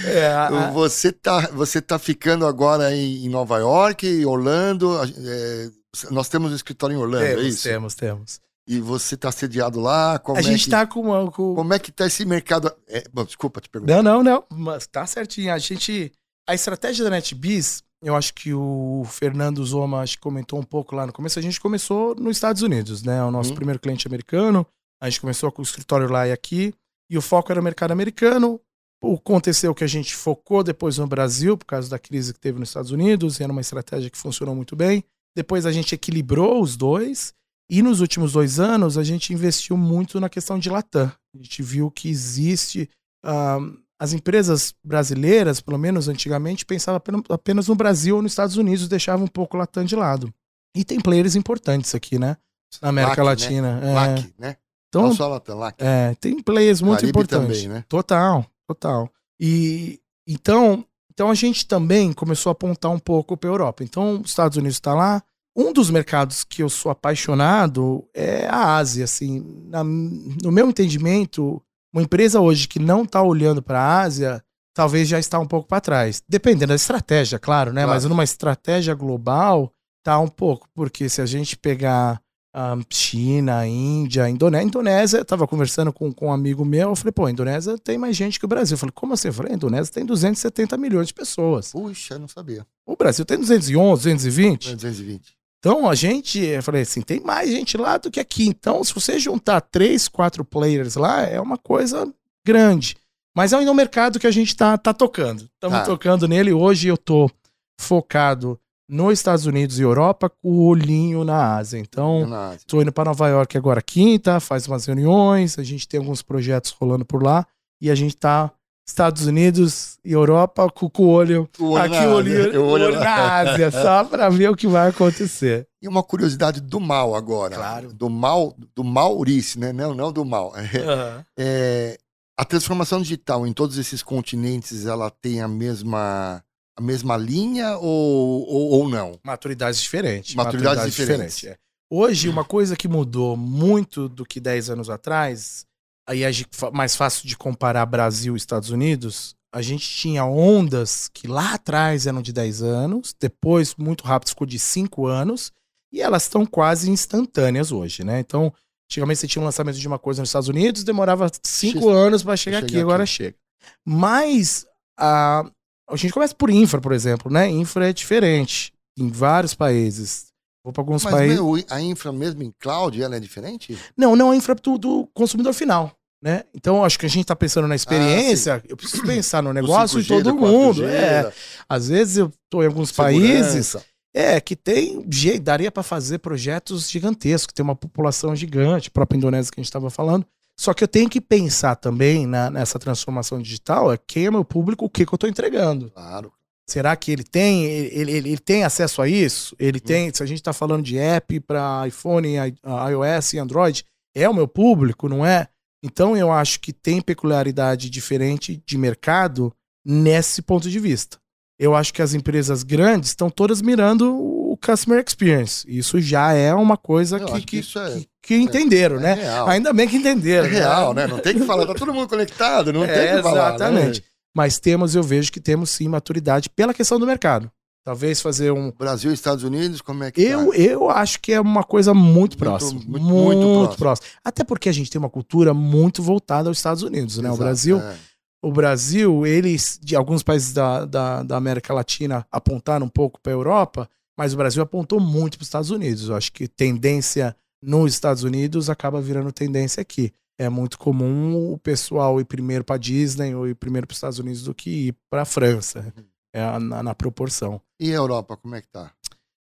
É, 0.05 0.27
a... 0.27 0.69
você, 0.71 1.11
tá, 1.11 1.47
você 1.53 1.81
tá 1.81 1.97
ficando 1.97 2.45
agora 2.45 2.95
em, 2.95 3.27
Nova 3.29 3.57
York, 3.57 4.25
Orlando. 4.25 4.93
É, 5.03 5.69
nós 6.11 6.27
temos 6.27 6.51
um 6.51 6.55
escritório 6.55 6.95
em 6.95 6.99
Orlando, 6.99 7.25
temos, 7.25 7.43
é 7.43 7.47
isso? 7.47 7.63
Temos, 7.63 7.95
temos. 7.95 8.41
E 8.67 8.79
você 8.79 9.15
está 9.15 9.31
sediado 9.31 9.79
lá? 9.79 10.15
A 10.15 10.39
é 10.39 10.43
gente 10.43 10.61
está 10.61 10.85
com, 10.85 11.03
com, 11.31 11.55
Como 11.55 11.73
é 11.73 11.79
que 11.79 11.89
está 11.89 12.05
esse 12.05 12.25
mercado? 12.25 12.73
É, 12.87 13.03
bom, 13.11 13.23
desculpa 13.25 13.59
te 13.59 13.69
perguntar. 13.69 14.01
Não, 14.01 14.03
não, 14.03 14.23
não. 14.23 14.45
Mas 14.49 14.87
tá 14.87 15.05
certinho. 15.05 15.53
A 15.53 15.57
gente. 15.57 16.11
A 16.47 16.53
estratégia 16.53 17.03
da 17.05 17.09
NetBiz, 17.09 17.83
eu 18.03 18.15
acho 18.15 18.33
que 18.33 18.53
o 18.53 19.03
Fernando 19.07 19.63
Zoma 19.63 20.01
acho 20.01 20.17
que 20.17 20.21
comentou 20.21 20.59
um 20.59 20.63
pouco 20.63 20.95
lá 20.95 21.07
no 21.07 21.13
começo. 21.13 21.39
A 21.39 21.41
gente 21.41 21.59
começou 21.59 22.13
nos 22.15 22.37
Estados 22.37 22.61
Unidos, 22.61 23.01
né? 23.01 23.23
O 23.23 23.31
nosso 23.31 23.53
hum. 23.53 23.55
primeiro 23.55 23.79
cliente 23.79 24.07
americano. 24.07 24.67
A 25.01 25.09
gente 25.09 25.21
começou 25.21 25.51
com 25.51 25.61
o 25.61 25.65
escritório 25.65 26.11
lá 26.11 26.27
e 26.27 26.31
aqui. 26.31 26.73
E 27.09 27.17
o 27.17 27.21
foco 27.21 27.51
era 27.51 27.61
o 27.61 27.63
mercado 27.63 27.91
americano. 27.91 28.59
Aconteceu 29.01 29.73
que 29.73 29.83
a 29.83 29.87
gente 29.87 30.15
focou 30.15 30.63
depois 30.63 30.97
no 30.97 31.07
Brasil, 31.07 31.57
por 31.57 31.65
causa 31.65 31.89
da 31.89 31.99
crise 31.99 32.33
que 32.33 32.39
teve 32.39 32.59
nos 32.59 32.69
Estados 32.69 32.91
Unidos, 32.91 33.39
e 33.39 33.43
era 33.43 33.51
uma 33.51 33.61
estratégia 33.61 34.09
que 34.09 34.17
funcionou 34.17 34.55
muito 34.55 34.75
bem. 34.75 35.03
Depois 35.35 35.65
a 35.65 35.71
gente 35.71 35.95
equilibrou 35.95 36.61
os 36.61 36.77
dois, 36.77 37.33
e 37.69 37.81
nos 37.81 37.99
últimos 37.99 38.33
dois 38.33 38.59
anos 38.59 38.97
a 38.97 39.03
gente 39.03 39.33
investiu 39.33 39.75
muito 39.75 40.19
na 40.19 40.29
questão 40.29 40.57
de 40.57 40.69
Latam. 40.69 41.11
A 41.35 41.37
gente 41.37 41.61
viu 41.61 41.91
que 41.91 42.09
existe. 42.09 42.89
Uh, 43.25 43.77
as 44.03 44.11
empresas 44.11 44.75
brasileiras, 44.83 45.61
pelo 45.61 45.77
menos 45.77 46.09
antigamente, 46.09 46.65
pensavam 46.65 47.01
apenas 47.29 47.69
no 47.69 47.75
Brasil 47.75 48.17
ou 48.17 48.21
nos 48.21 48.33
Estados 48.33 48.57
Unidos, 48.57 48.89
deixavam 48.89 49.23
um 49.23 49.29
pouco 49.29 49.55
o 49.55 49.59
Latam 49.61 49.85
de 49.85 49.95
lado. 49.95 50.33
E 50.75 50.83
tem 50.83 50.99
players 50.99 51.37
importantes 51.37 51.95
aqui, 51.95 52.19
né? 52.19 52.35
Na 52.81 52.89
América 52.89 53.23
LAC, 53.23 53.39
né? 53.39 53.45
Latina. 53.45 53.79
Né? 53.79 53.89
É. 53.89 53.93
LAC, 53.93 54.33
né? 54.37 54.57
Então, 54.89 55.03
Não 55.03 55.15
só 55.15 55.29
Latam, 55.29 55.57
LAC. 55.57 55.75
É, 55.79 56.13
tem 56.19 56.37
players 56.41 56.81
muito 56.81 56.99
Caribe 56.99 57.17
importantes. 57.17 57.61
Também, 57.61 57.77
né? 57.77 57.85
Total. 57.87 58.45
Total. 58.67 59.09
E 59.39 60.01
então, 60.27 60.85
então 61.09 61.31
a 61.31 61.33
gente 61.33 61.65
também 61.65 62.11
começou 62.11 62.49
a 62.49 62.51
apontar 62.51 62.91
um 62.91 62.99
pouco 62.99 63.37
para 63.37 63.49
a 63.49 63.53
Europa. 63.53 63.85
Então, 63.85 64.19
os 64.19 64.31
Estados 64.31 64.57
Unidos 64.57 64.75
está 64.75 64.93
lá. 64.93 65.23
Um 65.55 65.71
dos 65.71 65.89
mercados 65.89 66.43
que 66.43 66.61
eu 66.61 66.67
sou 66.69 66.91
apaixonado 66.91 68.05
é 68.13 68.47
a 68.47 68.75
Ásia. 68.75 69.05
Assim, 69.05 69.63
na, 69.67 69.81
no 69.81 70.51
meu 70.51 70.67
entendimento, 70.67 71.63
uma 71.93 72.01
empresa 72.01 72.41
hoje 72.41 72.67
que 72.67 72.79
não 72.79 73.03
está 73.03 73.21
olhando 73.21 73.61
para 73.61 73.79
a 73.79 74.01
Ásia 74.01 74.43
talvez 74.73 75.07
já 75.07 75.19
está 75.19 75.39
um 75.39 75.45
pouco 75.45 75.67
para 75.67 75.79
trás. 75.79 76.23
Dependendo 76.27 76.67
da 76.67 76.75
estratégia, 76.75 77.37
claro, 77.37 77.71
né? 77.71 77.83
Claro. 77.83 77.95
Mas 77.95 78.05
numa 78.05 78.23
estratégia 78.23 78.93
global, 78.95 79.71
tá 80.03 80.19
um 80.19 80.27
pouco. 80.27 80.67
Porque 80.73 81.07
se 81.07 81.21
a 81.21 81.25
gente 81.25 81.55
pegar 81.55 82.19
um, 82.55 82.83
China, 82.89 83.65
Índia, 83.67 84.29
Indonésia. 84.29 84.67
Indonésia, 84.67 85.17
eu 85.19 85.25
tava 85.25 85.47
conversando 85.47 85.93
com, 85.93 86.11
com 86.11 86.27
um 86.27 86.33
amigo 86.33 86.65
meu, 86.65 86.89
eu 86.89 86.95
falei, 86.95 87.11
pô, 87.11 87.25
a 87.25 87.31
Indonésia 87.31 87.77
tem 87.77 87.97
mais 87.97 88.15
gente 88.15 88.39
que 88.39 88.45
o 88.45 88.47
Brasil. 88.47 88.75
Eu 88.75 88.79
falei, 88.79 88.93
como 88.93 89.13
assim? 89.13 89.27
Eu 89.27 89.33
falei, 89.33 89.53
a 89.53 89.55
Indonésia 89.55 89.93
tem 89.93 90.05
270 90.05 90.77
milhões 90.77 91.07
de 91.07 91.13
pessoas. 91.13 91.71
Puxa, 91.71 92.17
não 92.17 92.27
sabia. 92.27 92.65
O 92.85 92.95
Brasil 92.95 93.25
tem 93.25 93.37
211, 93.37 94.03
220. 94.03 94.75
220. 94.75 95.42
Então 95.63 95.89
a 95.89 95.95
gente, 95.95 96.39
eu 96.39 96.61
falei 96.61 96.81
assim, 96.81 96.99
tem 96.99 97.21
mais 97.21 97.49
gente 97.49 97.77
lá 97.77 97.97
do 97.97 98.11
que 98.11 98.19
aqui. 98.19 98.45
Então, 98.49 98.83
se 98.83 98.93
você 98.93 99.17
juntar 99.17 99.61
três, 99.61 100.09
quatro 100.09 100.43
players 100.43 100.95
lá, 100.95 101.21
é 101.21 101.39
uma 101.39 101.57
coisa 101.57 102.13
grande. 102.45 102.97
Mas 103.33 103.53
é 103.53 103.57
um 103.57 103.73
mercado 103.73 104.19
que 104.19 104.27
a 104.27 104.31
gente 104.31 104.53
tá, 104.57 104.77
tá 104.77 104.93
tocando. 104.93 105.43
Estamos 105.53 105.79
tá. 105.79 105.85
tocando 105.85 106.27
nele. 106.27 106.51
Hoje 106.51 106.89
eu 106.89 106.97
tô 106.97 107.31
focado 107.79 108.59
nos 108.89 109.13
Estados 109.13 109.45
Unidos 109.45 109.79
e 109.79 109.83
Europa 109.83 110.29
com 110.29 110.49
o 110.49 110.65
olhinho 110.65 111.23
na 111.23 111.55
Ásia. 111.55 111.79
Então, 111.79 112.27
estou 112.57 112.81
indo 112.81 112.91
para 112.91 113.05
Nova 113.05 113.29
York 113.29 113.57
agora 113.57 113.81
quinta, 113.81 114.41
faz 114.41 114.67
umas 114.67 114.85
reuniões, 114.85 115.57
a 115.57 115.63
gente 115.63 115.87
tem 115.87 115.97
alguns 115.97 116.21
projetos 116.21 116.71
rolando 116.71 117.05
por 117.05 117.23
lá 117.23 117.47
e 117.81 117.89
a 117.89 117.95
gente 117.95 118.15
está 118.15 118.51
Estados 118.87 119.25
Unidos 119.25 119.97
e 120.03 120.11
Europa 120.11 120.69
com, 120.69 120.89
com 120.89 121.03
o 121.03 121.09
olho 121.09 121.49
o 121.57 121.71
olho 121.71 121.83
aqui 121.83 122.05
o 122.05 122.11
olho, 122.11 122.61
o 122.61 122.67
olho, 122.67 122.99
na 122.99 123.39
Ásia, 123.39 123.71
só 123.71 124.03
para 124.03 124.29
ver 124.29 124.49
o 124.49 124.55
que 124.55 124.67
vai 124.67 124.89
acontecer. 124.89 125.67
E 125.81 125.87
uma 125.87 126.03
curiosidade 126.03 126.59
do 126.59 126.79
mal 126.79 127.15
agora, 127.15 127.55
claro. 127.55 127.93
do 127.93 128.09
mal, 128.09 128.55
do 128.75 128.83
Maurice, 128.83 129.57
né? 129.57 129.71
Não, 129.71 129.93
não 129.93 130.11
do 130.11 130.25
mal. 130.25 130.53
Uhum. 130.73 131.23
É, 131.37 131.97
a 132.37 132.43
transformação 132.43 133.01
digital 133.01 133.45
em 133.47 133.53
todos 133.53 133.77
esses 133.77 134.03
continentes, 134.03 134.85
ela 134.85 135.09
tem 135.09 135.41
a 135.41 135.47
mesma 135.47 136.43
a 136.75 136.81
mesma 136.81 137.15
linha 137.15 137.77
ou, 137.77 138.47
ou, 138.47 138.69
ou 138.71 138.89
não? 138.89 139.19
Maturidades 139.23 139.79
diferentes. 139.79 140.33
Maturidades, 140.33 140.77
Maturidades 140.77 140.95
diferentes. 140.95 141.35
diferentes 141.35 141.59
é. 141.59 141.63
Hoje, 141.95 142.27
uma 142.27 142.43
coisa 142.43 142.75
que 142.75 142.87
mudou 142.87 143.37
muito 143.37 144.09
do 144.09 144.25
que 144.25 144.39
10 144.39 144.71
anos 144.71 144.89
atrás, 144.89 145.67
aí 146.07 146.23
é 146.23 146.31
mais 146.73 146.95
fácil 146.95 147.27
de 147.27 147.37
comparar 147.37 147.85
Brasil 147.85 148.33
e 148.33 148.37
Estados 148.37 148.69
Unidos, 148.69 149.35
a 149.53 149.61
gente 149.61 149.87
tinha 149.87 150.25
ondas 150.25 151.09
que 151.13 151.27
lá 151.27 151.53
atrás 151.53 152.07
eram 152.07 152.21
de 152.21 152.33
10 152.33 152.61
anos, 152.63 153.15
depois, 153.19 153.75
muito 153.75 154.03
rápido, 154.03 154.29
ficou 154.29 154.47
de 154.47 154.57
5 154.57 155.05
anos, 155.05 155.51
e 155.91 156.01
elas 156.01 156.23
estão 156.23 156.45
quase 156.45 156.89
instantâneas 156.89 157.71
hoje, 157.71 158.03
né? 158.03 158.19
Então, 158.19 158.51
antigamente 158.89 159.19
você 159.19 159.27
tinha 159.27 159.41
um 159.41 159.45
lançamento 159.45 159.77
de 159.77 159.87
uma 159.87 159.99
coisa 159.99 160.21
nos 160.21 160.29
Estados 160.29 160.49
Unidos, 160.49 160.83
demorava 160.83 161.29
5 161.43 161.87
anos 161.87 162.23
para 162.23 162.35
chegar, 162.35 162.57
chegar 162.57 162.65
aqui, 162.65 162.75
aqui, 162.77 162.81
agora 162.81 163.05
chega. 163.05 163.37
Mas 163.85 164.65
a, 164.97 165.43
a 165.87 165.95
gente 165.95 166.13
começa 166.13 166.33
por 166.33 166.49
infra, 166.49 166.81
por 166.81 166.91
exemplo, 166.91 167.31
né? 167.31 167.47
Infra 167.47 167.89
é 167.89 167.93
diferente 167.93 168.73
em 168.97 169.07
vários 169.09 169.53
países. 169.53 170.32
Vou 170.63 170.71
para 170.71 170.81
alguns 170.81 171.03
Mas 171.03 171.13
países. 171.13 171.39
Meu, 171.39 171.63
a 171.69 171.81
infra 171.81 172.11
mesmo 172.11 172.41
em 172.41 172.53
cloud, 172.57 173.01
ela 173.01 173.15
é 173.15 173.19
diferente? 173.19 173.77
Não, 173.97 174.15
não 174.15 174.31
a 174.31 174.35
infra 174.35 174.55
do, 174.55 174.77
do 174.77 175.09
consumidor 175.13 175.53
final. 175.53 175.91
Né? 176.23 176.43
Então, 176.55 176.85
acho 176.85 176.97
que 176.97 177.05
a 177.05 177.09
gente 177.09 177.23
está 177.23 177.35
pensando 177.35 177.67
na 177.67 177.75
experiência, 177.75 178.55
ah, 178.55 178.67
eu 178.69 178.77
preciso 178.77 179.03
pensar 179.03 179.43
no 179.43 179.51
negócio 179.51 180.01
de 180.01 180.07
todo 180.07 180.33
mundo. 180.33 180.85
É. 180.85 181.29
Às 181.67 181.89
vezes 181.89 182.15
eu 182.15 182.31
estou 182.45 182.63
em 182.63 182.67
alguns 182.67 182.91
Segurança. 182.91 183.19
países 183.19 183.75
é, 184.13 184.39
que 184.39 184.55
tem 184.55 185.05
jeito, 185.11 185.43
daria 185.43 185.69
para 185.69 185.83
fazer 185.83 186.19
projetos 186.19 186.89
gigantescos, 186.89 187.51
tem 187.53 187.63
uma 187.63 187.75
população 187.75 188.33
gigante, 188.33 188.89
própria 188.89 189.17
Indonésia 189.17 189.51
que 189.51 189.59
a 189.59 189.61
gente 189.61 189.69
estava 189.69 189.89
falando. 189.89 190.25
Só 190.57 190.73
que 190.73 190.83
eu 190.83 190.87
tenho 190.87 191.09
que 191.09 191.19
pensar 191.19 191.75
também 191.75 192.27
na, 192.27 192.49
nessa 192.49 192.79
transformação 192.79 193.41
digital, 193.41 193.91
é 193.91 193.97
quem 193.97 194.27
é 194.27 194.31
meu 194.31 194.45
público, 194.45 194.85
o 194.85 194.89
que, 194.89 195.05
que 195.05 195.13
eu 195.13 195.17
estou 195.17 195.29
entregando. 195.29 195.89
Claro. 195.89 196.31
Será 196.69 196.95
que 196.95 197.11
ele 197.11 197.23
tem, 197.23 197.65
ele, 197.65 198.11
ele, 198.11 198.29
ele 198.29 198.37
tem 198.37 198.63
acesso 198.63 199.01
a 199.01 199.07
isso? 199.07 199.55
Ele 199.59 199.79
hum. 199.79 199.85
tem, 199.85 200.13
se 200.13 200.23
a 200.23 200.25
gente 200.25 200.37
está 200.37 200.53
falando 200.53 200.83
de 200.83 200.97
app 200.97 201.39
para 201.41 201.87
iPhone, 201.87 202.35
iOS 202.35 203.33
e 203.33 203.39
Android, 203.39 203.85
é 204.15 204.27
o 204.29 204.33
meu 204.33 204.47
público, 204.47 205.09
não 205.09 205.25
é? 205.25 205.47
Então 205.83 206.15
eu 206.15 206.31
acho 206.31 206.61
que 206.61 206.71
tem 206.71 207.01
peculiaridade 207.01 207.89
diferente 207.89 208.61
de 208.65 208.77
mercado 208.77 209.53
nesse 209.85 210.41
ponto 210.41 210.69
de 210.69 210.79
vista. 210.79 211.17
Eu 211.59 211.75
acho 211.75 211.93
que 211.93 212.01
as 212.01 212.13
empresas 212.13 212.63
grandes 212.63 213.09
estão 213.09 213.29
todas 213.29 213.61
mirando 213.61 214.15
o 214.15 214.57
customer 214.57 215.03
experience. 215.05 215.65
Isso 215.67 215.99
já 215.99 216.33
é 216.33 216.53
uma 216.53 216.77
coisa 216.77 217.19
que, 217.19 217.41
que, 217.41 217.61
que, 217.61 217.79
é, 217.79 217.89
que, 217.91 218.07
que, 218.21 218.35
entenderam, 218.35 218.97
é, 218.97 218.99
né? 218.99 219.13
Real. 219.15 219.47
Ainda 219.49 219.73
bem 219.73 219.87
que 219.87 219.97
entenderam. 219.97 220.47
É 220.47 220.51
real, 220.51 220.93
né? 220.93 221.05
né? 221.05 221.13
Não 221.13 221.19
tem 221.19 221.33
que 221.33 221.45
falar, 221.45 221.65
tá 221.65 221.73
todo 221.73 221.93
mundo 221.93 222.07
conectado, 222.07 222.71
não 222.71 222.83
é, 222.85 222.93
tem 222.93 223.15
que 223.17 223.21
falar. 223.21 223.49
Né? 223.49 223.55
Exatamente. 223.55 223.99
Né? 224.01 224.07
Mas 224.35 224.59
temos, 224.59 224.95
eu 224.95 225.03
vejo 225.03 225.31
que 225.31 225.39
temos 225.39 225.69
sim 225.69 225.87
maturidade 225.87 226.49
pela 226.49 226.73
questão 226.73 226.99
do 226.99 227.05
mercado. 227.05 227.51
Talvez 227.83 228.21
fazer 228.21 228.51
um. 228.51 228.71
Brasil 228.71 229.11
e 229.11 229.13
Estados 229.13 229.43
Unidos, 229.43 229.81
como 229.81 230.05
é 230.05 230.11
que 230.11 230.21
eu, 230.21 230.51
tá? 230.51 230.57
eu 230.57 230.89
acho 230.89 231.19
que 231.19 231.33
é 231.33 231.41
uma 231.41 231.65
coisa 231.65 231.93
muito, 231.93 232.13
muito 232.13 232.37
próxima. 232.37 232.71
Muito, 232.73 232.89
muito, 232.89 233.41
muito 233.41 233.57
próxima. 233.59 233.77
próxima. 233.77 234.07
Até 234.23 234.43
porque 234.43 234.69
a 234.69 234.71
gente 234.71 234.89
tem 234.89 234.99
uma 234.99 235.09
cultura 235.09 235.53
muito 235.53 236.01
voltada 236.01 236.49
aos 236.49 236.57
Estados 236.57 236.81
Unidos, 236.81 237.17
né? 237.17 237.27
Exato, 237.27 237.35
o 237.35 237.37
Brasil. 237.43 237.79
É. 237.79 237.95
O 238.41 238.51
Brasil, 238.51 239.25
eles, 239.25 239.79
de 239.81 239.95
alguns 239.95 240.21
países 240.21 240.53
da, 240.53 240.85
da, 240.85 241.23
da 241.23 241.37
América 241.37 241.73
Latina, 241.73 242.25
apontaram 242.29 242.85
um 242.85 242.89
pouco 242.89 243.19
para 243.21 243.31
a 243.31 243.35
Europa, 243.35 243.89
mas 244.17 244.33
o 244.33 244.37
Brasil 244.37 244.61
apontou 244.61 244.99
muito 244.99 245.37
para 245.37 245.43
os 245.43 245.47
Estados 245.47 245.69
Unidos. 245.69 246.09
Eu 246.09 246.15
acho 246.15 246.31
que 246.31 246.47
tendência 246.47 247.35
nos 247.61 247.93
Estados 247.93 248.23
Unidos 248.23 248.69
acaba 248.69 249.01
virando 249.01 249.31
tendência 249.31 249.81
aqui. 249.81 250.11
É 250.43 250.49
muito 250.49 250.77
comum 250.77 251.53
o 251.53 251.57
pessoal 251.57 252.19
ir 252.19 252.25
primeiro 252.25 252.63
para 252.63 252.77
Disney 252.77 253.33
ou 253.33 253.47
ir 253.47 253.55
primeiro 253.55 253.87
para 253.87 253.93
os 253.93 253.97
Estados 253.97 254.19
Unidos 254.19 254.43
do 254.43 254.53
que 254.53 254.87
ir 254.87 254.95
para 255.09 255.21
a 255.21 255.25
França. 255.25 255.93
É 256.33 256.59
na, 256.59 256.81
na, 256.81 256.95
proporção. 256.95 257.61
E 257.79 257.91
a 257.91 257.95
Europa, 257.95 258.35
como 258.35 258.55
é 258.55 258.61
que 258.61 258.67
tá? 258.67 258.91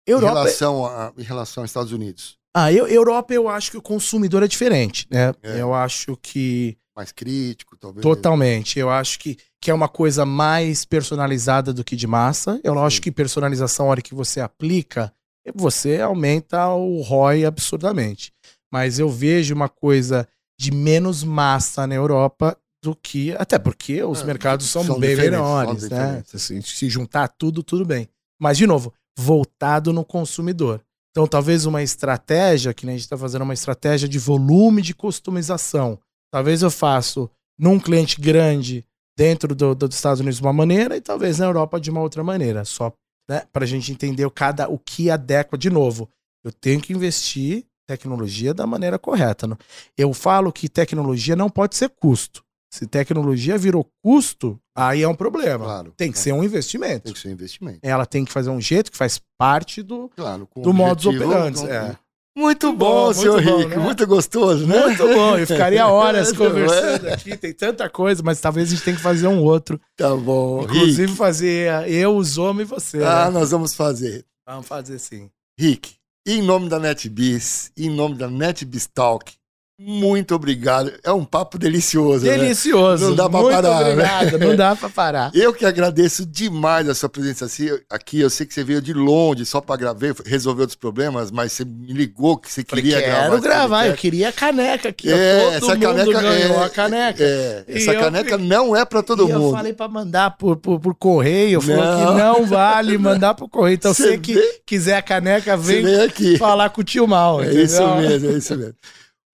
Europa... 0.06 0.32
Em 0.32 0.34
relação, 0.34 0.86
a, 0.86 1.12
em 1.18 1.22
relação 1.22 1.62
aos 1.62 1.70
Estados 1.70 1.92
Unidos. 1.92 2.38
Ah, 2.56 2.72
eu, 2.72 2.88
Europa 2.88 3.34
eu 3.34 3.46
acho 3.46 3.70
que 3.70 3.76
o 3.76 3.82
consumidor 3.82 4.42
é 4.42 4.48
diferente, 4.48 5.06
né? 5.10 5.34
É. 5.42 5.60
Eu 5.60 5.74
acho 5.74 6.16
que 6.16 6.78
mais 6.96 7.12
crítico, 7.12 7.76
talvez. 7.76 8.02
Totalmente. 8.02 8.78
Eu 8.78 8.90
acho 8.90 9.20
que, 9.20 9.38
que 9.60 9.70
é 9.70 9.74
uma 9.74 9.88
coisa 9.88 10.26
mais 10.26 10.84
personalizada 10.84 11.72
do 11.72 11.84
que 11.84 11.94
de 11.94 12.08
massa. 12.08 12.60
Eu 12.64 12.74
Sim. 12.74 12.80
acho 12.80 13.02
que 13.02 13.12
personalização, 13.12 13.86
a 13.86 13.90
hora 13.90 14.02
que 14.02 14.14
você 14.14 14.40
aplica, 14.40 15.12
você 15.54 16.00
aumenta 16.00 16.68
o 16.74 17.00
ROI 17.02 17.44
absurdamente. 17.44 18.32
Mas 18.72 18.98
eu 18.98 19.08
vejo 19.08 19.54
uma 19.54 19.68
coisa 19.68 20.26
de 20.58 20.70
menos 20.70 21.22
massa 21.22 21.86
na 21.86 21.94
Europa 21.94 22.56
do 22.82 22.94
que. 22.94 23.32
Até 23.36 23.58
porque 23.58 24.02
os 24.02 24.22
é, 24.22 24.24
mercados 24.24 24.66
são, 24.66 24.84
são 24.84 24.98
bem 24.98 25.16
menores, 25.16 25.88
né? 25.88 26.22
Assim, 26.32 26.60
se 26.60 26.88
juntar 26.88 27.28
tudo, 27.28 27.62
tudo 27.62 27.84
bem. 27.84 28.08
Mas, 28.40 28.58
de 28.58 28.66
novo, 28.66 28.92
voltado 29.18 29.92
no 29.92 30.04
consumidor. 30.04 30.80
Então, 31.10 31.26
talvez 31.26 31.66
uma 31.66 31.82
estratégia, 31.82 32.72
que 32.72 32.86
a 32.86 32.90
gente 32.90 33.00
está 33.00 33.16
fazendo 33.16 33.42
uma 33.42 33.54
estratégia 33.54 34.08
de 34.08 34.18
volume 34.18 34.82
de 34.82 34.94
customização 34.94 35.98
Talvez 36.30 36.62
eu 36.62 36.70
faço 36.70 37.30
num 37.58 37.80
cliente 37.80 38.20
grande 38.20 38.84
dentro 39.16 39.54
do, 39.54 39.74
do- 39.74 39.88
dos 39.88 39.96
Estados 39.96 40.20
Unidos 40.20 40.38
de 40.38 40.42
uma 40.42 40.52
maneira 40.52 40.96
e 40.96 41.00
talvez 41.00 41.38
na 41.38 41.46
Europa 41.46 41.80
de 41.80 41.90
uma 41.90 42.00
outra 42.00 42.22
maneira. 42.22 42.64
Só 42.64 42.92
né, 43.28 43.42
para 43.52 43.64
a 43.64 43.66
gente 43.66 43.90
entender 43.90 44.24
o, 44.24 44.30
cada, 44.30 44.68
o 44.68 44.78
que 44.78 45.10
adequa. 45.10 45.56
De 45.58 45.70
novo, 45.70 46.08
eu 46.44 46.52
tenho 46.52 46.80
que 46.80 46.92
investir 46.92 47.64
tecnologia 47.88 48.52
da 48.52 48.66
maneira 48.66 48.98
correta. 48.98 49.46
não- 49.46 49.56
Eu 49.96 50.12
falo 50.12 50.52
que 50.52 50.68
tecnologia 50.68 51.34
não 51.34 51.48
pode 51.48 51.74
ser 51.74 51.88
custo. 51.88 52.44
Se 52.70 52.86
tecnologia 52.86 53.56
virou 53.56 53.88
custo, 54.04 54.60
aí 54.76 55.02
é 55.02 55.08
um 55.08 55.14
problema. 55.14 55.64
Claro. 55.64 55.94
Tem 55.96 56.08
que 56.08 56.14
claro. 56.18 56.24
ser 56.24 56.32
um 56.34 56.44
investimento. 56.44 57.04
Tem 57.04 57.14
que 57.14 57.18
ser 57.18 57.28
um 57.28 57.32
investimento. 57.32 57.78
Ela 57.82 58.04
tem 58.04 58.26
que 58.26 58.30
fazer 58.32 58.50
um 58.50 58.60
jeito 58.60 58.90
que 58.92 58.96
faz 58.98 59.18
parte 59.38 59.82
do, 59.82 60.10
Claro. 60.14 60.46
do 60.54 60.72
modus 60.74 61.06
operandi. 61.06 61.60
com- 61.60 61.66
É. 61.66 61.96
Muito 62.36 62.66
Muito 62.68 62.72
bom, 62.78 62.86
bom, 62.86 63.04
muito 63.06 63.20
senhor 63.20 63.42
bom, 63.42 63.56
Rico. 63.56 63.70
né? 63.70 63.76
Muito 63.78 64.06
gostoso, 64.06 64.64
né? 64.66 64.80
Muito 64.80 65.02
bom, 65.08 65.36
eu 65.38 65.44
ficaria 65.46 65.84
horas 65.88 66.28
Muito 66.28 66.38
bom. 66.38 66.44
conversando 66.50 67.08
aqui, 67.08 67.36
tem 67.36 67.52
tanta 67.52 67.88
coisa, 67.90 68.22
mas 68.22 68.38
talvez 68.40 68.68
a 68.68 68.70
gente 68.74 68.84
tenha 68.84 68.96
que 68.96 69.02
fazer 69.02 69.26
um 69.26 69.42
outro. 69.42 69.80
Tá 69.96 70.14
bom. 70.14 70.60
Rick. 70.60 70.76
Inclusive 70.76 71.16
fazer 71.16 71.88
eu, 71.90 72.16
os 72.16 72.38
homens 72.38 72.68
e 72.68 72.70
você. 72.70 73.02
Ah, 73.02 73.24
né? 73.24 73.30
nós 73.32 73.50
vamos 73.50 73.74
fazer. 73.74 74.24
Vamos 74.46 74.68
fazer 74.68 75.00
sim. 75.00 75.28
Rick, 75.58 75.96
em 76.30 76.42
nome 76.42 76.68
da 76.68 76.78
NetBiz, 76.78 77.72
em 77.74 77.88
nome 77.88 78.14
da 78.14 78.28
NetBiz 78.28 78.86
Talk, 78.86 79.32
muito 79.80 80.34
obrigado. 80.34 80.92
É 81.04 81.12
um 81.12 81.24
papo 81.24 81.56
delicioso, 81.56 82.26
né? 82.26 82.36
Delicioso. 82.36 83.08
Não 83.10 83.14
dá 83.14 83.28
pra 83.30 83.40
Muito 83.40 83.54
parar, 83.54 83.84
né? 83.84 83.92
obrigado, 83.92 84.38
não 84.38 84.56
dá 84.56 84.74
pra 84.74 84.88
parar. 84.90 85.30
Eu 85.32 85.54
que 85.54 85.64
agradeço 85.64 86.26
demais 86.26 86.88
a 86.88 86.94
sua 86.94 87.08
presença 87.08 87.44
assim- 87.44 87.70
aqui. 87.88 88.18
Eu 88.20 88.28
sei 88.28 88.44
que 88.44 88.52
você 88.52 88.64
veio 88.64 88.82
de 88.82 88.92
longe 88.92 89.44
só 89.46 89.60
para 89.60 89.76
gravar, 89.76 90.14
resolver 90.26 90.62
outros 90.62 90.74
problemas, 90.76 91.30
mas 91.30 91.52
você 91.52 91.64
me 91.64 91.92
ligou 91.92 92.36
que 92.36 92.50
você 92.50 92.64
Falei, 92.68 92.84
queria 92.86 93.00
gravar. 93.00 93.30
quero 93.30 93.40
gravar, 93.42 93.86
eu 93.86 93.94
queria 93.94 94.28
a 94.30 94.32
caneca 94.32 94.88
aqui. 94.88 95.12
É, 95.12 95.54
essa 95.54 95.66
mundo 95.74 95.80
caneca 95.80 96.18
é, 96.26 96.64
a 96.64 96.68
caneca. 96.68 97.22
É, 97.22 97.64
essa 97.68 97.92
eu 97.92 98.00
caneca 98.00 98.36
não 98.36 98.74
é 98.74 98.84
para 98.84 99.00
todo 99.02 99.28
e 99.28 99.30
eu 99.30 99.38
mundo. 99.38 99.52
falei 99.56 99.72
pra 99.72 99.86
mandar 99.86 100.36
por, 100.36 100.56
por, 100.56 100.80
por 100.80 100.94
correio, 100.96 101.60
falou 101.60 101.76
que 101.82 102.18
não 102.20 102.44
vale 102.46 102.98
mandar 102.98 103.34
por 103.34 103.48
correio. 103.48 103.74
Então, 103.74 103.94
Você 103.94 104.08
você 104.08 104.18
que 104.18 104.60
quiser 104.66 104.96
a 104.96 105.02
caneca, 105.02 105.56
vem 105.56 105.84
vem 105.84 106.00
aqui. 106.00 106.36
falar 106.36 106.70
com 106.70 106.80
o 106.80 106.84
tio 106.84 107.06
Mal. 107.06 107.40
É 107.42 107.44
entendeu? 107.44 107.64
isso 107.64 107.86
mesmo, 107.96 108.28
é 108.30 108.32
isso 108.32 108.56
mesmo. 108.56 108.74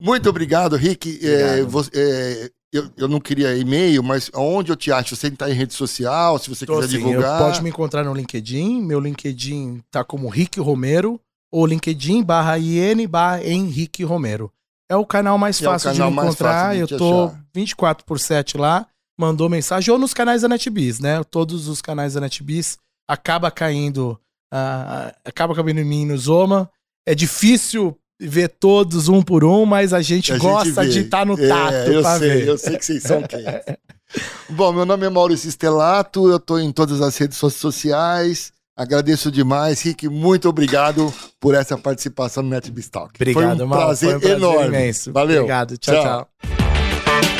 Muito 0.01 0.28
obrigado, 0.28 0.76
Rick. 0.76 1.20
É, 1.26 1.61
Obrigado. 1.61 1.70
você- 1.70 1.90
é, 1.95 2.51
eu, 2.72 2.90
eu 2.97 3.09
não 3.09 3.20
queria 3.20 3.57
e-mail, 3.57 4.03
mas 4.03 4.30
onde 4.34 4.72
eu 4.72 4.76
te 4.76 4.90
acho? 4.90 5.14
Você 5.14 5.28
está 5.28 5.49
em 5.49 5.55
rede 5.55 5.72
social, 5.74 6.38
se 6.38 6.49
você 6.51 6.66
Tô 6.66 6.74
quiser 6.80 6.86
assim, 6.97 7.07
divulgar. 7.07 7.38
pode 7.38 7.62
me 7.62 7.70
encontrar 7.70 8.03
no 8.05 8.12
LinkedIn. 8.12 8.82
Meu 8.82 8.99
LinkedIn 9.01 9.82
tá 9.90 10.03
como 10.05 10.28
Rick 10.28 10.59
Romero. 10.61 11.20
Ou 11.53 11.64
LinkedIn 11.66 12.22
barra 12.24 12.59
IN 12.59 13.07
barra 13.07 13.45
Henrique 13.45 14.03
Romero. 14.03 14.51
É 14.90 14.97
o 14.97 15.07
canal 15.07 15.38
mais 15.38 15.62
É 15.62 15.64
fácil 15.64 15.92
canal 15.92 16.11
de 16.11 16.16
me 16.16 16.22
encontrar. 16.22 16.74
de 16.74 16.80
eu 16.80 16.88
tô 16.99 17.24
achar. 17.26 17.45
24 17.55 18.05
por 18.05 18.18
7 18.18 18.59
lá. 18.59 18.86
Mandou 19.16 19.49
mensagem. 19.49 19.92
Ou 19.92 19.99
nos 19.99 20.12
canais 20.12 20.42
da 20.42 20.49
NetBiz, 20.49 20.99
né? 20.99 21.22
Todos 21.22 21.68
os 21.68 21.80
canais 21.80 22.14
da 22.14 22.20
NetBiz. 22.20 22.76
Acaba 23.09 23.53
caindo. 23.53 24.18
ah, 24.53 25.14
acaba 25.24 25.55
caindo 25.55 25.78
em 25.80 25.84
mim 25.84 26.07
no 26.07 26.18
Zoma. 26.18 26.68
É 27.07 27.14
difícil 27.14 27.97
ver 28.20 28.48
todos 28.48 29.08
um 29.08 29.20
por 29.22 29.44
um, 29.44 29.64
mas 29.66 29.92
a 29.92 30.00
gente 30.00 30.32
A 30.32 30.36
gente 30.36 30.42
gosta 30.44 30.82
vê. 30.82 30.88
de 30.88 31.00
estar 31.00 31.26
no 31.26 31.34
É, 31.38 31.48
tato 31.48 31.74
eu 31.90 32.00
pra 32.02 32.18
sei, 32.18 32.28
ver. 32.30 32.48
eu 32.48 32.58
sei 32.58 32.76
que 32.78 32.84
vocês 32.86 33.02
são 33.02 33.22
quem. 33.22 33.44
Bom, 34.50 34.72
meu 34.72 34.84
nome 34.86 35.04
é 35.06 35.10
Maurício 35.10 35.48
Estelato, 35.48 36.28
eu 36.30 36.36
estou 36.36 36.60
em 36.60 36.70
todas 36.70 37.00
as 37.00 37.16
redes 37.16 37.36
so- 37.38 37.50
sociais. 37.50 38.52
Agradeço 38.76 39.30
demais, 39.30 39.80
Rick. 39.82 40.08
Muito 40.08 40.48
obrigado 40.48 41.12
por 41.40 41.54
essa 41.54 41.78
participação 41.78 42.42
no 42.42 42.50
NetBiz 42.50 42.88
Talk. 42.88 43.12
Obrigado, 43.14 43.56
Foi 43.58 43.64
um 43.66 43.68
Mal. 43.68 43.78
prazer, 43.86 44.08
Foi 44.08 44.16
um 44.16 44.20
prazer 44.20 44.36
enorme. 44.38 44.66
imenso. 44.66 45.12
Valeu. 45.12 45.42
Obrigado. 45.42 45.78
tchau. 45.78 45.94
Tchau. 45.94 46.04
tchau. 46.04 47.34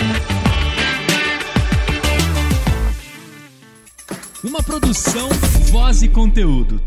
Uma 4.43 4.62
produção, 4.62 5.29
voz 5.70 6.03
e 6.03 6.09
conteúdo. 6.09 6.81